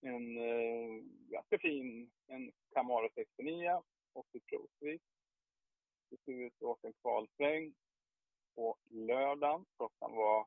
en 0.00 0.38
eh, 0.38 1.04
ganska 1.30 1.58
fin 1.58 2.10
en 2.26 2.52
Camaro 2.74 3.08
69 3.14 3.82
och 4.12 4.26
ett 4.32 4.46
provsvit. 4.46 5.02
Vi 6.10 6.16
skulle 6.16 6.46
ut 6.46 6.62
och 6.62 6.68
åka 6.68 6.86
en 6.86 6.92
kvalsväng 7.02 7.74
på 8.54 8.76
lördagen. 8.90 9.66
Klockan 9.76 10.16
var, 10.16 10.46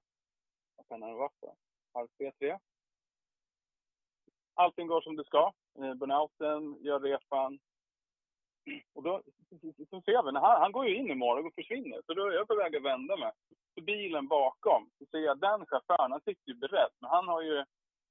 vad 0.75 0.87
kan 0.87 0.99
den 0.99 1.09
ha 1.09 1.17
varit 1.17 1.57
Halv 1.93 2.07
tre, 2.07 2.31
tre. 2.31 2.59
Allting 4.53 4.87
går 4.87 5.01
som 5.01 5.15
det 5.15 5.25
ska. 5.25 5.53
Eh, 5.77 5.93
burnouten, 5.93 6.83
gör 6.83 6.99
repan. 6.99 7.59
Och 8.93 9.04
då 9.04 9.21
så 9.89 10.02
ser 10.02 10.23
vi, 10.23 10.40
han, 10.40 10.62
han 10.62 10.71
går 10.71 10.88
ju 10.88 10.96
in 10.96 11.12
i 11.12 11.15
mål 11.15 11.46
och 11.46 11.54
försvinner. 11.54 12.02
Så 12.06 12.13
då 12.13 12.25
är 12.25 12.31
jag 12.31 12.48
på 12.48 12.56
väg 12.56 12.75
att 12.75 12.83
vända 12.83 13.17
mig. 13.17 13.31
Så 13.75 13.81
bilen 13.81 14.27
bakom, 14.27 14.90
så 14.98 15.06
ser 15.06 15.19
jag 15.19 15.40
den 15.40 15.65
chauffören, 15.65 16.12
han 16.12 16.21
sitter 16.21 16.52
ju 16.52 16.54
beredd. 16.54 16.92
Men 17.00 17.10
han 17.10 17.27
har 17.27 17.42
ju, 17.42 17.65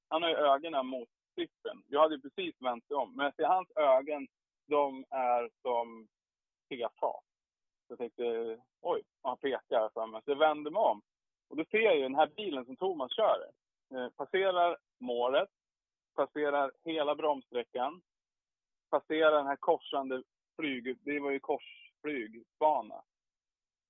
han 0.09 0.23
har 0.23 0.31
ju 0.31 0.37
ögonen 0.37 0.87
mot 0.87 1.09
cykeln. 1.35 1.83
Jag 1.87 2.01
hade 2.01 2.15
ju 2.15 2.21
precis 2.21 2.55
vänt 2.59 2.93
om. 2.93 3.17
Men 3.17 3.25
jag 3.25 3.35
ser 3.35 3.45
hans 3.45 3.71
ögon, 3.77 4.27
de 4.67 5.05
är 5.11 5.51
som 5.63 6.09
PFA. 6.69 7.13
Så 7.87 7.93
jag 7.93 7.99
tänkte, 7.99 8.59
oj, 8.81 9.03
han 9.23 9.37
pekar 9.37 9.91
för 9.95 10.07
mig. 10.07 10.23
Så 10.25 10.31
jag 10.31 10.39
vänder 10.39 10.71
mig 10.71 10.81
om. 10.81 11.03
Och 11.49 11.57
då 11.57 11.65
ser 11.65 11.81
jag 11.81 11.97
ju 11.97 12.03
den 12.03 12.15
här 12.15 12.31
bilen 12.37 12.65
som 12.65 12.77
Thomas 12.77 13.13
kör. 13.13 13.47
Eh, 13.95 14.09
passerar 14.09 14.77
målet, 14.99 15.49
passerar 16.15 16.73
hela 16.85 17.15
bromssträckan, 17.15 18.03
passerar 18.91 19.37
den 19.37 19.47
här 19.47 19.57
korsande 19.57 20.23
flyg, 20.61 20.97
det 21.05 21.21
var 21.21 21.31
ju 21.31 21.41
korsflygbana. 21.41 23.03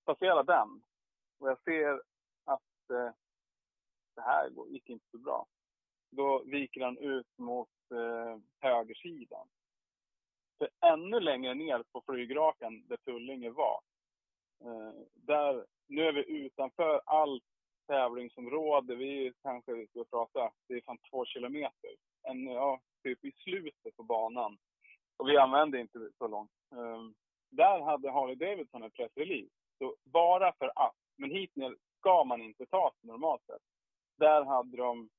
Passerar 0.05 0.45
den. 0.45 0.83
Och 1.39 1.49
jag 1.49 1.63
ser 1.63 2.03
att 2.45 2.91
eh, 2.91 3.15
det 4.15 4.23
här 4.23 4.51
gick 4.69 4.89
inte 4.89 5.07
så 5.11 5.19
bra. 5.19 5.47
då 6.11 6.43
viker 6.47 6.81
han 6.81 6.99
ut 6.99 7.39
mot 7.39 7.69
eh, 7.91 8.39
högersidan. 8.61 9.49
För 10.59 10.69
ännu 10.81 11.21
längre 11.21 11.55
ner 11.55 11.85
på 11.93 12.03
flygrakan 12.07 12.87
där 12.87 12.97
Tullinge 12.97 13.51
var, 13.51 13.81
eh, 14.65 14.93
där, 15.15 15.67
nu 15.87 16.03
är 16.03 16.13
vi 16.13 16.45
utanför 16.45 17.01
allt 17.07 17.45
tävlingsområde. 17.87 18.95
Vi 18.95 19.33
kanske, 19.43 19.73
vi 19.73 19.87
ska 19.87 20.05
prata, 20.05 20.53
det 20.69 20.75
är 20.75 20.81
fan 20.81 20.99
två 21.11 21.25
kilometer. 21.25 21.91
En, 22.23 22.47
ja, 22.47 22.81
typ 23.03 23.25
i 23.25 23.33
slutet 23.33 23.97
på 23.97 24.03
banan. 24.03 24.59
Och 25.21 25.29
vi 25.29 25.37
använde 25.37 25.81
inte 25.81 26.11
så 26.19 26.29
långt. 26.29 26.51
Um, 26.71 27.15
där 27.51 27.81
hade 27.81 28.11
Harley 28.11 28.35
Davidson 28.35 28.83
en 28.83 28.91
pressrelease. 28.91 29.51
Så 29.79 29.95
bara 30.05 30.53
för 30.53 30.73
att, 30.75 30.95
men 31.17 31.31
hit 31.31 31.57
ner 31.57 31.77
ska 31.99 32.25
man 32.25 32.43
inte 32.43 32.67
ta 32.67 32.91
sig 32.91 33.09
normalt 33.09 33.43
sett. 33.47 33.63
Där 34.19 34.45
hade 34.45 34.77
de 34.77 35.11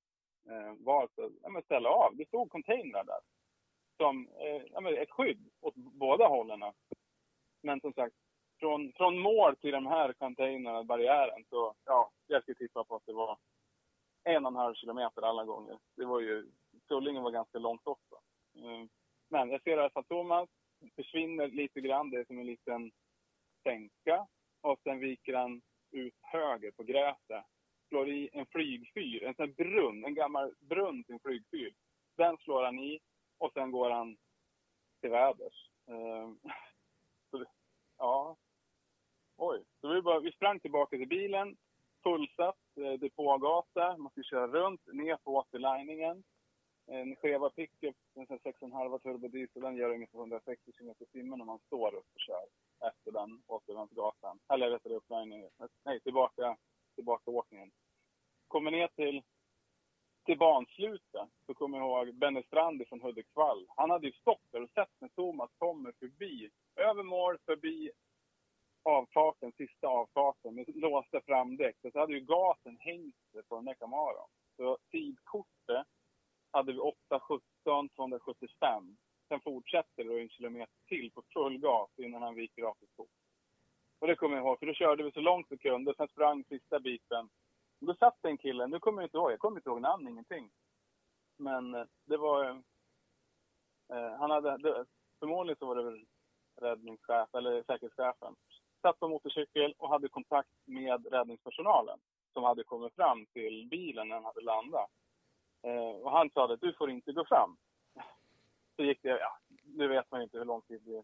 eh, 0.50 0.74
valt 0.86 1.20
att 1.20 1.32
ja, 1.42 1.62
ställa 1.66 1.90
av. 1.90 2.16
Det 2.16 2.28
stod 2.28 2.52
containrar 2.52 3.04
där. 3.04 3.20
Som 3.98 4.28
eh, 4.28 4.64
ja, 4.72 4.92
ett 4.92 5.12
skydd 5.12 5.50
åt 5.62 5.76
båda 5.76 6.28
hållen. 6.28 6.64
Men 7.64 7.82
som 7.82 7.94
sagt, 7.94 8.16
från, 8.60 8.94
från 8.94 9.20
mål 9.20 9.56
till 9.56 9.72
de 9.72 9.86
här 9.86 10.14
containrarna, 10.14 10.84
barriären, 10.84 11.44
så 11.50 11.74
ja, 11.86 12.12
jag 12.28 12.42
skulle 12.42 12.56
tippa 12.56 12.84
på 12.84 12.96
att 12.96 13.06
det 13.06 13.14
var 13.14 13.38
en 14.24 14.46
och 14.46 14.52
en 14.52 14.56
halv 14.56 14.74
kilometer 14.74 15.22
alla 15.22 15.46
gånger. 15.46 15.78
Det 15.96 16.06
var 16.06 16.20
ju, 16.20 16.52
Tullingen 16.88 17.24
var 17.24 17.32
ganska 17.32 17.60
långt 17.60 17.88
också. 17.88 18.16
Mm. 18.56 18.82
Ehm, 18.82 18.90
men 19.32 19.50
jag 19.50 19.64
ser 19.64 19.72
i 19.72 19.80
alla 19.80 19.90
fall 19.90 20.04
Thomas 20.04 20.50
försvinner 20.96 21.48
lite 21.48 21.82
grann, 21.82 22.10
det 22.10 22.20
är 22.20 22.26
som 22.26 22.40
en 22.40 22.46
liten 22.46 22.92
sänka. 23.64 24.28
Och 24.62 24.80
sen 24.84 25.00
viker 25.00 25.34
han 25.34 25.62
ut 25.92 26.14
höger 26.22 26.72
på 26.72 26.84
gräset. 26.84 27.46
Slår 27.88 28.10
i 28.10 28.30
en 28.34 28.46
flygfyr, 28.46 29.24
en 29.24 29.36
sån 29.36 29.54
brunn, 29.54 30.06
en 30.06 30.16
gammal 30.16 30.54
brunn 30.60 31.04
till 31.04 31.14
en 31.14 31.20
flygfyr. 31.20 31.74
Den 32.18 32.38
slår 32.38 32.64
han 32.64 32.80
i 32.80 33.00
och 33.38 33.54
sen 33.54 33.72
går 33.72 33.90
han 33.90 34.18
till 35.02 35.10
väders. 35.10 35.70
Ehm. 35.88 36.40
så, 37.32 37.46
ja, 37.98 38.38
Oj. 39.38 39.64
Så 39.82 39.94
vi, 39.94 40.02
bara, 40.02 40.20
vi 40.20 40.32
sprang 40.32 40.60
tillbaka 40.60 40.98
till 40.98 41.08
bilen, 41.08 41.58
fullsatt, 42.04 42.78
eh, 42.78 43.00
depågata, 43.00 43.98
man 43.98 44.12
skulle 44.12 44.24
köra 44.24 44.48
runt, 44.48 44.82
ner 44.94 45.18
på 45.18 45.36
återliningen. 45.36 46.24
En 46.88 47.16
Cheva 47.16 47.50
pickup, 47.50 47.96
en 48.14 48.26
6,5 48.28 49.00
turbodiesel, 49.00 49.62
den 49.62 49.76
gör 49.76 49.90
ungefär 49.90 50.18
160 50.18 50.72
km 50.72 50.96
i 51.00 51.06
timmen 51.06 51.42
om 51.42 51.48
man 51.48 51.60
står 51.60 51.96
upp 51.96 52.08
och 52.14 52.20
kör 52.20 52.46
efter 52.90 53.12
den 53.12 53.44
återvändsgatan. 53.48 54.40
Eller 54.54 54.70
vet 54.70 54.84
du. 54.84 55.00
Nej, 55.86 56.00
tillbaka, 56.00 56.58
tillbaka 56.96 57.32
åkningen. 57.32 57.72
Kommer 58.48 58.72
ner 58.72 58.88
till, 58.88 59.24
till 60.26 60.38
banslutet 60.38 61.30
så 61.46 61.54
kommer 61.54 61.78
jag 61.78 61.88
ihåg 61.88 62.16
Benny 62.16 62.44
Strand 62.44 62.88
från 62.88 63.02
Hudiksvall. 63.02 63.66
Han 63.76 63.90
hade 63.90 64.08
ju 64.08 64.14
stått 64.14 64.52
där 64.52 64.64
och 64.64 64.70
sett 64.70 64.92
när 65.00 65.10
Thomas 65.10 65.52
kommer 65.58 65.92
förbi. 65.92 66.50
Över 66.76 67.04
mål, 67.04 67.38
förbi 67.46 67.92
avfarten, 68.84 69.52
sista 69.52 69.88
avfarten 69.88 70.56
med 70.56 70.76
låsta 70.76 71.22
framdäck. 71.22 71.76
Så 71.82 72.00
hade 72.00 72.14
ju 72.14 72.20
gasen 72.20 72.78
hängt 72.80 73.16
sig 73.32 73.44
på 73.44 73.56
den 73.56 73.66
där 73.66 73.74
Camaron. 73.74 74.30
Så 74.58 74.78
tidkortet 74.92 75.88
hade 76.52 76.74
vi 76.74 76.80
8.17, 76.80 77.90
275. 77.96 78.98
Sen 79.28 79.42
fortsätter 79.42 80.04
det 80.04 80.22
en 80.22 80.30
kilometer 80.30 80.74
till 80.88 81.12
på 81.12 81.24
full 81.34 81.58
gas 81.58 81.90
innan 81.98 82.22
han 82.22 82.36
viker 82.36 82.64
av 82.64 82.74
sitt 82.80 82.90
skog. 82.90 83.10
Och 84.00 84.08
det 84.08 84.16
kommer 84.16 84.36
jag 84.36 84.46
ihåg, 84.46 84.60
för 84.60 84.66
då 84.66 84.74
körde 84.74 85.04
vi 85.04 85.12
så 85.12 85.22
långt 85.22 85.48
vi 85.50 85.58
kunde. 85.58 85.94
Sen 85.98 86.08
sprang 86.08 86.44
sista 86.44 86.80
biten. 86.80 87.30
Då 87.80 87.96
satt 87.96 88.26
en 88.26 88.38
kille, 88.38 88.68
nu 88.68 88.80
kommer 88.80 89.02
jag 89.02 89.08
inte 89.08 89.18
ihåg, 89.18 89.32
jag 89.32 89.40
kommer 89.40 89.58
inte 89.58 89.70
ihåg 89.70 89.82
namn, 89.82 90.08
ingenting. 90.08 90.50
Men 91.38 91.76
eh, 91.76 91.86
det 92.06 92.18
var... 92.18 92.50
Eh, 93.94 94.12
han 94.20 94.32
hade, 94.32 94.58
det, 94.58 94.86
förmodligen 95.20 95.58
så 95.60 95.66
var 95.66 95.76
det 95.76 95.84
väl 95.84 96.06
räddningschef, 96.62 97.36
eller 97.36 97.64
säkerhetschefen 97.64 98.36
satt 98.82 99.00
på 99.00 99.08
motorcykel 99.08 99.74
och 99.78 99.90
hade 99.90 100.10
kontakt 100.10 100.50
med 100.66 101.06
räddningspersonalen 101.12 102.00
som 102.34 102.44
hade 102.44 102.64
kommit 102.64 102.96
fram 102.96 103.26
till 103.26 103.68
bilen 103.72 104.08
när 104.08 104.16
den 104.16 104.26
hade 104.26 104.42
landat. 104.42 104.90
Eh, 105.64 105.96
och 106.04 106.12
han 106.12 106.30
sa 106.30 106.54
att 106.54 106.62
du 106.62 106.74
får 106.74 106.90
inte 106.90 107.12
gå 107.12 107.26
fram. 107.26 107.58
Så 108.76 108.84
gick 108.84 109.02
det, 109.02 109.10
ja, 109.10 109.38
nu 109.66 109.88
vet 109.88 110.12
man 110.12 110.22
inte 110.22 110.38
hur 110.38 110.46
lång 110.46 110.62
tid 110.62 110.82
det 110.86 110.98
är. 110.98 111.04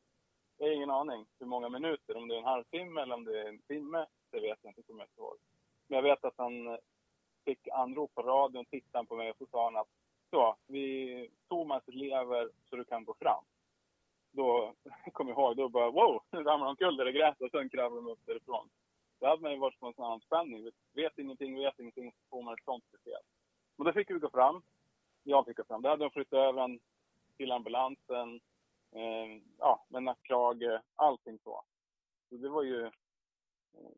Jag 0.58 0.68
har 0.68 0.74
ingen 0.74 0.92
aning 0.92 1.26
hur 1.40 1.46
många 1.46 1.70
minuter, 1.70 2.18
om 2.18 2.28
det 2.28 2.36
är 2.36 2.40
en 2.40 2.46
halvtimme 2.46 3.02
eller 3.02 3.16
om 3.16 3.24
det 3.24 3.42
är 3.42 3.50
en 3.50 3.62
timme. 3.62 4.06
Det 4.32 4.40
vet 4.40 4.60
jag 4.62 4.72
inte, 4.72 4.84
kommer 4.84 5.00
jag 5.00 5.08
inte 5.08 5.22
ihåg. 5.22 5.38
Men 5.88 5.96
jag 5.96 6.04
vet 6.04 6.26
att 6.26 6.38
han 6.38 6.68
eh, 6.68 6.78
fick 7.46 7.68
anrop 7.68 8.16
på 8.16 8.22
radion, 8.22 8.66
tittade 8.66 9.06
på 9.06 9.16
mig 9.16 9.32
och 9.32 9.38
så 9.38 9.46
sa 9.46 9.64
han 9.64 9.76
att 9.76 9.88
så, 10.30 10.56
vi, 10.68 11.30
Thomas 11.48 11.84
lever 11.88 12.50
så 12.70 12.76
du 12.76 12.84
kan 12.84 13.06
gå 13.06 13.14
fram 13.20 13.44
då 14.38 14.74
kom 15.14 15.28
jag 15.28 15.38
ihåg, 15.38 15.58
då 15.58 15.70
bara 15.70 15.92
wow, 15.92 16.24
nu 16.32 16.40
ramlar 16.40 16.66
de 16.66 16.70
omkull 16.70 16.98
där 16.98 17.10
i 17.10 17.12
gräset 17.12 17.42
och 17.42 17.52
sen 17.52 17.70
kravlar 17.70 18.02
de 18.02 18.08
upp 18.08 18.26
därifrån. 18.26 18.70
Då 19.20 19.28
hade 19.28 19.42
man 19.42 19.52
ju 19.52 19.58
varit 19.58 19.80
på 19.80 19.88
en 19.88 19.94
sån 19.94 20.12
anspänning. 20.12 20.72
Vet 20.94 21.18
ingenting, 21.18 21.56
vet 21.56 21.80
ingenting, 21.80 22.12
så 22.12 22.28
får 22.30 22.42
man 22.42 22.54
ett 22.54 22.64
sånt 22.66 22.92
besked. 22.92 23.24
Men 23.78 23.86
då 23.86 23.94
fick 23.94 24.10
vi 24.10 24.20
gå 24.20 24.30
fram. 24.30 24.62
Jag 25.24 25.46
fick 25.46 25.58
gå 25.58 25.64
fram. 25.64 25.82
Då 25.82 25.90
hade 25.90 26.04
de 26.04 26.12
flyttat 26.12 26.38
över 26.38 26.64
en 26.64 26.80
till 27.38 27.52
ambulansen. 27.52 28.40
Eh, 28.92 29.42
ja, 29.58 29.86
med 29.90 30.04
nackkrage, 30.04 30.62
eh, 30.62 30.80
allting 30.96 31.40
så. 31.44 31.64
Så 32.30 32.36
det 32.36 32.50
var 32.50 32.64
ju... 32.64 32.86
Eh, 32.86 33.92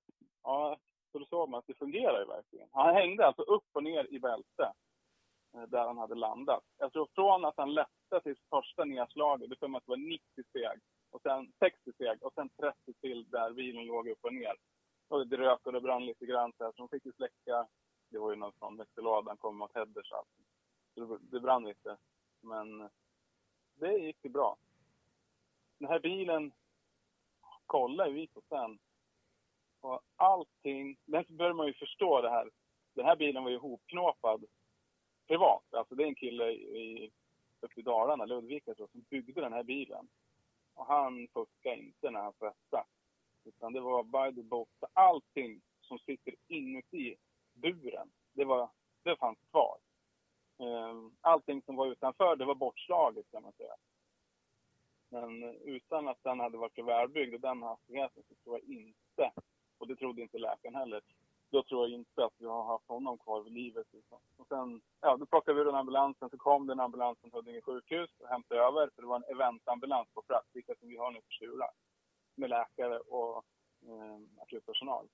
ja, 0.43 0.77
så 1.11 1.19
då 1.19 1.25
såg 1.25 1.49
man 1.49 1.59
att 1.59 1.67
det 1.67 1.73
fungerar 1.77 2.19
ju 2.19 2.25
verkligen. 2.25 2.67
Han 2.71 2.95
hängde 2.95 3.27
alltså 3.27 3.41
upp 3.41 3.67
och 3.71 3.83
ner 3.83 4.13
i 4.13 4.19
bälte. 4.19 4.73
Eh, 5.53 5.63
där 5.63 5.85
han 5.85 5.97
hade 5.97 6.15
landat. 6.15 6.63
Jag 6.77 6.93
tror 6.93 7.07
från 7.15 7.45
att 7.45 7.57
han 7.57 7.73
lättade 7.73 8.21
till 8.23 8.35
första 8.49 8.85
nedslaget, 8.85 9.49
det 9.49 9.55
för 9.55 9.65
att 9.65 9.85
det 9.85 9.89
var 9.89 9.97
90 9.97 10.23
steg, 10.49 10.79
och 11.11 11.21
sen 11.21 11.51
60 11.59 11.93
steg 11.93 12.23
och 12.23 12.33
sen 12.33 12.49
30 12.49 12.93
till 13.01 13.29
där 13.29 13.51
bilen 13.51 13.85
låg 13.85 14.07
upp 14.07 14.25
och 14.25 14.33
ner. 14.33 14.55
Och 15.07 15.27
det 15.27 15.37
rök 15.37 15.65
och 15.65 15.73
det 15.73 15.81
brann 15.81 16.05
lite 16.05 16.25
grann 16.25 16.53
så, 16.57 16.63
här, 16.63 16.71
så 16.71 16.77
de 16.77 16.89
fick 16.89 17.05
ju 17.05 17.11
släcka. 17.11 17.67
Det 18.09 18.19
var 18.19 18.29
ju 18.29 18.35
någon 18.35 18.53
från 18.53 18.87
han 19.27 19.37
kom 19.37 19.57
mot 19.57 19.75
headers. 19.75 20.11
alltså. 20.11 20.41
Så 20.93 21.05
det, 21.05 21.17
det 21.31 21.39
brann 21.39 21.65
lite. 21.65 21.97
Men 22.41 22.89
det 23.75 23.97
gick 23.97 24.17
ju 24.23 24.29
bra. 24.29 24.57
Den 25.77 25.89
här 25.89 25.99
bilen 25.99 26.51
kollade 27.65 28.11
vi 28.11 28.27
på 28.27 28.41
sen. 28.49 28.79
Och 29.81 30.01
allting, 30.15 30.97
den 31.05 31.25
börjar 31.29 31.53
man 31.53 31.67
ju 31.67 31.73
förstå 31.73 32.21
det 32.21 32.29
här. 32.29 32.49
Den 32.93 33.05
här 33.05 33.15
bilen 33.15 33.43
var 33.43 33.51
ju 33.51 33.57
hopknåpad 33.57 34.45
privat. 35.27 35.73
Alltså 35.73 35.95
det 35.95 36.03
är 36.03 36.07
en 36.07 36.15
kille 36.15 36.51
i, 36.51 37.11
uppe 37.61 37.79
i 37.79 37.83
Dalarna, 37.83 38.25
Ludvika 38.25 38.75
tror 38.75 38.87
som 38.87 39.05
byggde 39.09 39.41
den 39.41 39.53
här 39.53 39.63
bilen. 39.63 40.07
Och 40.73 40.85
han 40.85 41.27
fuskade 41.27 41.77
inte 41.77 42.11
när 42.11 42.19
han 42.19 42.33
svetsade. 42.33 42.85
Utan 43.43 43.73
det 43.73 43.79
var 43.79 44.03
by 44.03 44.35
the 44.35 44.43
book. 44.43 44.69
Allting 44.93 45.61
som 45.81 45.99
sitter 45.99 46.35
inuti 46.47 47.15
buren, 47.59 48.11
det, 48.33 48.45
var, 48.45 48.69
det 49.03 49.15
fanns 49.15 49.39
kvar. 49.51 49.77
Ehm, 50.59 51.11
allting 51.21 51.61
som 51.61 51.75
var 51.75 51.87
utanför, 51.87 52.35
det 52.35 52.45
var 52.45 52.55
bortslaget 52.55 53.31
kan 53.31 53.43
man 53.43 53.53
säga. 53.53 53.75
Men 55.09 55.43
eh, 55.43 55.49
utan 55.49 56.07
att 56.07 56.23
den 56.23 56.39
hade 56.39 56.57
varit 56.57 56.75
så 56.75 56.83
välbyggd 56.83 57.33
och 57.33 57.41
den 57.41 57.63
hastigheten 57.63 58.23
så 58.27 58.35
tror 58.35 58.59
jag 58.59 58.77
inte, 58.77 59.31
och 59.77 59.87
det 59.87 59.95
trodde 59.95 60.21
inte 60.21 60.37
läkaren 60.37 60.75
heller, 60.75 61.01
då 61.51 61.63
tror 61.63 61.89
jag 61.89 61.99
inte 61.99 62.25
att 62.25 62.33
vi 62.37 62.45
har 62.45 62.63
haft 62.63 62.87
honom 62.87 63.17
kvar 63.17 63.41
vid 63.41 63.53
livet. 63.53 63.87
Liksom. 63.91 64.19
Och 64.37 64.47
sen, 64.47 64.81
ja, 65.01 65.17
då 65.17 65.25
plockade 65.25 65.55
vi 65.55 65.61
ur 65.61 65.65
den 65.65 65.75
ambulansen, 65.75 66.29
så 66.29 66.37
kom 66.37 66.67
den 66.67 66.79
ambulans 66.79 67.19
från 67.19 67.31
Huddinge 67.31 67.61
sjukhus 67.61 68.09
och 68.19 68.27
hämtade 68.27 68.61
över. 68.61 68.89
För 68.95 69.01
det 69.01 69.07
var 69.07 69.15
en 69.15 69.35
eventambulans 69.35 70.07
på 70.13 70.21
plats, 70.21 70.47
vilka 70.53 70.75
som 70.75 70.89
vi 70.89 70.97
har 70.97 71.11
nu 71.11 71.21
på 71.21 71.29
Tjura. 71.29 71.67
Med 72.35 72.49
läkare 72.49 72.99
och 72.99 73.43
eh, 73.87 74.41
akutpersonal. 74.41 75.07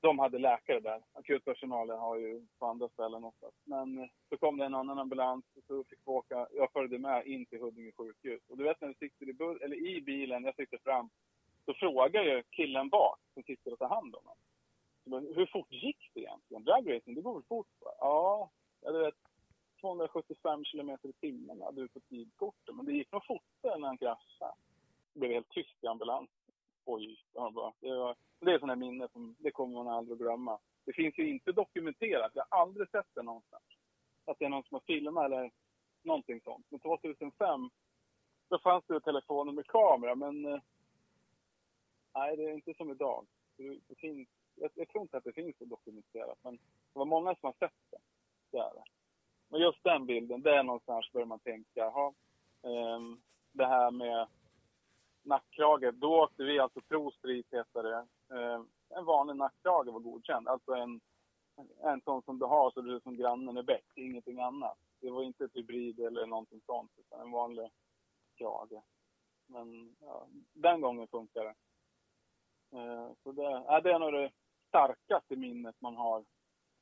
De 0.00 0.18
hade 0.18 0.38
läkare 0.38 0.80
där. 0.80 1.02
Akutpersonalen 1.12 1.98
har 1.98 2.16
ju 2.16 2.46
på 2.58 2.66
andra 2.66 2.88
ställen 2.88 3.24
oftast. 3.24 3.56
Men 3.64 3.98
eh, 3.98 4.08
så 4.28 4.36
kom 4.36 4.56
det 4.56 4.64
en 4.64 4.74
annan 4.74 4.98
ambulans 4.98 5.44
och 5.56 5.62
så 5.66 5.84
fick 5.84 5.98
vi 6.06 6.12
åka, 6.12 6.46
jag 6.52 6.72
följde 6.72 6.98
med 6.98 7.26
in 7.26 7.46
till 7.46 7.60
Huddinge 7.60 7.92
sjukhus. 7.92 8.42
Och 8.48 8.56
du 8.56 8.64
vet 8.64 8.80
när 8.80 8.88
du 8.88 8.94
sitter 8.94 9.28
i, 9.28 9.64
eller 9.64 9.76
i 9.76 10.00
bilen, 10.00 10.44
jag 10.44 10.56
sitter 10.56 10.78
fram, 10.78 11.10
så 11.64 11.74
frågar 11.74 12.22
ju 12.22 12.42
killen 12.50 12.88
bak 12.88 13.18
som 13.34 13.42
sitter 13.42 13.72
och 13.72 13.78
tar 13.78 13.88
hand 13.88 14.14
om 14.14 14.24
honom 14.24 14.36
hur 15.18 15.46
fort 15.46 15.72
gick 15.72 16.10
det 16.14 16.20
egentligen? 16.20 16.64
Dragracing, 16.64 17.14
det 17.14 17.20
går 17.20 17.34
väl 17.34 17.42
fort? 17.42 17.66
Va? 17.80 17.90
Ja, 18.00 18.50
jag 18.80 18.92
vet 18.92 19.14
275 19.80 20.64
kilometer 20.64 21.08
i 21.08 21.12
timmen 21.12 21.60
hade 21.62 21.80
du 21.80 21.88
på 21.88 22.00
tidkortet. 22.00 22.74
Men 22.74 22.86
det 22.86 22.92
gick 22.92 23.12
nog 23.12 23.26
fortare 23.26 23.78
när 23.78 23.86
han 23.86 23.98
kraschade. 23.98 24.54
Det 25.12 25.20
blev 25.20 25.32
helt 25.32 25.48
tyst 25.48 25.84
i 25.84 25.86
ambulansen. 25.86 26.39
Oj, 26.84 27.24
det 27.32 27.50
bara. 27.54 27.72
det, 27.80 27.94
var, 27.96 28.16
det 28.40 28.52
är 28.52 28.58
sådana 28.58 28.76
minnen, 28.76 29.08
som 29.12 29.36
det 29.38 29.50
kommer 29.50 29.74
man 29.74 29.94
aldrig 29.94 30.12
att 30.12 30.20
glömma. 30.20 30.58
Det 30.84 30.92
finns 30.92 31.18
ju 31.18 31.28
inte 31.28 31.52
dokumenterat, 31.52 32.32
jag 32.34 32.46
har 32.50 32.60
aldrig 32.60 32.90
sett 32.90 33.14
det 33.14 33.22
någonstans. 33.22 33.64
Att 34.24 34.38
det 34.38 34.44
är 34.44 34.48
någon 34.48 34.62
som 34.62 34.74
har 34.74 34.80
filmat 34.80 35.24
eller 35.24 35.50
någonting 36.02 36.40
sånt. 36.40 36.66
Men 36.68 36.80
2005, 36.80 37.70
då 38.48 38.58
fanns 38.58 38.84
det 38.86 39.00
telefoner 39.00 39.52
med 39.52 39.66
kamera, 39.66 40.14
men 40.14 40.44
eh, 40.44 40.60
nej, 42.14 42.36
det 42.36 42.44
är 42.44 42.52
inte 42.52 42.74
som 42.74 42.90
idag. 42.90 43.26
Det, 43.56 43.78
det 43.88 43.94
finns 43.94 44.28
jag, 44.60 44.70
jag 44.74 44.88
tror 44.88 45.02
inte 45.02 45.16
att 45.16 45.24
det 45.24 45.32
finns 45.32 45.58
så 45.58 45.64
dokumenterat, 45.64 46.38
men 46.42 46.56
det 46.56 46.98
var 46.98 47.04
många 47.04 47.34
som 47.34 47.46
har 47.46 47.52
sett 47.68 47.78
det. 47.90 47.98
Det 48.50 48.58
är 48.58 48.74
det. 48.74 48.84
Men 49.48 49.60
just 49.60 49.84
den 49.84 50.06
bilden, 50.06 50.42
det 50.42 50.56
är 50.56 50.62
någonstans 50.62 51.12
börjar 51.12 51.26
man 51.26 51.38
tänka, 51.38 51.70
jaha, 51.74 52.12
um, 52.62 53.20
det 53.52 53.66
här 53.66 53.90
med 53.90 54.26
nackkrage, 55.22 55.94
då 55.94 56.22
åkte 56.22 56.42
vi 56.42 56.58
alltså 56.58 56.80
Pro-Street 56.80 57.46
heter 57.50 57.82
det. 57.82 58.06
Eh, 58.36 58.62
en 58.98 59.04
vanlig 59.04 59.36
nackkrage 59.36 59.92
var 59.92 60.00
godkänd, 60.00 60.48
alltså 60.48 60.72
en, 60.72 61.00
en 61.82 62.00
sån 62.00 62.22
som 62.22 62.38
du 62.38 62.46
har 62.46 62.70
så 62.70 62.80
du 62.80 62.96
är 62.96 63.00
som 63.00 63.16
grannen 63.16 63.56
är 63.56 63.62
bäst, 63.62 63.92
ingenting 63.96 64.40
annat. 64.40 64.78
Det 65.00 65.10
var 65.10 65.22
inte 65.22 65.44
ett 65.44 65.56
hybrid 65.56 66.00
eller 66.00 66.26
någonting 66.26 66.60
sånt, 66.66 66.90
utan 66.96 67.20
en 67.20 67.30
vanlig 67.30 67.70
krage. 68.38 68.82
Men 69.46 69.96
ja, 70.00 70.26
den 70.52 70.80
gången 70.80 71.08
funkar 71.08 71.44
det. 71.44 71.54
Eh, 72.78 73.10
så 73.22 73.32
det, 73.32 73.42
ja, 73.42 73.80
det 73.80 73.92
är 73.92 73.98
nog 73.98 74.12
det 74.12 74.30
starkaste 74.68 75.36
minnet 75.36 75.76
man 75.80 75.96
har 75.96 76.24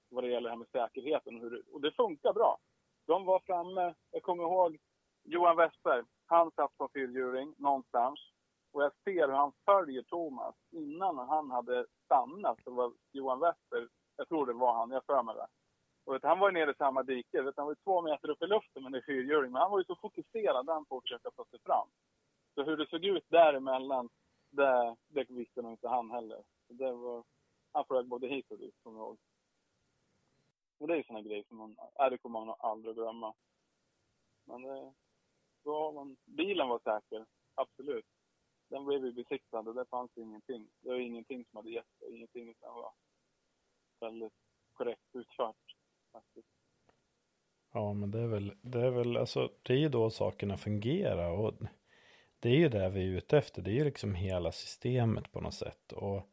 vad 0.08 0.24
det 0.24 0.30
gäller 0.30 0.48
det 0.48 0.50
här 0.50 0.56
med 0.56 0.68
säkerheten. 0.68 1.36
Och, 1.36 1.40
hur 1.40 1.50
det, 1.50 1.62
och 1.72 1.80
det 1.80 1.92
funkar 1.92 2.32
bra. 2.32 2.58
De 3.06 3.24
var 3.24 3.40
framme, 3.40 3.94
jag 4.10 4.22
kommer 4.22 4.42
ihåg 4.42 4.78
Johan 5.24 5.56
Westberg, 5.56 6.04
han 6.28 6.50
satt 6.50 6.78
på 6.78 6.88
fyrhjuling 6.94 7.54
någonstans. 7.58 8.20
Och 8.72 8.82
jag 8.82 8.92
ser 9.04 9.28
hur 9.28 9.34
han 9.34 9.52
följer 9.64 10.02
Thomas. 10.02 10.54
Innan 10.70 11.18
han 11.18 11.50
hade 11.50 11.86
stannat 12.04 12.58
Det 12.64 12.70
var 12.70 12.92
Johan 13.12 13.40
Wester... 13.40 13.88
jag 14.16 14.28
tror 14.28 14.46
det 14.46 14.52
var 14.52 14.74
han, 14.74 14.90
jag 14.90 15.04
för 15.04 15.22
mig 15.22 15.34
det. 15.34 15.46
Och 16.04 16.14
vet, 16.14 16.22
han 16.22 16.38
var 16.38 16.48
ju 16.48 16.54
nere 16.54 16.70
i 16.70 16.74
samma 16.74 17.02
dike, 17.02 17.42
vet, 17.42 17.56
han 17.56 17.66
var 17.66 17.72
ju 17.72 17.82
två 17.84 18.02
meter 18.02 18.30
upp 18.30 18.42
i 18.42 18.46
luften 18.46 18.82
med 18.82 18.94
är 18.94 19.00
fyrhjuling. 19.00 19.52
Men 19.52 19.62
han 19.62 19.70
var 19.70 19.78
ju 19.78 19.84
så 19.84 19.96
fokuserad 19.96 20.68
han 20.68 20.84
på 20.84 20.96
att 20.96 21.02
försöka 21.02 21.30
ta 21.30 21.44
sig 21.44 21.58
fram. 21.60 21.88
Så 22.54 22.62
hur 22.62 22.76
det 22.76 22.88
såg 22.90 23.04
ut 23.04 23.24
däremellan, 23.28 24.08
det, 24.50 24.96
det 25.08 25.30
visste 25.30 25.62
nog 25.62 25.72
inte 25.72 25.88
han 25.88 26.10
heller. 26.10 26.42
Det 26.68 26.92
var, 26.92 27.24
han 27.72 27.84
flög 27.84 28.06
både 28.06 28.28
hit 28.28 28.50
och 28.50 28.58
dit, 28.58 28.74
kommer 28.82 28.98
jag 28.98 29.06
ihåg. 29.06 29.18
Och 30.78 30.86
det 30.86 30.94
är 30.94 30.96
ju 30.96 31.04
såna 31.04 31.20
grejer 31.20 31.44
som 31.48 31.56
man, 31.56 31.76
äh, 32.00 32.10
det 32.10 32.18
kommer 32.18 32.44
man 32.44 32.54
aldrig 32.58 32.94
glömma. 32.94 33.34
Men 34.44 34.62
det, 34.62 34.92
då 35.64 35.92
man, 35.92 36.16
bilen 36.24 36.68
var 36.68 36.78
säker, 36.78 37.26
absolut. 37.54 38.06
Den 38.68 38.84
blev 38.84 39.04
ju 39.04 39.12
besiktad 39.12 39.58
och 39.58 39.74
det 39.74 39.86
fanns 39.86 40.10
ingenting. 40.16 40.68
Det 40.80 40.88
var 40.88 40.98
ingenting 40.98 41.44
som 41.44 41.56
hade 41.56 41.70
gett 41.70 41.98
sig, 41.98 42.16
ingenting 42.16 42.54
som 42.60 42.74
var 42.74 42.92
väldigt 44.00 44.32
korrekt 44.72 45.08
utfört 45.12 45.56
faktiskt. 46.12 46.48
Ja, 47.72 47.92
men 47.92 48.10
det 48.10 48.18
är 48.18 48.26
väl, 48.26 48.52
det 48.62 48.80
är 48.80 48.90
väl, 48.90 49.16
alltså 49.16 49.52
det 49.62 49.72
är 49.72 49.78
ju 49.78 49.88
då 49.88 50.10
sakerna 50.10 50.56
fungerar 50.56 51.30
och 51.30 51.54
det 52.38 52.48
är 52.48 52.56
ju 52.56 52.68
det 52.68 52.88
vi 52.88 53.00
är 53.00 53.16
ute 53.16 53.38
efter. 53.38 53.62
Det 53.62 53.70
är 53.70 53.74
ju 53.74 53.84
liksom 53.84 54.14
hela 54.14 54.52
systemet 54.52 55.32
på 55.32 55.40
något 55.40 55.54
sätt 55.54 55.92
och 55.92 56.28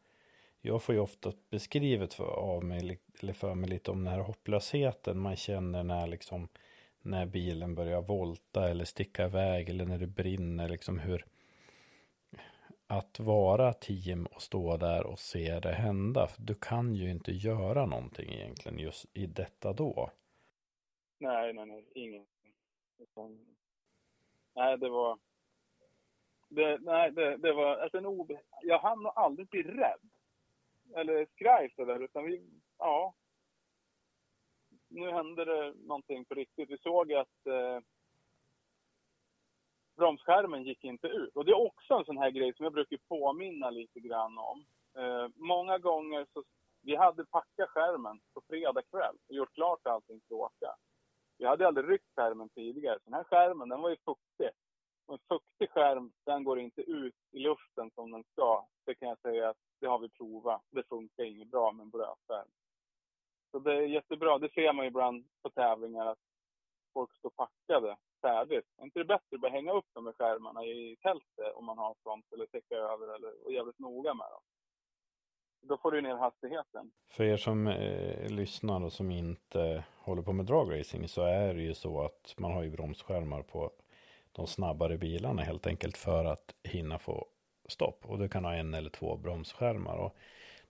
jag 0.62 0.84
får 0.84 0.96
ju 0.96 1.02
ofta 1.02 1.34
beskrivet 1.50 2.14
för, 2.14 2.26
av 2.26 2.64
mig, 2.64 3.00
eller 3.20 3.34
för 3.34 3.56
mig 3.56 3.70
lite 3.70 3.92
om 3.92 4.04
den 4.04 4.14
här 4.14 4.20
hopplösheten 4.20 5.20
man 5.20 5.36
känner 5.36 5.84
när 5.84 6.08
liksom 6.08 6.48
när 7.06 7.26
bilen 7.26 7.76
börjar 7.76 8.02
volta 8.02 8.70
eller 8.70 8.86
sticka 8.86 9.26
iväg 9.26 9.70
eller 9.70 9.86
när 9.86 9.98
det 9.98 10.08
brinner 10.08 10.70
liksom 10.70 11.00
hur 11.00 11.26
att 12.88 13.20
vara 13.20 13.74
team 13.74 14.26
och 14.26 14.42
stå 14.42 14.78
där 14.78 15.06
och 15.06 15.20
se 15.20 15.60
det 15.60 15.72
hända. 15.72 16.28
För 16.28 16.42
du 16.42 16.56
kan 16.56 16.96
ju 16.96 17.12
inte 17.12 17.32
göra 17.32 17.86
någonting 17.86 18.34
egentligen 18.34 18.80
just 18.80 19.06
i 19.14 19.26
detta 19.26 19.74
då. 19.74 20.10
Nej, 21.20 21.54
nej, 21.54 21.66
nej, 21.66 21.86
ingenting. 21.96 22.54
Nej, 24.56 24.78
det 24.78 24.90
var... 24.90 25.20
Det, 26.50 26.78
nej, 26.82 27.12
det, 27.12 27.38
det 27.38 27.54
var 27.54 27.78
alltså 27.78 27.98
en 27.98 28.06
obe... 28.06 28.42
Jag 28.62 28.80
hann 28.80 29.04
nog 29.04 29.12
aldrig 29.16 29.48
bli 29.50 29.64
rädd 29.64 30.10
eller 30.96 31.26
skraj 31.26 31.74
sådär, 31.76 32.04
utan 32.04 32.26
vi, 32.26 32.42
ja. 32.78 33.14
Nu 34.96 35.12
hände 35.12 35.46
det 35.46 35.74
någonting 35.88 36.26
på 36.26 36.34
riktigt. 36.34 36.70
Vi 36.70 36.78
såg 36.78 37.14
att 37.14 37.48
eh, 37.48 37.80
bromsskärmen 39.98 40.64
gick 40.64 40.84
inte 40.84 41.08
ut. 41.08 41.36
Och 41.36 41.46
det 41.46 41.52
är 41.52 41.66
också 41.68 41.94
en 41.94 42.06
sån 42.06 42.18
här 42.18 42.32
grej 42.32 42.54
som 42.56 42.64
jag 42.64 42.74
brukar 42.74 42.98
påminna 43.08 43.70
lite 43.70 44.00
grann 44.00 44.38
om. 44.38 44.66
Eh, 44.98 45.28
många 45.36 45.78
gånger 45.78 46.28
så, 46.34 46.44
vi 46.82 46.96
hade 46.96 47.26
packat 47.26 47.70
skärmen 47.70 48.20
på 48.34 48.42
fredag 48.48 48.82
kväll 48.82 49.16
och 49.28 49.36
gjort 49.36 49.54
klart 49.54 49.88
allting 49.88 50.22
för 50.28 50.36
att 50.36 50.42
åka. 50.42 50.76
Vi 51.38 51.46
hade 51.46 51.68
aldrig 51.68 51.90
ryckt 51.90 52.16
skärmen 52.16 52.50
tidigare. 52.50 53.00
Den 53.06 53.14
här 53.14 53.24
skärmen, 53.24 53.70
den 53.70 53.82
var 53.82 53.90
ju 53.90 53.98
fuktig. 54.06 54.50
Och 55.06 55.14
en 55.14 55.20
fuktig 55.28 55.70
skärm, 55.70 56.12
den 56.26 56.44
går 56.44 56.60
inte 56.60 56.82
ut 56.82 57.16
i 57.32 57.40
luften 57.40 57.92
som 57.96 58.12
den 58.12 58.24
ska. 58.24 58.68
Det 58.86 58.96
kan 58.96 59.10
jag 59.10 59.20
säga 59.20 59.50
att 59.50 59.58
det 59.80 59.88
har 59.88 60.00
vi 60.00 60.10
provat. 60.10 60.62
Det 60.72 60.84
funkar 60.90 61.24
inget 61.24 61.52
bra 61.52 61.72
med 61.72 61.84
en 61.84 61.90
blöt 61.90 62.20
skärm. 62.28 62.48
Så 63.56 63.60
det 63.60 63.74
är 63.74 63.82
jättebra. 63.82 64.38
Det 64.38 64.54
ser 64.54 64.74
man 64.74 64.86
ibland 64.86 65.26
på 65.44 65.50
tävlingar 65.50 66.06
att 66.06 66.20
folk 66.94 67.16
står 67.16 67.30
packade 67.30 67.98
färdigt. 68.22 68.66
Är 68.78 68.84
inte 68.84 69.00
det 69.00 69.06
bättre 69.06 69.36
att 69.36 69.42
bara 69.42 69.52
hänga 69.52 69.72
upp 69.74 69.86
de 69.94 70.06
här 70.06 70.14
skärmarna 70.14 70.66
i 70.66 70.98
tältet 71.02 71.54
om 71.56 71.66
man 71.66 71.78
har 71.78 71.96
sånt 72.04 72.26
eller 72.34 72.46
täcka 72.46 72.76
över 72.76 73.16
eller 73.16 73.46
och 73.46 73.54
jävligt 73.54 73.80
noga 73.80 74.14
med 74.14 74.26
dem. 74.32 74.42
Då 75.62 75.78
får 75.78 75.92
du 75.92 76.02
ner 76.02 76.16
hastigheten. 76.16 76.92
För 77.10 77.24
er 77.24 77.38
som 77.38 77.68
eh, 77.68 78.30
lyssnar 78.30 78.84
och 78.84 78.94
som 78.94 79.12
inte 79.12 79.84
håller 79.98 80.22
på 80.22 80.34
med 80.34 80.46
dragracing 80.46 81.08
så 81.08 81.22
är 81.22 81.54
det 81.54 81.62
ju 81.62 81.74
så 81.74 82.02
att 82.02 82.36
man 82.38 82.52
har 82.52 82.64
ju 82.64 82.70
bromsskärmar 82.70 83.42
på 83.42 83.72
de 84.32 84.48
snabbare 84.48 84.98
bilarna 84.98 85.42
helt 85.42 85.68
enkelt 85.68 85.98
för 85.98 86.26
att 86.26 86.56
hinna 86.64 87.00
få 87.00 87.28
stopp. 87.68 88.06
Och 88.06 88.20
du 88.20 88.30
kan 88.30 88.46
ha 88.46 88.54
en 88.54 88.74
eller 88.74 88.90
två 88.90 89.18
bromsskärmar. 89.18 89.98
Och 89.98 90.16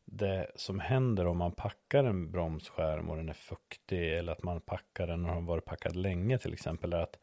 det 0.05 0.51
som 0.55 0.79
händer 0.79 1.27
om 1.27 1.37
man 1.37 1.51
packar 1.51 2.03
en 2.03 2.31
bromsskärm 2.31 3.09
och 3.09 3.17
den 3.17 3.29
är 3.29 3.33
fuktig 3.33 4.17
eller 4.17 4.31
att 4.31 4.43
man 4.43 4.61
packar 4.61 5.07
den 5.07 5.25
och 5.25 5.33
har 5.33 5.41
varit 5.41 5.65
packad 5.65 5.95
länge 5.95 6.37
till 6.37 6.53
exempel 6.53 6.93
är 6.93 6.99
att 6.99 7.19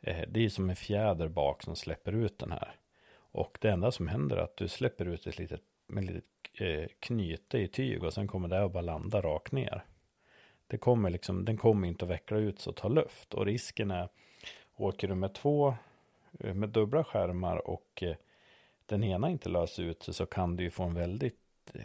eh, 0.00 0.24
det 0.28 0.44
är 0.44 0.48
som 0.48 0.70
en 0.70 0.76
fjäder 0.76 1.28
bak 1.28 1.62
som 1.62 1.76
släpper 1.76 2.12
ut 2.12 2.38
den 2.38 2.52
här. 2.52 2.76
Och 3.16 3.58
det 3.60 3.70
enda 3.70 3.90
som 3.90 4.08
händer 4.08 4.36
är 4.36 4.40
att 4.40 4.56
du 4.56 4.68
släpper 4.68 5.06
ut 5.06 5.26
ett 5.26 5.38
litet, 5.38 5.62
med 5.86 6.04
litet 6.04 6.24
eh, 6.54 6.86
knyte 6.98 7.58
i 7.58 7.68
tyg 7.68 8.04
och 8.04 8.14
sen 8.14 8.28
kommer 8.28 8.48
det 8.48 8.64
att 8.64 8.72
bara 8.72 8.80
landa 8.80 9.20
rakt 9.20 9.52
ner. 9.52 9.84
Det 10.66 10.78
kommer 10.78 11.10
liksom, 11.10 11.44
den 11.44 11.56
kommer 11.56 11.88
inte 11.88 12.04
att 12.04 12.10
veckla 12.10 12.38
ut 12.38 12.58
så 12.58 12.72
ta 12.72 12.88
luft 12.88 13.34
och 13.34 13.46
risken 13.46 13.90
är 13.90 14.08
åker 14.76 15.08
du 15.08 15.14
med 15.14 15.34
två 15.34 15.74
eh, 16.40 16.54
med 16.54 16.68
dubbla 16.68 17.04
skärmar 17.04 17.68
och 17.68 18.02
eh, 18.02 18.16
den 18.86 19.04
ena 19.04 19.30
inte 19.30 19.48
löser 19.48 19.82
ut 19.82 20.02
sig 20.02 20.14
så 20.14 20.26
kan 20.26 20.56
du 20.56 20.64
ju 20.64 20.70
få 20.70 20.82
en 20.82 20.94
väldigt, 20.94 21.38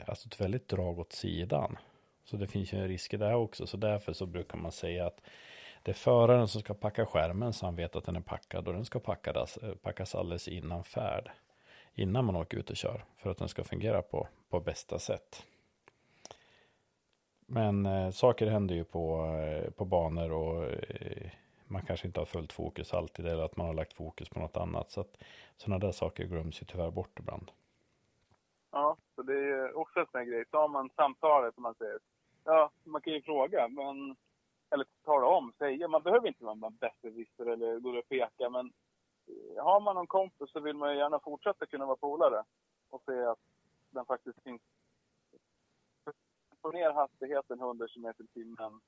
alltså 0.07 0.27
ett 0.27 0.41
väldigt 0.41 0.67
drag 0.67 0.99
åt 0.99 1.13
sidan. 1.13 1.77
Så 2.23 2.37
det 2.37 2.47
finns 2.47 2.73
ju 2.73 2.77
en 2.77 2.87
risk 2.87 3.13
i 3.13 3.17
det 3.17 3.35
också. 3.35 3.67
Så 3.67 3.77
därför 3.77 4.13
så 4.13 4.25
brukar 4.25 4.57
man 4.57 4.71
säga 4.71 5.05
att 5.05 5.21
det 5.83 5.91
är 5.91 5.95
föraren 5.95 6.47
som 6.47 6.61
ska 6.61 6.73
packa 6.73 7.05
skärmen 7.05 7.53
så 7.53 7.65
han 7.65 7.75
vet 7.75 7.95
att 7.95 8.05
den 8.05 8.15
är 8.15 8.21
packad 8.21 8.67
och 8.67 8.73
den 8.73 8.85
ska 8.85 8.99
packas, 8.99 9.57
eh, 9.57 9.75
packas 9.75 10.15
alldeles 10.15 10.47
innan 10.47 10.83
färd. 10.83 11.31
Innan 11.93 12.25
man 12.25 12.35
åker 12.35 12.57
ut 12.57 12.69
och 12.69 12.77
kör 12.77 13.05
för 13.17 13.29
att 13.29 13.37
den 13.37 13.49
ska 13.49 13.63
fungera 13.63 14.01
på, 14.01 14.27
på 14.49 14.59
bästa 14.59 14.99
sätt. 14.99 15.45
Men 17.51 17.85
eh, 17.85 18.11
saker 18.11 18.47
händer 18.47 18.75
ju 18.75 18.83
på, 18.83 19.25
eh, 19.25 19.71
på 19.71 19.85
banor 19.85 20.31
och 20.31 20.63
eh, 20.63 21.31
man 21.67 21.81
kanske 21.81 22.07
inte 22.07 22.19
har 22.19 22.25
fullt 22.25 22.53
fokus 22.53 22.93
alltid 22.93 23.25
eller 23.25 23.43
att 23.43 23.57
man 23.57 23.67
har 23.67 23.73
lagt 23.73 23.93
fokus 23.93 24.29
på 24.29 24.39
något 24.39 24.57
annat. 24.57 24.91
Så 24.91 25.01
att 25.01 25.17
sådana 25.57 25.79
där 25.79 25.91
saker 25.91 26.25
glöms 26.25 26.61
ju 26.61 26.65
tyvärr 26.65 26.91
bort 26.91 27.19
ibland. 27.19 27.51
Ja, 28.71 28.97
det 29.29 29.49
är 29.49 29.77
också 29.77 29.99
en 29.99 30.05
sån 30.11 30.19
här 30.19 30.25
grej. 30.25 30.45
Så 30.51 30.57
har 30.57 30.67
man 30.67 30.89
samtalet 30.95 31.53
som 31.53 31.63
man 31.63 31.75
säger. 31.75 31.99
Ja, 32.43 32.71
man 32.83 33.01
kan 33.01 33.13
ju 33.13 33.21
fråga, 33.21 33.67
men 33.67 34.15
eller 34.69 34.85
tala 35.03 35.27
om, 35.27 35.53
säga. 35.57 35.87
Man 35.87 36.03
behöver 36.03 36.27
inte 36.27 36.43
vara 36.43 36.69
besserwisser 36.69 37.45
eller 37.45 37.79
gå 37.79 37.97
och 37.97 38.09
peka, 38.09 38.49
men 38.49 38.73
eh, 39.27 39.63
har 39.63 39.79
man 39.79 39.95
någon 39.95 40.07
kompis 40.07 40.51
så 40.51 40.59
vill 40.59 40.75
man 40.75 40.91
ju 40.91 40.97
gärna 40.97 41.19
fortsätta 41.19 41.65
kunna 41.65 41.85
vara 41.85 41.97
polare 41.97 42.43
och 42.89 43.01
se 43.05 43.23
att 43.23 43.39
den 43.89 44.05
faktiskt 44.05 44.43
finns. 44.43 44.61
Få 46.61 46.71
ner 46.71 46.91
hastigheten 46.91 47.59
100 47.59 47.87
km 47.87 48.13
i 48.17 48.27
timmen. 48.27 48.81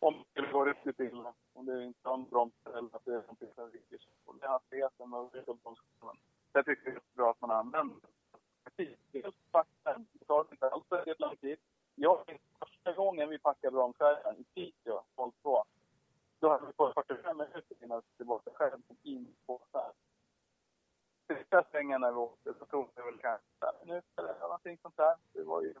Om 0.00 0.24
det 0.32 0.52
går 0.52 0.66
riktigt 0.66 1.00
illa. 1.00 1.34
Om 1.52 1.66
det 1.66 1.84
inte 1.84 2.08
har 2.08 2.14
en 2.14 2.28
broms 2.28 2.54
eller 2.66 2.96
att 2.96 3.04
det 3.04 3.14
är 3.14 3.20
någonting 3.20 3.48
som 3.54 3.70
rycker. 3.70 3.98
Och 4.24 4.36
det 4.38 4.46
är 4.46 4.48
hastigheten 4.48 5.14
och 5.14 5.30
bromsskärmen. 5.30 6.16
Jag 6.58 6.64
tycker 6.64 6.90
det 6.90 6.96
är 6.96 7.02
bra 7.16 7.30
att 7.30 7.40
man 7.40 7.50
använder 7.50 7.96
Dels 9.12 9.34
fakta, 9.52 9.98
det 10.12 10.24
tar 10.24 10.46
inte 10.50 10.68
alls 10.68 10.84
väldigt 10.90 11.20
lång 11.20 11.36
tid. 11.36 11.58
Jag 11.94 12.38
första 12.58 12.92
gången 12.92 13.28
vi 13.28 13.38
packade 13.38 13.76
ramskärmen 13.76 14.36
i 14.40 14.44
Piteå, 14.44 15.02
02, 15.42 15.64
då 16.38 16.48
hade 16.48 16.66
vi 16.66 16.72
på 16.72 16.92
45 16.94 17.36
minuter 17.36 17.76
innan 17.82 18.02
det 18.16 18.24
var 18.24 18.40
skärmen 18.54 18.96
in 19.02 19.36
på 19.46 19.60
här. 19.72 19.92
Sista 21.26 21.64
svängen 21.70 22.00
när 22.00 22.12
vi 22.12 22.16
åkte 22.16 22.54
så 22.58 22.64
tog 22.64 22.88
det 22.94 23.02
väl 23.02 23.18
kanske 23.18 23.46
en 23.60 23.88
minut 23.88 24.04
eller 24.16 24.40
någonting 24.40 24.78
sånt 24.82 24.96
där. 24.96 25.16
Det 25.32 25.42
var 25.42 25.62
ju, 25.62 25.74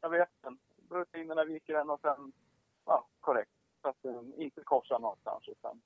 jag 0.00 0.10
vet 0.10 0.30
inte, 0.46 0.64
rutinerna 0.90 1.44
viker 1.44 1.74
en 1.74 1.90
och 1.90 2.00
sen 2.00 2.32
ja, 2.84 3.06
korrekt. 3.20 3.50
Så 3.82 3.88
att 3.88 4.02
den 4.02 4.34
inte 4.34 4.62
korsar 4.62 4.98
någonstans. 4.98 5.48
Utan 5.48 5.82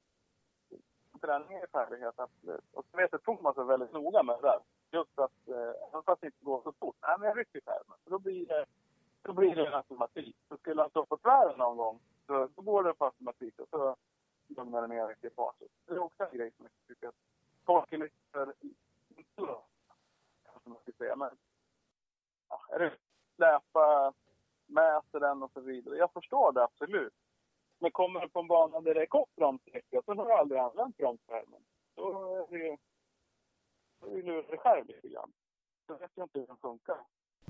träning 1.21 1.59
är 1.59 1.67
färdighet, 1.67 2.15
absolut. 2.19 2.65
Och 2.73 2.85
så 2.91 2.97
vet 2.97 3.13
jag 3.13 3.23
Thomas 3.23 3.57
är 3.57 3.65
väldigt 3.65 3.93
noga 3.93 4.23
med 4.23 4.37
det 4.37 4.49
där. 4.49 4.61
Just 4.91 5.19
att, 5.19 5.49
eh, 5.49 5.89
även 5.89 6.03
fast 6.03 6.21
det 6.21 6.27
inte 6.27 6.45
går 6.45 6.63
så 6.63 6.73
fort, 6.73 6.97
nej 7.03 7.17
men 7.19 7.29
jag 7.29 7.39
rycker 7.39 7.61
skärmen. 7.61 7.99
För 8.05 8.11
då 8.11 8.19
blir 8.19 8.47
det 8.47 8.65
då 9.23 9.33
blir 9.33 9.55
det 9.57 9.67
en 9.67 9.75
automatik. 9.75 10.37
Så 10.49 10.57
skulle 10.57 10.83
han 10.83 10.91
stå 10.91 11.07
på 11.07 11.17
tvären 11.17 11.59
någon 11.59 11.77
gång, 11.77 12.01
så, 12.27 12.49
då 12.57 12.63
går 12.63 12.83
det 12.83 12.95
på 12.95 13.05
automatik 13.05 13.59
och 13.59 13.69
så 13.71 13.97
lugnar 14.49 14.83
det 14.83 14.89
ner 14.89 15.11
ekipaget. 15.11 15.71
Det 15.87 15.95
är 15.95 15.99
också 15.99 16.25
en 16.25 16.39
grej 16.39 16.51
som 16.57 16.65
jag 16.65 16.97
tycker 16.97 17.09
att 17.09 17.15
folk 17.67 17.93
är 17.93 17.99
lite 17.99 18.15
för 18.33 18.55
kanske 20.45 20.69
man 20.69 20.79
ska 20.83 20.93
säga. 20.93 21.17
Men 21.17 21.31
ja, 22.49 22.61
är 22.69 22.79
det 22.79 22.93
släpa, 23.37 24.13
mäter 24.67 25.21
den 25.21 25.43
och 25.43 25.51
så 25.53 25.61
vidare. 25.61 25.97
Jag 25.97 26.13
förstår 26.13 26.53
det 26.53 26.65
absolut. 26.65 27.15
Men 27.81 27.91
kommer 27.91 28.21
du 28.21 28.29
på 28.29 28.41
en 28.41 28.47
bana 28.47 28.81
där 28.81 28.95
det 28.95 29.03
är 29.03 29.07
kort 29.07 29.37
bromssträcka 29.37 30.03
så 30.05 30.15
har 30.15 30.27
du 30.27 30.33
aldrig 30.33 30.61
använt 30.61 30.97
bromsskärmen. 30.97 31.63
Då 31.95 32.37
är 32.37 32.59
det 32.59 32.65
ju... 32.65 32.77
Då 34.01 34.07
är 34.07 34.15
du 34.15 34.23
lurar 34.23 34.43
dig 34.43 34.59
själv 34.59 34.87
lite 34.87 35.09
grann. 35.09 35.33
Så 35.87 35.95
vet 35.95 36.11
jag 36.15 36.25
inte 36.25 36.39
hur 36.39 36.47
den 36.47 36.57
funkar. 36.57 36.97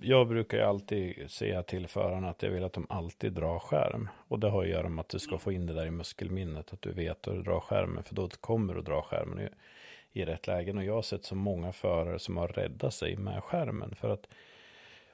Jag 0.00 0.28
brukar 0.28 0.58
ju 0.58 0.64
alltid 0.80 1.30
säga 1.30 1.62
till 1.62 1.86
förarna 1.86 2.30
att 2.30 2.42
jag 2.42 2.50
vill 2.50 2.64
att 2.64 2.72
de 2.72 2.86
alltid 2.88 3.32
drar 3.32 3.58
skärm. 3.58 4.08
Och 4.28 4.38
det 4.38 4.48
har 4.50 4.62
att 4.62 4.68
göra 4.68 4.88
med 4.88 5.00
att 5.00 5.08
du 5.08 5.18
ska 5.18 5.38
få 5.38 5.52
in 5.52 5.66
det 5.66 5.72
där 5.72 5.86
i 5.86 5.90
muskelminnet. 5.90 6.72
Att 6.72 6.82
du 6.82 6.92
vet 6.92 7.28
att 7.28 7.34
du 7.34 7.42
drar 7.42 7.60
skärmen. 7.60 8.02
För 8.02 8.14
då 8.14 8.28
kommer 8.28 8.74
du 8.74 8.82
dra 8.82 9.02
skärmen 9.02 9.40
i, 9.40 9.48
i 10.20 10.24
rätt 10.24 10.46
lägen. 10.46 10.78
Och 10.78 10.84
jag 10.84 10.94
har 10.94 11.02
sett 11.02 11.24
så 11.24 11.34
många 11.34 11.72
förare 11.72 12.18
som 12.18 12.36
har 12.36 12.48
räddat 12.48 12.94
sig 12.94 13.16
med 13.16 13.44
skärmen. 13.44 13.94
För 13.94 14.08
att 14.10 14.28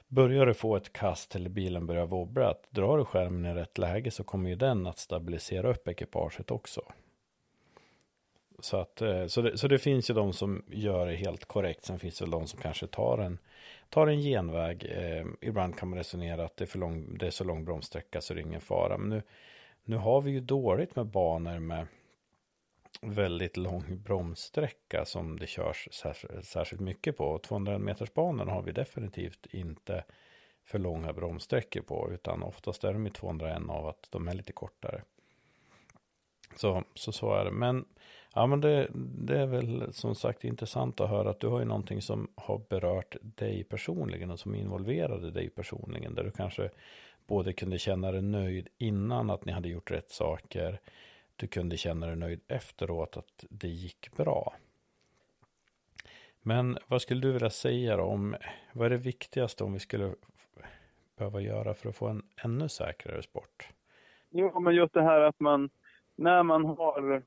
börjar 0.09 0.47
du 0.47 0.55
få 0.55 0.77
ett 0.77 0.93
kast 0.93 1.37
eller 1.37 1.51
bilen 1.51 1.87
börjar 1.87 2.07
wobbla. 2.07 2.51
Att 2.51 2.71
drar 2.71 2.99
du 2.99 3.05
skärmen 3.05 3.47
i 3.47 3.55
rätt 3.55 3.79
läge 3.79 4.11
så 4.11 4.25
kommer 4.25 4.51
ju 4.51 4.57
den 4.57 4.87
att 4.87 4.99
stabilisera 4.99 5.71
upp 5.71 5.89
ekipaget 5.89 6.51
också. 6.51 6.83
Så, 8.67 8.77
att, 8.77 9.03
eh, 9.03 9.27
så, 9.27 9.43
det, 9.43 9.59
så 9.59 9.69
det 9.69 9.79
finns 9.79 10.11
ju 10.11 10.15
de 10.15 10.33
som 10.33 10.65
gör 10.69 11.07
det 11.07 11.17
helt 11.17 11.45
korrekt. 11.45 11.85
Sen 11.85 11.99
finns 11.99 12.19
det 12.19 12.25
väl 12.25 12.31
de 12.31 12.47
som 12.47 12.61
kanske 12.61 12.87
tar 12.87 13.19
en, 13.19 13.39
tar 13.89 14.07
en 14.07 14.21
genväg. 14.21 14.85
Eh, 14.85 15.27
ibland 15.41 15.79
kan 15.79 15.89
man 15.89 15.99
resonera 15.99 16.45
att 16.45 16.57
det 16.57 16.65
är, 16.65 16.67
för 16.67 16.79
lång, 16.79 17.19
det 17.19 17.27
är 17.27 17.31
så 17.31 17.45
lång 17.45 17.65
bromssträcka 17.65 18.21
så 18.21 18.35
det 18.35 18.41
är 18.41 18.47
ingen 18.47 18.61
fara. 18.61 18.99
Men 18.99 19.09
nu, 19.09 19.23
nu 19.85 19.97
har 19.97 20.21
vi 20.21 20.31
ju 20.31 20.41
dåligt 20.41 20.97
med 20.97 21.07
banor 21.07 21.59
med 21.59 21.87
väldigt 23.03 23.57
lång 23.57 24.03
bromssträcka 24.05 25.05
som 25.05 25.39
det 25.39 25.47
körs 25.47 25.89
särskilt, 25.93 26.45
särskilt 26.45 26.81
mycket 26.81 27.17
på. 27.17 27.39
200 27.39 27.79
meters 27.79 28.15
banan 28.15 28.49
har 28.49 28.63
vi 28.63 28.73
definitivt 28.73 29.47
inte 29.51 30.05
för 30.65 30.79
långa 30.79 31.13
bromssträckor 31.13 31.81
på. 31.81 32.11
Utan 32.13 32.43
oftast 32.43 32.85
är 32.85 32.93
de 32.93 33.07
i 33.07 33.11
201 33.11 33.63
av 33.69 33.87
att 33.87 34.09
de 34.11 34.29
är 34.29 34.35
lite 34.35 34.53
kortare. 34.53 35.03
Så, 36.57 36.85
så, 36.95 37.13
så 37.13 37.35
är 37.35 37.45
det. 37.45 37.51
Men 37.51 37.85
Ja 38.39 38.47
men 38.47 38.61
det, 38.61 38.89
det, 38.95 39.39
är 39.39 39.47
väl 39.47 39.93
som 39.93 40.15
sagt 40.15 40.45
intressant 40.45 41.01
att 41.01 41.11
höra 41.11 41.31
att 41.31 41.41
du 41.41 41.47
har 41.47 41.59
ju 41.59 41.65
någonting 41.65 42.03
som 42.03 42.29
har 42.35 42.61
berört 42.69 43.17
dig 43.23 43.65
personligen 43.65 44.31
och 44.31 44.39
som 44.39 44.55
involverade 44.55 45.31
dig 45.31 45.51
personligen. 45.51 46.15
Där 46.15 46.25
du 46.25 46.31
kanske 46.31 46.71
både 47.27 47.53
kunde 47.53 47.79
känna 47.79 48.13
dig 48.13 48.23
nöjd 48.23 48.69
innan 48.79 49.31
att 49.31 49.45
ni 49.45 49.53
hade 49.53 49.69
gjort 49.69 49.91
rätt 49.91 50.11
saker. 50.11 50.81
Du 51.37 51.47
kunde 51.47 51.77
känna 51.77 52.07
dig 52.07 52.17
nöjd 52.17 52.41
efteråt 52.49 53.17
att 53.17 53.45
det 53.51 53.69
gick 53.69 54.17
bra. 54.17 54.55
Men 56.43 56.79
vad 56.87 57.03
skulle 57.03 57.21
du 57.21 57.33
vilja 57.33 57.51
säga 57.51 57.97
då 57.97 58.03
om 58.03 58.37
vad 58.73 58.87
är 58.87 58.91
det 58.91 58.97
viktigaste 58.97 59.65
om 59.65 59.73
vi 59.73 59.79
skulle 59.79 60.15
behöva 61.17 61.41
göra 61.41 61.75
för 61.75 61.89
att 61.89 61.97
få 61.97 62.07
en 62.09 62.23
ännu 62.45 62.69
säkrare 62.69 63.23
sport? 63.23 63.69
Jo, 64.31 64.61
men 64.61 64.75
just 64.75 64.95
det 64.95 65.03
här 65.03 65.21
att 65.21 65.41
man 65.41 65.71
när 66.17 66.43
man 66.43 66.65
har 66.65 67.23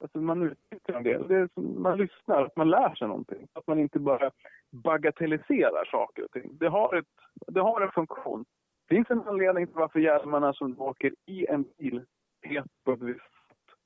Alltså 0.00 0.18
man 0.18 0.42
utnyttjar 0.42 0.94
en 0.94 1.02
del. 1.02 1.28
Det 1.28 1.36
är 1.36 1.48
som, 1.54 1.82
man 1.82 1.98
lyssnar, 1.98 2.42
att 2.44 2.56
man 2.56 2.70
lär 2.70 2.94
sig 2.94 3.08
någonting. 3.08 3.48
Att 3.52 3.66
man 3.66 3.78
inte 3.78 3.98
bara 3.98 4.30
bagatelliserar 4.70 5.84
saker 5.84 6.24
och 6.24 6.30
ting. 6.30 6.56
Det 6.58 6.68
har, 6.68 6.96
ett, 6.96 7.06
det 7.46 7.60
har 7.60 7.80
en 7.80 7.90
funktion. 7.90 8.44
Det 8.88 8.94
finns 8.94 9.10
en 9.10 9.28
anledning 9.28 9.66
till 9.66 9.76
varför 9.76 10.00
hjälmarna 10.00 10.52
som 10.52 10.80
åker 10.80 11.14
i 11.26 11.46
en 11.46 11.64
bil 11.78 12.04
heter 12.42 12.70
på 12.84 12.92
ett 12.92 13.02
visst 13.02 13.20
sätt. 13.20 13.76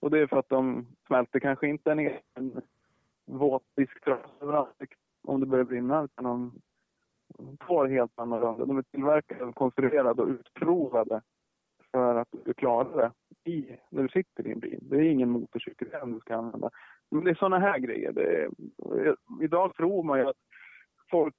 Och 0.00 0.10
det 0.10 0.18
är 0.18 0.26
för 0.26 0.36
att 0.36 0.48
de 0.48 0.86
smälter 1.06 1.40
kanske 1.40 1.68
inte 1.68 1.94
ner 1.94 2.20
en 2.34 2.60
våt 3.26 3.62
disktrasa 3.76 4.28
överallt 4.40 4.82
om 5.22 5.40
det 5.40 5.46
börjar 5.46 5.64
brinna. 5.64 6.04
Utan 6.04 6.24
de 6.24 6.60
får 7.66 7.86
helt 7.86 8.18
annorlunda. 8.18 8.64
De 8.64 8.78
är 8.78 8.82
tillverkade, 8.82 9.52
konstruerade 9.52 10.22
och 10.22 10.28
utprovade 10.28 11.22
för 11.94 12.14
att 12.14 12.28
du 12.44 12.54
klarar 12.54 13.12
det 13.44 13.50
i, 13.50 13.76
när 13.90 14.02
du 14.02 14.08
sitter 14.08 14.46
i 14.46 14.52
en 14.52 14.60
bil. 14.60 14.78
Det 14.82 14.96
är 14.96 15.02
ingen 15.02 15.30
motorcykel 15.30 15.88
du 16.04 16.20
ska 16.20 16.36
använda. 16.36 16.70
Men 17.10 17.24
det 17.24 17.30
är 17.30 17.34
sådana 17.34 17.58
här 17.58 17.78
grejer. 17.78 18.18
Är, 18.18 18.48
eh, 19.06 19.14
idag 19.42 19.74
tror 19.76 20.02
man 20.02 20.18
ju 20.18 20.28
att 20.28 20.36
folk 21.10 21.36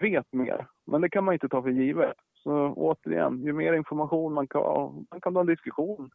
vet 0.00 0.32
mer, 0.32 0.66
men 0.84 1.00
det 1.00 1.10
kan 1.10 1.24
man 1.24 1.34
inte 1.34 1.48
ta 1.48 1.62
för 1.62 1.70
givet. 1.70 2.16
Så 2.34 2.52
återigen, 2.72 3.42
ju 3.42 3.52
mer 3.52 3.72
information 3.72 4.32
man 4.32 4.46
kan, 4.46 5.06
man 5.10 5.20
kan 5.20 5.34
ha 5.34 5.40
en 5.40 5.46
diskussion. 5.46 6.10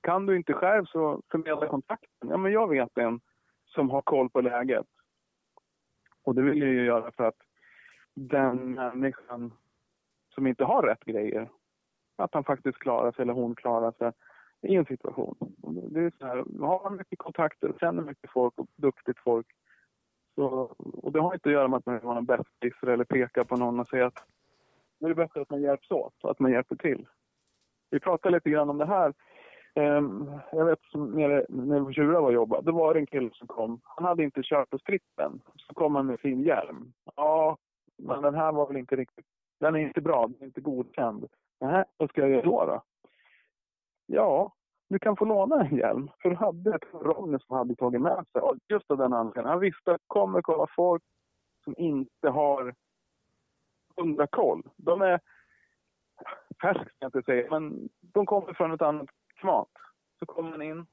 Kan 0.00 0.26
du 0.26 0.36
inte 0.36 0.52
själv 0.52 0.84
så 0.84 1.22
förmedla 1.30 1.66
kontakten. 1.66 2.28
Ja, 2.28 2.36
men 2.36 2.52
jag 2.52 2.68
vet 2.68 2.98
en 2.98 3.20
som 3.66 3.90
har 3.90 4.02
koll 4.02 4.30
på 4.30 4.40
läget. 4.40 4.86
Och 6.24 6.34
det 6.34 6.42
vill 6.42 6.58
jag 6.58 6.68
ju 6.68 6.84
göra 6.84 7.10
för 7.10 7.24
att 7.24 7.42
den 8.14 8.72
människan 8.72 9.52
som 10.28 10.46
inte 10.46 10.64
har 10.64 10.82
rätt 10.82 11.04
grejer, 11.04 11.48
att 12.18 12.34
han 12.34 12.44
faktiskt 12.44 12.78
klarar 12.78 13.12
sig 13.12 13.22
eller 13.22 13.32
hon 13.32 13.54
klarar 13.54 13.92
sig 13.92 14.12
i 14.62 14.74
en 14.74 14.84
situation. 14.84 15.36
Det 15.90 16.00
är 16.00 16.12
så 16.18 16.26
här, 16.26 16.36
har 16.66 16.82
man 16.82 16.96
mycket 16.96 17.18
kontakter, 17.18 17.72
känner 17.80 18.02
mycket 18.02 18.30
folk 18.30 18.58
och 18.58 18.66
duktigt 18.76 19.18
folk. 19.18 19.46
Så, 20.34 20.44
och 20.78 21.12
det 21.12 21.20
har 21.20 21.34
inte 21.34 21.48
att 21.48 21.52
göra 21.52 21.68
med 21.68 21.76
att 21.76 21.86
man 21.86 21.94
vill 21.94 22.04
vara 22.04 22.18
en 22.18 22.24
bästis 22.24 22.82
eller 22.82 23.04
peka 23.04 23.44
på 23.44 23.56
någon 23.56 23.80
och 23.80 23.88
säga 23.88 24.06
att 24.06 24.26
nu 24.98 25.06
är 25.06 25.08
det 25.08 25.14
bättre 25.14 25.40
att 25.40 25.50
man 25.50 25.62
hjälps 25.62 25.90
åt 25.90 26.14
och 26.22 26.30
att 26.30 26.38
man 26.38 26.50
hjälper 26.52 26.76
till. 26.76 27.06
Vi 27.90 28.00
pratade 28.00 28.34
lite 28.34 28.50
grann 28.50 28.70
om 28.70 28.78
det 28.78 28.86
här. 28.86 29.14
Ehm, 29.74 30.30
jag 30.52 30.64
vet 30.64 30.82
som 30.82 31.10
nere, 31.10 31.46
nere 31.48 31.84
på 31.84 31.92
Tjura 31.92 32.20
var 32.20 32.32
jobba, 32.32 32.60
då 32.60 32.72
var 32.72 32.94
det 32.94 33.00
en 33.00 33.06
kille 33.06 33.30
som 33.32 33.46
kom. 33.46 33.80
Han 33.84 34.04
hade 34.04 34.22
inte 34.22 34.42
kört 34.42 34.70
på 34.70 34.78
strippen. 34.78 35.40
Så 35.56 35.74
kom 35.74 35.94
han 35.94 36.06
med 36.06 36.20
sin 36.20 36.42
hjälm. 36.42 36.92
Ja, 37.16 37.56
men 37.96 38.22
den 38.22 38.34
här 38.34 38.52
var 38.52 38.66
väl 38.66 38.76
inte 38.76 38.96
riktigt... 38.96 39.26
Den 39.60 39.74
är 39.74 39.78
inte 39.78 40.00
bra, 40.00 40.26
den 40.26 40.42
är 40.42 40.46
inte 40.46 40.60
godkänd. 40.60 41.26
Nej, 41.60 41.84
vad 41.96 42.10
ska 42.10 42.20
jag 42.20 42.30
göra 42.30 42.42
då? 42.42 42.64
då? 42.64 42.82
Ja, 44.06 44.52
du 44.88 44.98
kan 44.98 45.16
få 45.16 45.24
låna 45.24 45.64
en 45.64 45.76
hjälm. 45.76 46.10
För 46.22 46.30
du 46.30 46.36
hade 46.36 46.74
ett 46.74 46.84
Ronny 46.92 47.38
som 47.38 47.56
hade 47.56 47.74
tagit 47.74 48.00
med 48.00 48.24
sig. 48.32 48.42
Just 48.68 48.90
av 48.90 48.98
den 48.98 49.12
anledningen. 49.12 49.50
Han 49.50 49.60
visste 49.60 49.90
att 49.90 50.00
det 50.00 50.04
kommer 50.06 50.42
kolla 50.42 50.66
folk 50.76 51.02
som 51.64 51.74
inte 51.78 52.28
har 52.28 52.74
hundra 53.96 54.26
koll. 54.26 54.62
De 54.76 55.02
är 55.02 55.20
färska, 56.62 56.84
ska 56.84 56.94
jag 56.98 57.08
inte 57.08 57.22
säga, 57.22 57.50
men 57.50 57.88
de 58.00 58.26
kommer 58.26 58.52
från 58.52 58.72
ett 58.72 58.82
annat 58.82 59.08
klimat. 59.34 59.68
Så 60.18 60.26
kommer 60.26 60.50
man 60.50 60.62
in, 60.62 60.86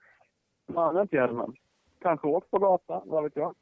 man 0.67 0.83
har 0.83 0.89
använt 0.89 1.13
hjälmen. 1.13 1.53
Kanske 1.99 2.27
åkt 2.27 2.51
på 2.51 2.59
gatan, 2.59 3.01
vad 3.05 3.23
vet 3.23 3.35
jag. 3.35 3.55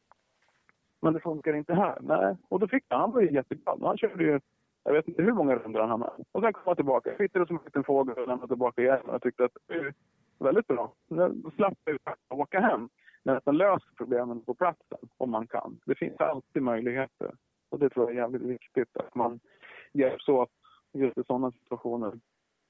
Men 1.01 1.13
det 1.13 1.19
funkar 1.19 1.53
inte 1.53 1.73
här. 1.73 1.97
Nej, 2.01 2.35
och 2.49 2.59
då 2.59 2.67
fick 2.67 2.83
han, 2.87 2.99
han 2.99 3.11
var 3.11 3.21
ju 3.21 3.33
jätteglad. 3.33 3.83
Han 3.83 3.97
körde 3.97 4.23
ju 4.23 4.39
jag 4.83 4.93
vet 4.93 5.07
inte 5.07 5.23
hur 5.23 5.33
många 5.33 5.55
rundor 5.55 5.79
han 5.79 5.89
hamnade. 5.89 6.23
Och 6.31 6.41
sen 6.41 6.53
kom 6.53 6.63
han 6.65 6.75
tillbaka. 6.75 7.15
Hittade 7.19 7.47
som 7.47 7.55
en 7.55 7.63
liten 7.65 7.83
fågel 7.83 8.17
och 8.17 8.27
lämnade 8.27 8.47
tillbaka 8.47 8.81
igen. 8.81 8.99
Jag 9.07 9.21
tyckte 9.21 9.45
att 9.45 9.57
det 9.67 9.93
var 10.37 10.47
väldigt 10.47 10.67
bra. 10.67 10.93
Nu 11.07 11.41
slapp 11.55 11.77
jag 11.85 12.39
åka 12.39 12.59
hem. 12.59 12.89
Nästan 13.23 13.55
att 13.55 13.57
löser 13.57 13.89
problemen 13.97 14.41
på 14.41 14.53
platsen 14.53 14.97
om 15.17 15.31
man 15.31 15.47
kan. 15.47 15.79
Det 15.85 15.95
finns 15.95 16.19
alltid 16.19 16.61
möjligheter. 16.61 17.31
Och 17.69 17.79
det 17.79 17.89
tror 17.89 18.05
jag 18.05 18.15
är 18.17 18.21
jävligt 18.21 18.41
viktigt 18.41 18.97
att 18.97 19.15
man 19.15 19.39
hjälps 19.93 20.29
åt 20.29 20.49
just 20.93 21.17
i 21.17 21.23
sådana 21.23 21.51
situationer. 21.51 22.13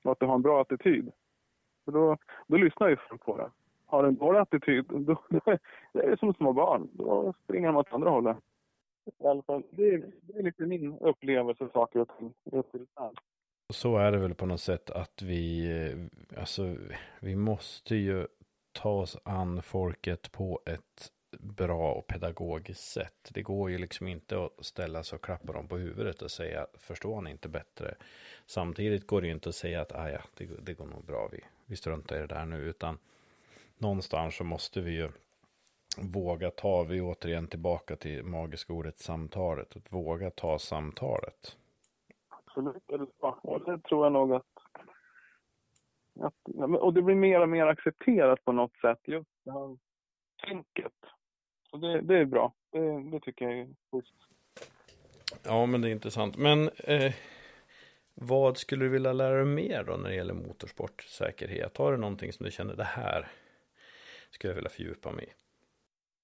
Och 0.04 0.12
att 0.12 0.20
du 0.20 0.26
har 0.26 0.36
en 0.36 0.42
bra 0.42 0.62
attityd. 0.62 1.12
För 1.86 1.92
då, 1.92 2.18
då 2.48 2.58
lyssnar 2.58 2.90
ju 2.90 2.98
folk 3.10 3.26
på 3.26 3.38
det. 3.38 3.52
Har 3.86 4.04
du 4.04 4.10
en 4.10 4.16
dålig 4.16 4.40
attityd, 4.40 4.86
då, 4.90 5.18
då, 5.30 5.58
det 5.94 6.02
är 6.02 6.16
som 6.16 6.34
små 6.34 6.54
barn. 6.54 6.90
Då 6.94 7.34
springer 7.44 7.68
de 7.68 7.78
åt 7.78 7.94
andra 7.94 8.10
hållet. 8.10 8.38
I 9.06 9.28
alla 9.28 9.42
fall, 9.42 9.64
det 9.72 9.90
är, 9.90 10.12
det 10.22 10.40
är 10.40 10.44
lite 10.44 10.64
min 10.64 10.98
upplevelse 11.00 11.64
av 11.64 11.70
saker 11.70 12.00
och 12.00 12.18
ting. 12.18 12.34
Så 13.70 13.98
är 13.98 14.12
det 14.12 14.18
väl 14.18 14.36
på 14.36 14.46
något 14.46 14.62
sätt 14.62 14.90
att 14.90 15.22
vi, 15.22 15.72
eh, 15.72 16.40
alltså, 16.40 16.76
vi 17.20 17.36
måste 17.36 17.96
ju 17.96 18.28
ta 18.72 18.90
oss 18.90 19.18
an 19.24 19.62
folket 19.62 20.32
på 20.32 20.62
ett 20.66 21.12
bra 21.40 21.94
och 21.94 22.08
pedagogiskt 22.08 22.92
sätt. 22.92 23.30
Det 23.34 23.42
går 23.42 23.72
ju 23.72 23.78
liksom 23.78 24.08
inte 24.08 24.46
att 24.46 24.66
ställa 24.66 25.04
sig 25.04 25.16
och 25.16 25.24
klappa 25.24 25.54
dem 25.54 25.68
på 25.68 25.78
huvudet 25.78 26.22
och 26.22 26.32
säga 26.32 26.68
förstår 26.74 27.22
ni 27.22 27.32
inte 27.32 27.50
bättre. 27.50 27.96
Samtidigt 28.46 29.08
går 29.08 29.22
det 29.22 29.28
ju 29.28 29.34
inte 29.34 29.50
att 29.50 29.56
säga 29.56 29.82
att 29.82 29.96
ah, 29.96 30.10
ja, 30.10 30.22
det, 30.38 30.50
det 30.62 30.74
går 30.74 30.86
nog 30.86 31.06
bra, 31.06 31.30
vi, 31.32 31.40
vi 31.66 31.76
struntar 31.76 32.16
i 32.16 32.20
det 32.20 32.28
där 32.28 32.46
nu, 32.46 32.58
utan 32.58 32.98
någonstans 33.78 34.36
så 34.36 34.44
måste 34.44 34.82
vi 34.82 34.92
ju 34.92 35.10
våga 35.98 36.52
ta, 36.52 36.84
vi 36.84 36.98
är 36.98 37.02
återigen 37.02 37.48
tillbaka 37.48 37.96
till 37.96 38.24
magiska 38.24 38.74
ordet 38.74 39.00
samtalet, 39.00 39.76
att 39.76 39.94
våga 39.94 40.32
ta 40.32 40.60
samtalet. 40.60 41.58
Absolut, 42.30 42.84
och 43.42 43.66
det 43.66 43.80
tror 43.80 44.06
jag 44.06 44.12
nog 44.12 44.34
att, 44.34 44.46
att 46.20 46.34
och 46.80 46.94
det 46.94 47.02
blir 47.02 47.16
mer 47.16 47.42
och 47.42 47.50
mer 47.50 47.66
accepterat 47.66 48.46
på 48.46 48.52
något 48.52 48.76
sätt, 48.82 49.00
just 49.04 49.30
det 49.44 49.52
här 49.52 49.78
tänket. 50.48 50.94
Så 51.70 51.78
det, 51.78 52.02
det 52.02 52.18
är 52.18 52.26
bra, 52.26 52.54
det, 52.72 53.12
det 53.12 53.20
tycker 53.20 53.46
jag 53.46 53.60
är 53.60 53.68
positivt. 53.92 54.28
Ja, 55.44 55.66
men 55.66 55.82
det 55.82 55.90
är 55.90 55.92
intressant. 55.92 56.38
Men 56.38 56.70
eh, 56.70 57.14
Vad 58.16 58.58
skulle 58.58 58.86
du 58.86 58.90
vilja 58.90 59.14
lära 59.14 59.36
dig 59.36 59.46
mer 59.46 59.84
då 59.84 59.98
när 59.98 60.10
det 60.10 60.16
gäller 60.16 60.34
motorsportsäkerhet? 60.34 61.78
Har 61.78 61.92
du 61.92 61.98
någonting 61.98 62.34
som 62.34 62.46
du 62.46 62.52
känner 62.52 62.76
det 62.76 62.84
här 62.84 63.28
skulle 64.30 64.52
jag 64.52 64.56
vilja 64.56 64.70
fördjupa 64.70 65.12
mig 65.12 65.26
i? 65.26 65.43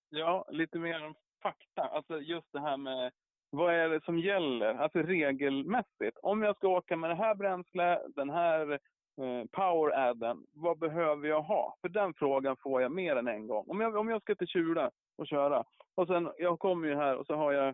Ja, 0.09 0.45
lite 0.49 0.79
mer 0.79 1.13
fakta. 1.43 1.81
Alltså 1.81 2.19
just 2.19 2.47
det 2.51 2.59
här 2.59 2.77
med 2.77 3.11
vad 3.49 3.73
är 3.73 3.89
det 3.89 4.03
som 4.03 4.19
gäller? 4.19 4.73
Alltså 4.75 4.99
regelmässigt. 4.99 6.17
Om 6.21 6.43
jag 6.43 6.55
ska 6.55 6.67
åka 6.67 6.95
med 6.95 7.09
det 7.09 7.15
här 7.15 7.35
bränsle, 7.35 8.01
den 8.15 8.29
här 8.29 8.71
eh, 9.17 9.45
power 9.51 10.09
adden, 10.09 10.45
vad 10.53 10.79
behöver 10.79 11.27
jag 11.27 11.41
ha? 11.41 11.77
För 11.81 11.89
den 11.89 12.13
frågan 12.13 12.57
får 12.57 12.81
jag 12.81 12.91
mer 12.91 13.15
än 13.15 13.27
en 13.27 13.47
gång. 13.47 13.65
Om 13.67 13.81
jag, 13.81 13.95
om 13.95 14.09
jag 14.09 14.21
ska 14.21 14.35
till 14.35 14.47
Kjula 14.47 14.91
och 15.17 15.27
köra 15.27 15.63
och 15.95 16.07
sen, 16.07 16.31
jag 16.37 16.59
kommer 16.59 16.87
ju 16.87 16.95
här 16.95 17.15
och 17.15 17.25
så 17.25 17.35
har 17.35 17.51
jag 17.51 17.67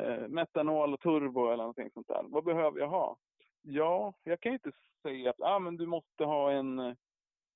eh, 0.00 0.28
metanol 0.28 0.94
och 0.94 1.00
turbo 1.00 1.46
eller 1.46 1.56
någonting 1.56 1.90
sånt 1.94 2.08
där. 2.08 2.22
Vad 2.22 2.44
behöver 2.44 2.80
jag 2.80 2.88
ha? 2.88 3.16
Ja, 3.62 4.14
jag 4.24 4.40
kan 4.40 4.52
ju 4.52 4.58
inte 4.64 4.78
säga 5.02 5.30
att 5.30 5.40
ah, 5.40 5.58
men 5.58 5.76
du 5.76 5.86
måste 5.86 6.24
ha 6.24 6.50
en, 6.50 6.78
eh, 6.78 6.94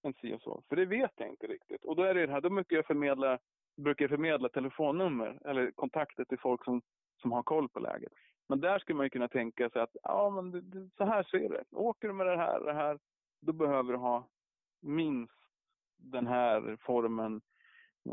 en 0.03 0.15
si 0.15 0.35
och 0.35 0.43
så, 0.43 0.63
för 0.69 0.77
det 0.77 0.85
vet 0.85 1.13
jag 1.17 1.29
inte 1.29 1.47
riktigt. 1.47 1.85
Och 1.85 1.97
då 1.97 2.03
är 2.03 2.15
det 2.15 2.27
det 2.27 2.33
här, 2.33 2.41
då 2.41 2.51
mycket 2.51 2.77
jag 2.77 2.87
förmedla, 2.87 3.39
brukar 3.77 4.03
jag 4.03 4.11
förmedla 4.11 4.49
telefonnummer 4.49 5.39
eller 5.45 5.71
kontakter 5.71 6.25
till 6.25 6.39
folk 6.39 6.65
som, 6.65 6.83
som 7.17 7.33
har 7.33 7.43
koll 7.43 7.69
på 7.69 7.81
läget. 7.81 8.13
Men 8.49 8.61
där 8.61 8.79
skulle 8.79 8.97
man 8.97 9.07
ju 9.07 9.11
kunna 9.11 9.29
tänka 9.29 9.71
sig 9.71 9.83
att 9.83 9.97
ja, 10.03 10.31
men 10.31 10.51
det, 10.51 10.61
det, 10.61 10.91
så 10.97 11.05
här 11.05 11.23
ser 11.23 11.49
det. 11.49 11.65
Åker 11.71 12.09
du 12.09 12.15
med 12.15 12.27
det 12.27 12.37
här, 12.37 12.61
det 12.61 12.73
här, 12.73 12.99
då 13.41 13.53
behöver 13.53 13.93
du 13.93 13.99
ha 13.99 14.29
minst 14.81 15.33
den 15.97 16.27
här 16.27 16.77
formen, 16.81 17.41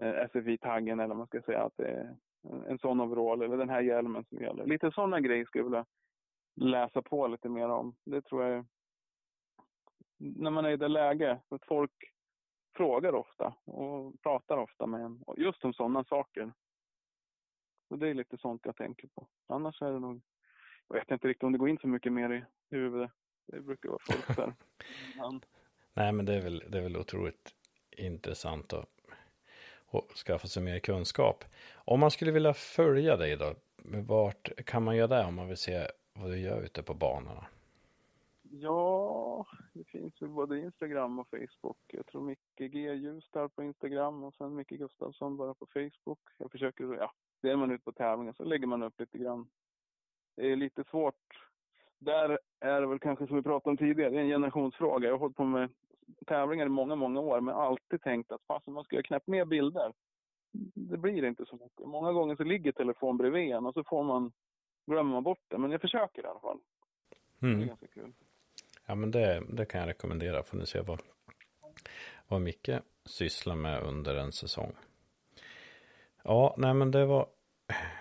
eh, 0.02 0.28
SFI-taggen 0.30 1.00
eller 1.00 1.08
vad 1.08 1.18
man 1.18 1.28
ska 1.28 1.42
säga, 1.42 1.64
att 1.64 1.78
det 1.78 1.88
är 1.88 2.16
en 2.68 2.80
sån 2.80 3.02
overall 3.02 3.42
eller 3.42 3.58
den 3.58 3.70
här 3.70 3.82
hjälmen 3.82 4.26
som 4.30 4.38
gäller. 4.38 4.66
Lite 4.66 4.92
sådana 4.92 5.20
grejer 5.20 5.46
skulle 5.46 5.64
jag 5.64 5.70
vilja 5.70 5.86
läsa 6.56 7.02
på 7.02 7.28
lite 7.28 7.50
mer 7.50 7.70
om. 7.70 7.96
Det 8.06 8.22
tror 8.22 8.44
jag 8.44 8.58
är, 8.58 8.66
när 10.18 10.52
man 10.52 10.66
är 10.66 10.70
i 10.70 10.78
det 10.78 10.88
läget, 10.88 11.42
att 11.50 11.66
folk 11.66 12.14
frågar 12.74 13.16
ofta 13.16 13.54
och 13.66 14.22
pratar 14.22 14.58
ofta 14.58 14.86
med 14.86 15.02
en 15.02 15.24
just 15.38 15.66
om 15.66 15.74
sådana 15.74 16.04
saker. 16.04 16.54
Så 17.88 17.96
det 17.96 18.10
är 18.10 18.14
lite 18.14 18.38
sånt 18.38 18.62
jag 18.66 18.76
tänker 18.76 19.08
på. 19.08 19.28
Annars 19.48 19.82
är 19.82 19.92
det 19.92 20.00
nog, 20.00 20.22
jag 20.88 20.96
vet 20.96 21.12
inte 21.12 21.28
riktigt 21.28 21.44
om 21.44 21.52
det 21.52 21.58
går 21.58 21.70
in 21.70 21.78
så 21.78 21.88
mycket 21.88 22.14
mer 22.14 22.34
i 22.34 22.44
huvudet. 22.70 23.12
Det 23.48 23.62
brukar 23.62 23.90
vara 23.90 24.00
folk 24.12 24.28
där. 24.38 24.54
Men... 25.18 25.42
Nej, 25.94 26.12
men 26.12 26.26
det 26.26 26.34
är 26.34 26.42
väl, 26.42 26.64
det 26.68 26.78
är 26.78 26.82
väl 26.82 26.98
otroligt 26.98 27.56
intressant 27.92 28.74
att 28.74 28.90
och 29.92 30.12
skaffa 30.26 30.48
sig 30.48 30.64
mer 30.64 30.80
kunskap. 30.80 31.44
Om 31.74 32.00
man 32.00 32.12
skulle 32.12 32.32
vilja 32.32 32.54
följa 32.54 33.18
dig 33.18 33.38
då, 33.38 33.56
vart 34.08 34.66
kan 34.66 34.84
man 34.84 34.96
göra 34.96 35.08
det 35.08 35.26
om 35.26 35.36
man 35.36 35.48
vill 35.48 35.58
se 35.58 35.88
vad 36.14 36.32
du 36.32 36.40
gör 36.40 36.62
ute 36.62 36.84
på 36.84 36.94
banorna? 36.94 37.46
Ja, 38.52 39.46
det 39.74 39.84
finns 39.84 40.22
ju 40.22 40.28
både 40.28 40.60
Instagram 40.60 41.20
och 41.20 41.28
Facebook. 41.30 41.78
Jag 41.88 42.06
tror 42.06 42.22
Micke 42.22 42.58
G 42.58 42.94
Ljus 42.94 43.30
där 43.32 43.48
på 43.48 43.64
Instagram 43.64 44.24
och 44.24 44.34
sen 44.36 44.56
Micke 44.56 44.70
Gustafsson 44.70 45.38
bara 45.38 45.54
på 45.54 45.66
Facebook. 45.66 46.20
Jag 46.38 46.52
försöker, 46.52 46.84
ja, 46.84 47.12
är 47.42 47.56
man 47.56 47.72
ute 47.72 47.84
på 47.84 47.92
tävlingar 47.92 48.34
så 48.34 48.44
lägger 48.44 48.68
man 48.68 48.84
upp 48.84 49.00
lite 49.00 49.18
grann. 49.18 49.50
Det 50.36 50.52
är 50.52 50.56
lite 50.56 50.84
svårt. 50.84 51.50
Där 52.00 52.40
är 52.60 52.82
det 52.82 52.88
väl 52.88 53.00
kanske 53.00 53.28
som 53.28 53.36
vi 53.36 53.44
pratade 53.44 53.70
om 53.70 53.78
tidigare, 53.78 54.10
det 54.10 54.18
är 54.18 54.22
en 54.22 54.30
generationsfråga. 54.30 55.08
Jag 55.08 55.14
har 55.14 55.20
hållit 55.20 55.38
på 55.38 55.44
med 55.44 55.70
tävlingar 56.26 56.66
i 56.66 56.70
många, 56.70 56.96
många 56.96 57.20
år 57.20 57.42
men 57.42 57.56
alltid 57.56 58.02
tänkt 58.02 58.32
att 58.32 58.44
fasen 58.48 58.74
man 58.74 58.84
ska 58.84 58.96
göra 58.96 59.04
knäppt 59.04 59.28
mer 59.28 59.46
bilder. 59.46 59.94
Det 60.74 60.98
blir 60.98 61.26
inte 61.26 61.46
så 61.46 61.56
mycket. 61.56 61.88
Många 61.88 62.12
gånger 62.12 62.36
så 62.36 62.44
ligger 62.44 62.72
telefon 62.72 63.18
bredvid 63.18 63.52
en 63.52 63.66
och 63.66 63.74
så 63.74 63.84
får 63.84 64.04
man 64.04 64.32
glömmer 64.86 65.12
man 65.12 65.24
bort 65.24 65.44
det. 65.48 65.58
Men 65.58 65.72
jag 65.72 65.82
försöker 65.82 66.24
i 66.24 66.26
alla 66.26 66.40
fall. 66.40 66.60
Mm. 67.42 67.60
Det 67.60 67.66
är 67.66 67.68
ganska 67.68 67.88
kul. 67.88 68.14
Ja, 68.90 68.96
men 68.96 69.12
det, 69.12 69.44
det 69.50 69.66
kan 69.66 69.80
jag 69.80 69.88
rekommendera. 69.88 70.44
Får 70.44 70.58
ni 70.58 70.66
se 70.66 70.82
vad, 70.82 71.02
vad 72.28 72.42
Micke 72.42 72.70
sysslar 73.06 73.56
med 73.56 73.82
under 73.82 74.16
en 74.16 74.32
säsong. 74.32 74.76
Ja, 76.24 76.56
nej 76.58 76.74
men 76.74 76.92
det 76.92 77.06
var 77.06 77.28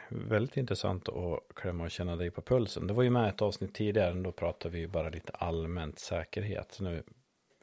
väldigt 0.09 0.57
intressant 0.57 1.09
att 1.09 1.55
klämma 1.55 1.84
och 1.84 1.91
känna 1.91 2.16
dig 2.16 2.30
på 2.30 2.43
pulsen. 2.43 2.86
Det 2.86 2.95
var 2.95 3.03
ju 3.03 3.11
med 3.11 3.28
ett 3.28 3.43
avsnitt 3.43 3.74
tidigare, 3.74 4.14
då 4.14 4.32
pratade 4.32 4.74
vi 4.74 4.86
bara 4.86 5.09
lite 5.09 5.32
allmänt 5.32 5.99
säkerhet. 5.99 6.72
Så 6.72 6.84
nu 6.84 7.03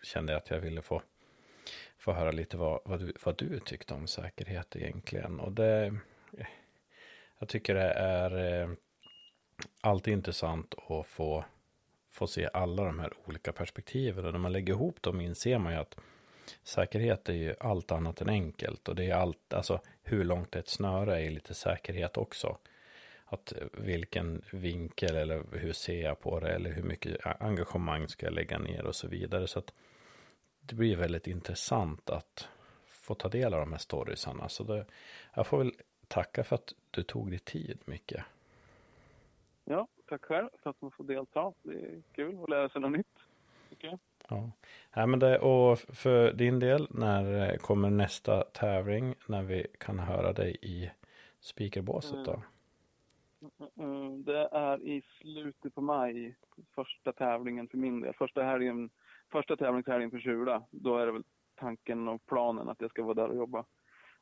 kände 0.03 0.33
jag 0.33 0.37
att 0.37 0.49
jag 0.49 0.59
ville 0.59 0.81
få, 0.81 1.01
få 1.97 2.13
höra 2.13 2.31
lite 2.31 2.57
vad, 2.57 2.79
vad, 2.85 2.99
du, 2.99 3.13
vad 3.23 3.37
du 3.37 3.59
tyckte 3.59 3.93
om 3.93 4.07
säkerhet 4.07 4.75
egentligen. 4.75 5.39
Och 5.39 5.51
det, 5.51 5.95
jag 7.39 7.49
tycker 7.49 7.75
det 7.75 7.93
är 7.93 8.61
eh, 8.61 8.69
alltid 9.81 10.13
intressant 10.13 10.75
att 10.87 11.07
få, 11.07 11.45
få 12.15 12.27
se 12.27 12.49
alla 12.53 12.83
de 12.83 12.99
här 12.99 13.13
olika 13.25 13.51
perspektiven. 13.51 14.25
Och 14.25 14.31
när 14.31 14.39
man 14.39 14.51
lägger 14.51 14.73
ihop 14.73 15.01
dem 15.01 15.21
inser 15.21 15.57
man 15.57 15.73
ju 15.73 15.79
att 15.79 15.97
säkerhet 16.63 17.29
är 17.29 17.33
ju 17.33 17.55
allt 17.59 17.91
annat 17.91 18.21
än 18.21 18.29
enkelt. 18.29 18.87
Och 18.87 18.95
det 18.95 19.05
är 19.05 19.15
allt, 19.15 19.53
alltså 19.53 19.81
hur 20.03 20.23
långt 20.23 20.55
ett 20.55 20.67
snöre 20.67 21.23
är 21.23 21.31
lite 21.31 21.53
säkerhet 21.53 22.17
också. 22.17 22.57
Att 23.25 23.53
vilken 23.73 24.41
vinkel 24.51 25.15
eller 25.15 25.43
hur 25.51 25.73
ser 25.73 26.03
jag 26.03 26.19
på 26.19 26.39
det 26.39 26.53
eller 26.53 26.71
hur 26.71 26.83
mycket 26.83 27.17
engagemang 27.41 28.07
ska 28.07 28.25
jag 28.25 28.33
lägga 28.33 28.59
ner 28.59 28.85
och 28.85 28.95
så 28.95 29.07
vidare. 29.07 29.47
Så 29.47 29.59
att 29.59 29.73
det 30.61 30.75
blir 30.75 30.95
väldigt 30.95 31.27
intressant 31.27 32.09
att 32.09 32.47
få 32.87 33.15
ta 33.15 33.29
del 33.29 33.53
av 33.53 33.59
de 33.59 33.71
här 33.71 33.79
storiesarna. 33.79 34.49
Så 34.49 34.63
det, 34.63 34.85
jag 35.33 35.47
får 35.47 35.57
väl 35.57 35.71
tacka 36.07 36.43
för 36.43 36.55
att 36.55 36.73
du 36.91 37.03
tog 37.03 37.29
dig 37.29 37.39
tid 37.39 37.79
mycket. 37.85 38.23
Ja, 39.63 39.87
tack 40.05 40.25
själv 40.25 40.49
för 40.63 40.69
att 40.69 40.81
man 40.81 40.91
får 40.91 41.03
delta. 41.03 41.53
Det 41.63 41.73
är 41.73 42.01
kul 42.11 42.43
att 42.43 42.49
lära 42.49 42.69
sig 42.69 42.81
något 42.81 42.91
nytt. 42.91 43.17
Okay. 43.71 43.97
Ja. 44.29 44.51
ja, 44.93 45.05
men 45.05 45.19
det, 45.19 45.39
och 45.39 45.79
för 45.79 46.33
din 46.33 46.59
del, 46.59 46.87
när 46.89 47.57
kommer 47.57 47.89
nästa 47.89 48.43
tävling 48.43 49.15
när 49.27 49.43
vi 49.43 49.67
kan 49.79 49.99
höra 49.99 50.33
dig 50.33 50.57
i 50.61 50.91
speakerbåset 51.39 52.25
då? 52.25 52.41
Mm, 53.41 53.71
mm, 53.79 54.23
det 54.23 54.49
är 54.51 54.81
i 54.81 55.01
slutet 55.21 55.75
på 55.75 55.81
maj, 55.81 56.35
första 56.75 57.13
tävlingen 57.13 57.67
för 57.67 57.77
min 57.77 58.01
del. 58.01 58.13
Första, 58.13 58.43
helgen, 58.43 58.89
första 59.31 59.55
tävlingshelgen 59.55 60.11
för 60.11 60.19
Tjula. 60.19 60.63
Då 60.71 60.97
är 60.97 61.05
det 61.05 61.11
väl 61.11 61.23
tanken 61.55 62.07
och 62.07 62.25
planen 62.25 62.69
att 62.69 62.81
jag 62.81 62.89
ska 62.89 63.03
vara 63.03 63.13
där 63.13 63.29
och 63.29 63.35
jobba. 63.35 63.65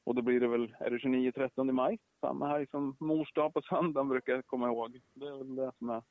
Och 0.04 0.16
då 0.16 0.22
blir 0.22 0.40
det 0.40 0.48
väl, 0.48 0.76
är 0.80 0.90
det 0.90 0.98
29-30 0.98 1.72
maj? 1.72 2.00
Samma 2.22 2.48
helg 2.48 2.68
som 2.72 2.96
mors 3.00 3.34
dag 3.34 3.54
på 3.54 3.62
söndagen 3.62 4.10
brukar 4.10 4.34
jag 4.34 4.46
komma 4.46 4.68
ihåg. 4.68 5.02
Det 5.14 5.26
är 5.26 5.38
väl 5.38 5.56
det 5.56 5.72
som 5.78 5.90
är 5.90 6.02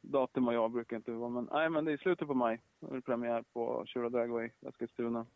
datum 0.00 0.48
och 0.48 0.54
jag 0.54 0.70
brukar 0.70 0.96
inte 0.96 1.10
vara. 1.10 1.30
Men 1.30 1.48
nej, 1.52 1.70
men 1.70 1.84
det 1.84 1.92
är 1.92 1.96
slutet 1.96 2.28
på 2.28 2.34
maj. 2.34 2.60
Det 2.80 2.96
är 2.96 3.00
premiär 3.00 3.44
på 3.52 3.84
Tjura 3.86 4.08
Dragway, 4.08 4.50
Eskilstuna. 4.68 5.26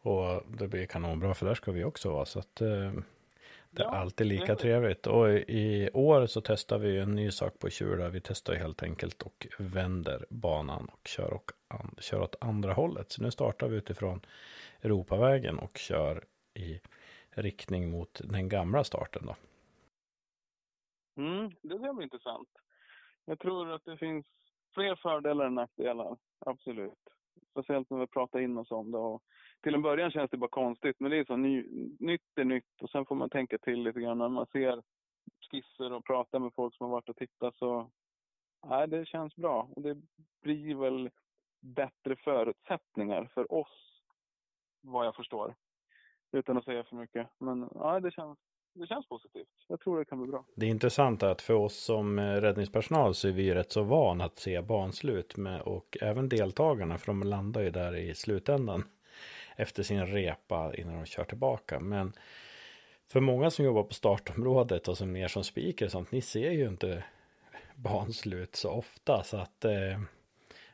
Och 0.00 0.42
det 0.58 0.68
blir 0.68 0.86
kanonbra 0.86 1.34
för 1.34 1.46
där 1.46 1.54
ska 1.54 1.72
vi 1.72 1.84
också 1.84 2.12
vara. 2.12 2.24
Så 2.24 2.38
att 2.38 2.60
eh, 2.60 2.92
det 3.70 3.82
är 3.82 3.86
ja, 3.86 3.96
alltid 3.96 4.26
lika 4.26 4.56
trevligt. 4.56 5.06
Och 5.06 5.28
i 5.30 5.90
år 5.92 6.26
så 6.26 6.40
testar 6.40 6.78
vi 6.78 6.98
en 6.98 7.14
ny 7.14 7.30
sak 7.30 7.58
på 7.58 7.70
Tjura. 7.70 8.08
Vi 8.08 8.20
testar 8.20 8.54
helt 8.54 8.82
enkelt 8.82 9.22
och 9.22 9.46
vänder 9.58 10.26
banan 10.30 10.88
och 10.92 11.08
kör, 11.08 11.32
och 11.32 11.50
an, 11.68 11.94
kör 11.98 12.20
åt 12.20 12.36
andra 12.40 12.72
hållet. 12.72 13.12
Så 13.12 13.22
nu 13.22 13.30
startar 13.30 13.68
vi 13.68 13.76
utifrån 13.76 14.20
Europavägen 14.82 15.58
och 15.58 15.78
kör 15.78 16.24
i 16.58 16.80
riktning 17.30 17.90
mot 17.90 18.20
den 18.24 18.48
gamla 18.48 18.84
starten 18.84 19.26
då? 19.26 19.36
Mm, 21.22 21.50
det 21.62 21.78
blir 21.78 22.02
intressant. 22.02 22.48
Jag 23.24 23.38
tror 23.38 23.72
att 23.72 23.84
det 23.84 23.96
finns 23.96 24.26
fler 24.74 24.96
fördelar 24.96 25.46
än 25.46 25.54
nackdelar, 25.54 26.16
absolut. 26.38 26.98
Speciellt 27.50 27.90
när 27.90 27.98
vi 27.98 28.06
pratar 28.06 28.38
in 28.40 28.58
oss 28.58 28.70
om 28.70 28.90
det. 28.90 28.98
Och 28.98 29.22
till 29.62 29.74
en 29.74 29.82
början 29.82 30.10
känns 30.10 30.30
det 30.30 30.36
bara 30.36 30.50
konstigt, 30.50 30.96
men 31.00 31.10
det 31.10 31.16
är 31.16 31.24
så 31.24 31.36
ny, 31.36 31.64
nytt 32.00 32.22
är 32.36 32.44
nytt 32.44 32.82
och 32.82 32.90
sen 32.90 33.06
får 33.06 33.14
man 33.14 33.30
tänka 33.30 33.58
till 33.58 33.82
lite 33.82 34.00
grann 34.00 34.18
när 34.18 34.28
man 34.28 34.46
ser 34.46 34.82
skisser 35.50 35.92
och 35.92 36.04
pratar 36.04 36.38
med 36.38 36.52
folk 36.54 36.76
som 36.76 36.84
har 36.84 36.90
varit 36.90 37.08
och 37.08 37.16
tittat 37.16 37.56
så 37.56 37.90
nej, 38.66 38.88
det 38.88 39.06
känns 39.06 39.36
bra. 39.36 39.68
Och 39.76 39.82
det 39.82 39.96
blir 40.42 40.74
väl 40.74 41.10
bättre 41.60 42.16
förutsättningar 42.16 43.30
för 43.34 43.52
oss, 43.52 44.02
vad 44.80 45.06
jag 45.06 45.16
förstår 45.16 45.54
utan 46.32 46.56
att 46.56 46.64
säga 46.64 46.84
för 46.84 46.96
mycket. 46.96 47.26
Men 47.38 47.68
ja, 47.74 48.00
det 48.00 48.10
känns, 48.10 48.38
det 48.74 48.86
känns 48.86 49.08
positivt. 49.08 49.48
Jag 49.68 49.80
tror 49.80 49.98
det 49.98 50.04
kan 50.04 50.18
bli 50.22 50.30
bra. 50.30 50.44
Det 50.54 50.66
är 50.66 50.70
intressant 50.70 51.22
att 51.22 51.42
för 51.42 51.54
oss 51.54 51.76
som 51.76 52.18
eh, 52.18 52.22
räddningspersonal 52.22 53.14
så 53.14 53.28
är 53.28 53.32
vi 53.32 53.54
rätt 53.54 53.72
så 53.72 53.82
van 53.82 54.20
att 54.20 54.36
se 54.36 54.60
banslut 54.62 55.36
med 55.36 55.60
och 55.60 55.96
även 56.00 56.28
deltagarna 56.28 56.98
för 56.98 57.06
de 57.06 57.22
landar 57.22 57.60
ju 57.60 57.70
där 57.70 57.96
i 57.96 58.14
slutändan 58.14 58.84
efter 59.56 59.82
sin 59.82 60.06
repa 60.06 60.74
innan 60.74 60.94
de 60.94 61.06
kör 61.06 61.24
tillbaka. 61.24 61.80
Men 61.80 62.12
för 63.06 63.20
många 63.20 63.50
som 63.50 63.64
jobbar 63.64 63.82
på 63.82 63.94
startområdet 63.94 64.88
och 64.88 64.98
som 64.98 65.12
mer 65.12 65.28
som 65.28 65.44
speaker 65.44 65.88
sånt, 65.88 66.12
ni 66.12 66.20
ser 66.20 66.50
ju 66.50 66.68
inte 66.68 67.04
banslut 67.74 68.56
så 68.56 68.70
ofta 68.70 69.22
så 69.22 69.36
att 69.36 69.64
eh, 69.64 70.00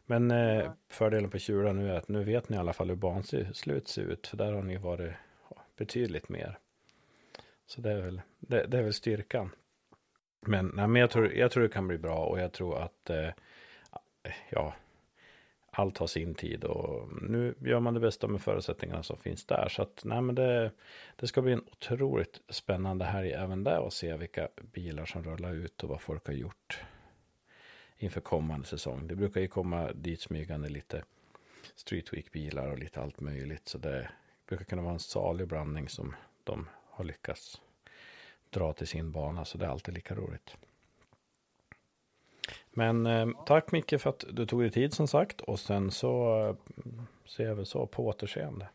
men 0.07 0.31
eh, 0.31 0.71
fördelen 0.89 1.31
på 1.31 1.39
Tjura 1.39 1.73
nu 1.73 1.91
är 1.91 1.97
att 1.97 2.09
nu 2.09 2.25
vet 2.25 2.49
ni 2.49 2.57
i 2.57 2.61
alla 2.61 2.73
fall 2.73 2.89
hur 2.89 2.97
banslut 2.97 3.89
ser 3.89 4.03
ut 4.03 4.27
för 4.27 4.37
där 4.37 4.53
har 4.53 4.63
ni 4.63 4.77
varit 4.77 5.13
betydligt 5.77 6.29
mer. 6.29 6.59
Så 7.67 7.81
det 7.81 7.93
är 7.93 8.01
väl, 8.01 8.21
det, 8.39 8.67
det 8.67 8.79
är 8.79 8.83
väl 8.83 8.95
styrkan. 8.95 9.51
Men, 10.47 10.67
nej, 10.75 10.89
men 10.89 11.01
jag, 11.01 11.11
tror, 11.11 11.33
jag 11.33 11.51
tror 11.51 11.63
det 11.63 11.69
kan 11.69 11.89
bli 11.89 11.99
bra 11.99 12.27
och 12.27 12.41
jag 12.41 12.53
tror 12.53 12.79
att 12.79 13.11
eh, 13.11 13.29
ja, 14.51 14.75
allt 15.71 15.99
har 15.99 16.07
sin 16.07 16.35
tid 16.35 16.65
och 16.65 17.09
nu 17.23 17.55
gör 17.61 17.81
man 17.81 17.95
det 17.95 18.01
bästa 18.01 18.27
med 18.27 18.41
förutsättningarna 18.41 19.03
som 19.03 19.17
finns 19.17 19.45
där. 19.45 19.69
Så 19.69 19.83
att 19.83 20.03
nej, 20.05 20.21
men 20.21 20.35
det, 20.35 20.71
det 21.17 21.27
ska 21.27 21.43
bli 21.43 21.53
en 21.53 21.65
otroligt 21.73 22.41
spännande 22.49 23.05
helg 23.05 23.33
även 23.33 23.65
där 23.65 23.79
och 23.79 23.93
se 23.93 24.17
vilka 24.17 24.49
bilar 24.73 25.05
som 25.05 25.25
rullar 25.25 25.53
ut 25.53 25.83
och 25.83 25.89
vad 25.89 26.01
folk 26.01 26.27
har 26.27 26.35
gjort 26.35 26.81
inför 27.97 28.21
kommande 28.21 28.67
säsong. 28.67 29.07
Det 29.07 29.17
brukar 29.17 29.41
ju 29.41 29.49
komma 29.49 29.93
dit 29.93 30.21
smygande 30.21 30.69
lite 30.69 31.05
Street 31.75 32.13
Week-bilar 32.13 32.69
och 32.69 32.79
lite 32.79 33.01
allt 33.01 33.21
möjligt. 33.21 33.69
Så 33.69 33.79
det 33.79 34.09
brukar 34.47 34.65
kunna 34.65 34.83
vara 34.83 34.93
en 34.93 34.99
salig 34.99 35.49
blandning 35.49 35.89
som 35.89 36.15
de 36.45 36.69
har 36.91 37.05
lyckats 37.05 37.61
dra 38.51 38.73
till 38.73 38.87
sin 38.87 39.13
bana. 39.13 39.45
Så 39.45 39.59
det 39.59 39.65
är 39.65 39.71
alltid 39.71 39.95
lika 39.95 40.15
roligt. 40.15 40.57
Men 42.71 43.07
eh, 43.07 43.45
tack 43.47 43.73
Micke 43.73 44.01
för 44.01 44.11
att 44.11 44.25
du 44.31 44.47
tog 44.47 44.61
dig 44.61 44.71
tid 44.71 44.95
som 44.95 45.09
sagt. 45.09 45.41
Och 45.41 45.61
sen 45.61 45.91
så 45.91 46.41
eh, 46.49 46.57
ser 47.25 47.55
vi 47.55 47.65
så 47.65 47.87
på 47.87 48.07
återseende. 48.07 48.69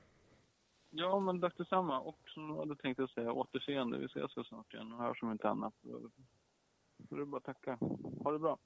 Ja, 0.89 1.19
men 1.19 1.41
tack 1.41 1.57
detsamma. 1.57 1.99
Och 1.99 2.19
som 2.25 2.49
jag 2.49 2.57
hade 2.57 2.75
tänkt 2.75 2.99
att 2.99 3.11
säga 3.11 3.31
återseende. 3.31 3.97
Vi 3.97 4.05
ses 4.05 4.31
så 4.31 4.43
snart 4.43 4.73
igen 4.73 4.91
och 4.91 4.99
hörs 4.99 5.23
om 5.23 5.31
inte 5.31 5.49
annat. 5.49 5.73
Så 5.81 7.15
det 7.15 7.21
är 7.21 7.25
bara 7.25 7.37
att 7.37 7.43
tacka. 7.43 7.77
Ha 8.23 8.31
det 8.31 8.39
bra. 8.39 8.57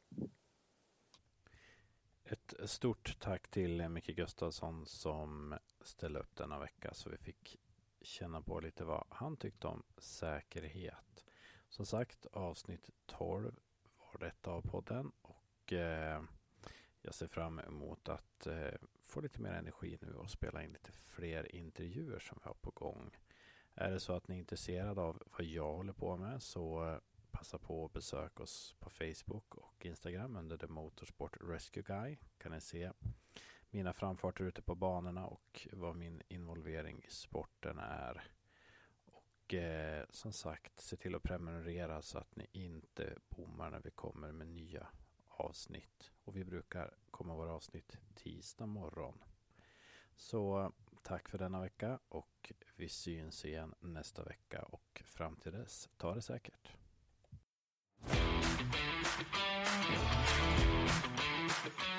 Ett 2.25 2.69
stort 2.69 3.17
tack 3.19 3.47
till 3.47 3.89
Micke 3.89 4.15
Gustafsson 4.15 4.85
som 4.85 5.55
ställa 5.87 6.19
upp 6.19 6.35
denna 6.35 6.59
vecka 6.59 6.93
så 6.93 7.09
vi 7.09 7.17
fick 7.17 7.59
känna 8.01 8.41
på 8.41 8.59
lite 8.59 8.85
vad 8.85 9.03
han 9.09 9.37
tyckte 9.37 9.67
om 9.67 9.83
säkerhet. 9.97 11.25
Som 11.69 11.85
sagt, 11.85 12.25
avsnitt 12.25 12.89
12 13.05 13.59
var 13.97 14.19
detta 14.19 14.51
av 14.51 14.61
podden 14.61 15.11
och 15.21 15.73
eh, 15.73 16.23
jag 17.01 17.13
ser 17.13 17.27
fram 17.27 17.59
emot 17.59 18.09
att 18.09 18.47
eh, 18.47 18.73
få 19.01 19.21
lite 19.21 19.41
mer 19.41 19.51
energi 19.51 19.97
nu 20.01 20.13
och 20.13 20.29
spela 20.29 20.63
in 20.63 20.71
lite 20.71 20.91
fler 20.91 21.55
intervjuer 21.55 22.19
som 22.19 22.39
vi 22.43 22.47
har 22.47 22.55
på 22.61 22.71
gång. 22.71 23.17
Är 23.75 23.91
det 23.91 23.99
så 23.99 24.13
att 24.13 24.27
ni 24.27 24.35
är 24.35 24.39
intresserade 24.39 25.01
av 25.01 25.23
vad 25.37 25.45
jag 25.45 25.73
håller 25.73 25.93
på 25.93 26.17
med 26.17 26.43
så 26.43 26.89
eh, 26.89 26.97
passa 27.31 27.57
på 27.57 27.85
att 27.85 27.93
besöka 27.93 28.43
oss 28.43 28.75
på 28.79 28.89
Facebook 28.89 29.55
och 29.55 29.85
Instagram 29.85 30.35
under 30.35 30.57
The 30.57 30.67
Motorsport 30.67 31.37
Rescue 31.41 31.83
Guy. 31.83 32.17
Kan 32.37 32.51
ni 32.51 32.61
se 32.61 32.91
mina 33.73 33.93
framfarter 33.93 34.43
ute 34.43 34.61
på 34.61 34.75
banorna 34.75 35.25
och 35.25 35.67
vad 35.71 35.95
min 35.95 36.21
involvering 36.27 37.03
i 37.03 37.09
sporten 37.09 37.79
är. 37.79 38.23
Och 39.05 39.53
eh, 39.53 40.05
som 40.09 40.33
sagt, 40.33 40.79
se 40.79 40.95
till 40.95 41.15
att 41.15 41.23
prenumerera 41.23 42.01
så 42.01 42.17
att 42.17 42.35
ni 42.35 42.47
inte 42.51 43.17
bommar 43.29 43.71
när 43.71 43.79
vi 43.79 43.91
kommer 43.91 44.31
med 44.31 44.47
nya 44.47 44.87
avsnitt. 45.27 46.11
Och 46.23 46.37
vi 46.37 46.45
brukar 46.45 46.93
komma 47.11 47.35
våra 47.35 47.53
avsnitt 47.53 47.97
tisdag 48.13 48.65
morgon. 48.65 49.23
Så 50.15 50.73
tack 51.03 51.29
för 51.29 51.37
denna 51.37 51.61
vecka 51.61 51.99
och 52.09 52.51
vi 52.75 52.89
syns 52.89 53.45
igen 53.45 53.75
nästa 53.79 54.23
vecka 54.23 54.61
och 54.61 55.03
fram 55.05 55.35
till 55.35 55.51
dess, 55.51 55.89
ta 55.97 56.15
det 56.15 56.21
säkert. 56.21 56.71
Thank 61.65 61.87
you. 61.87 61.92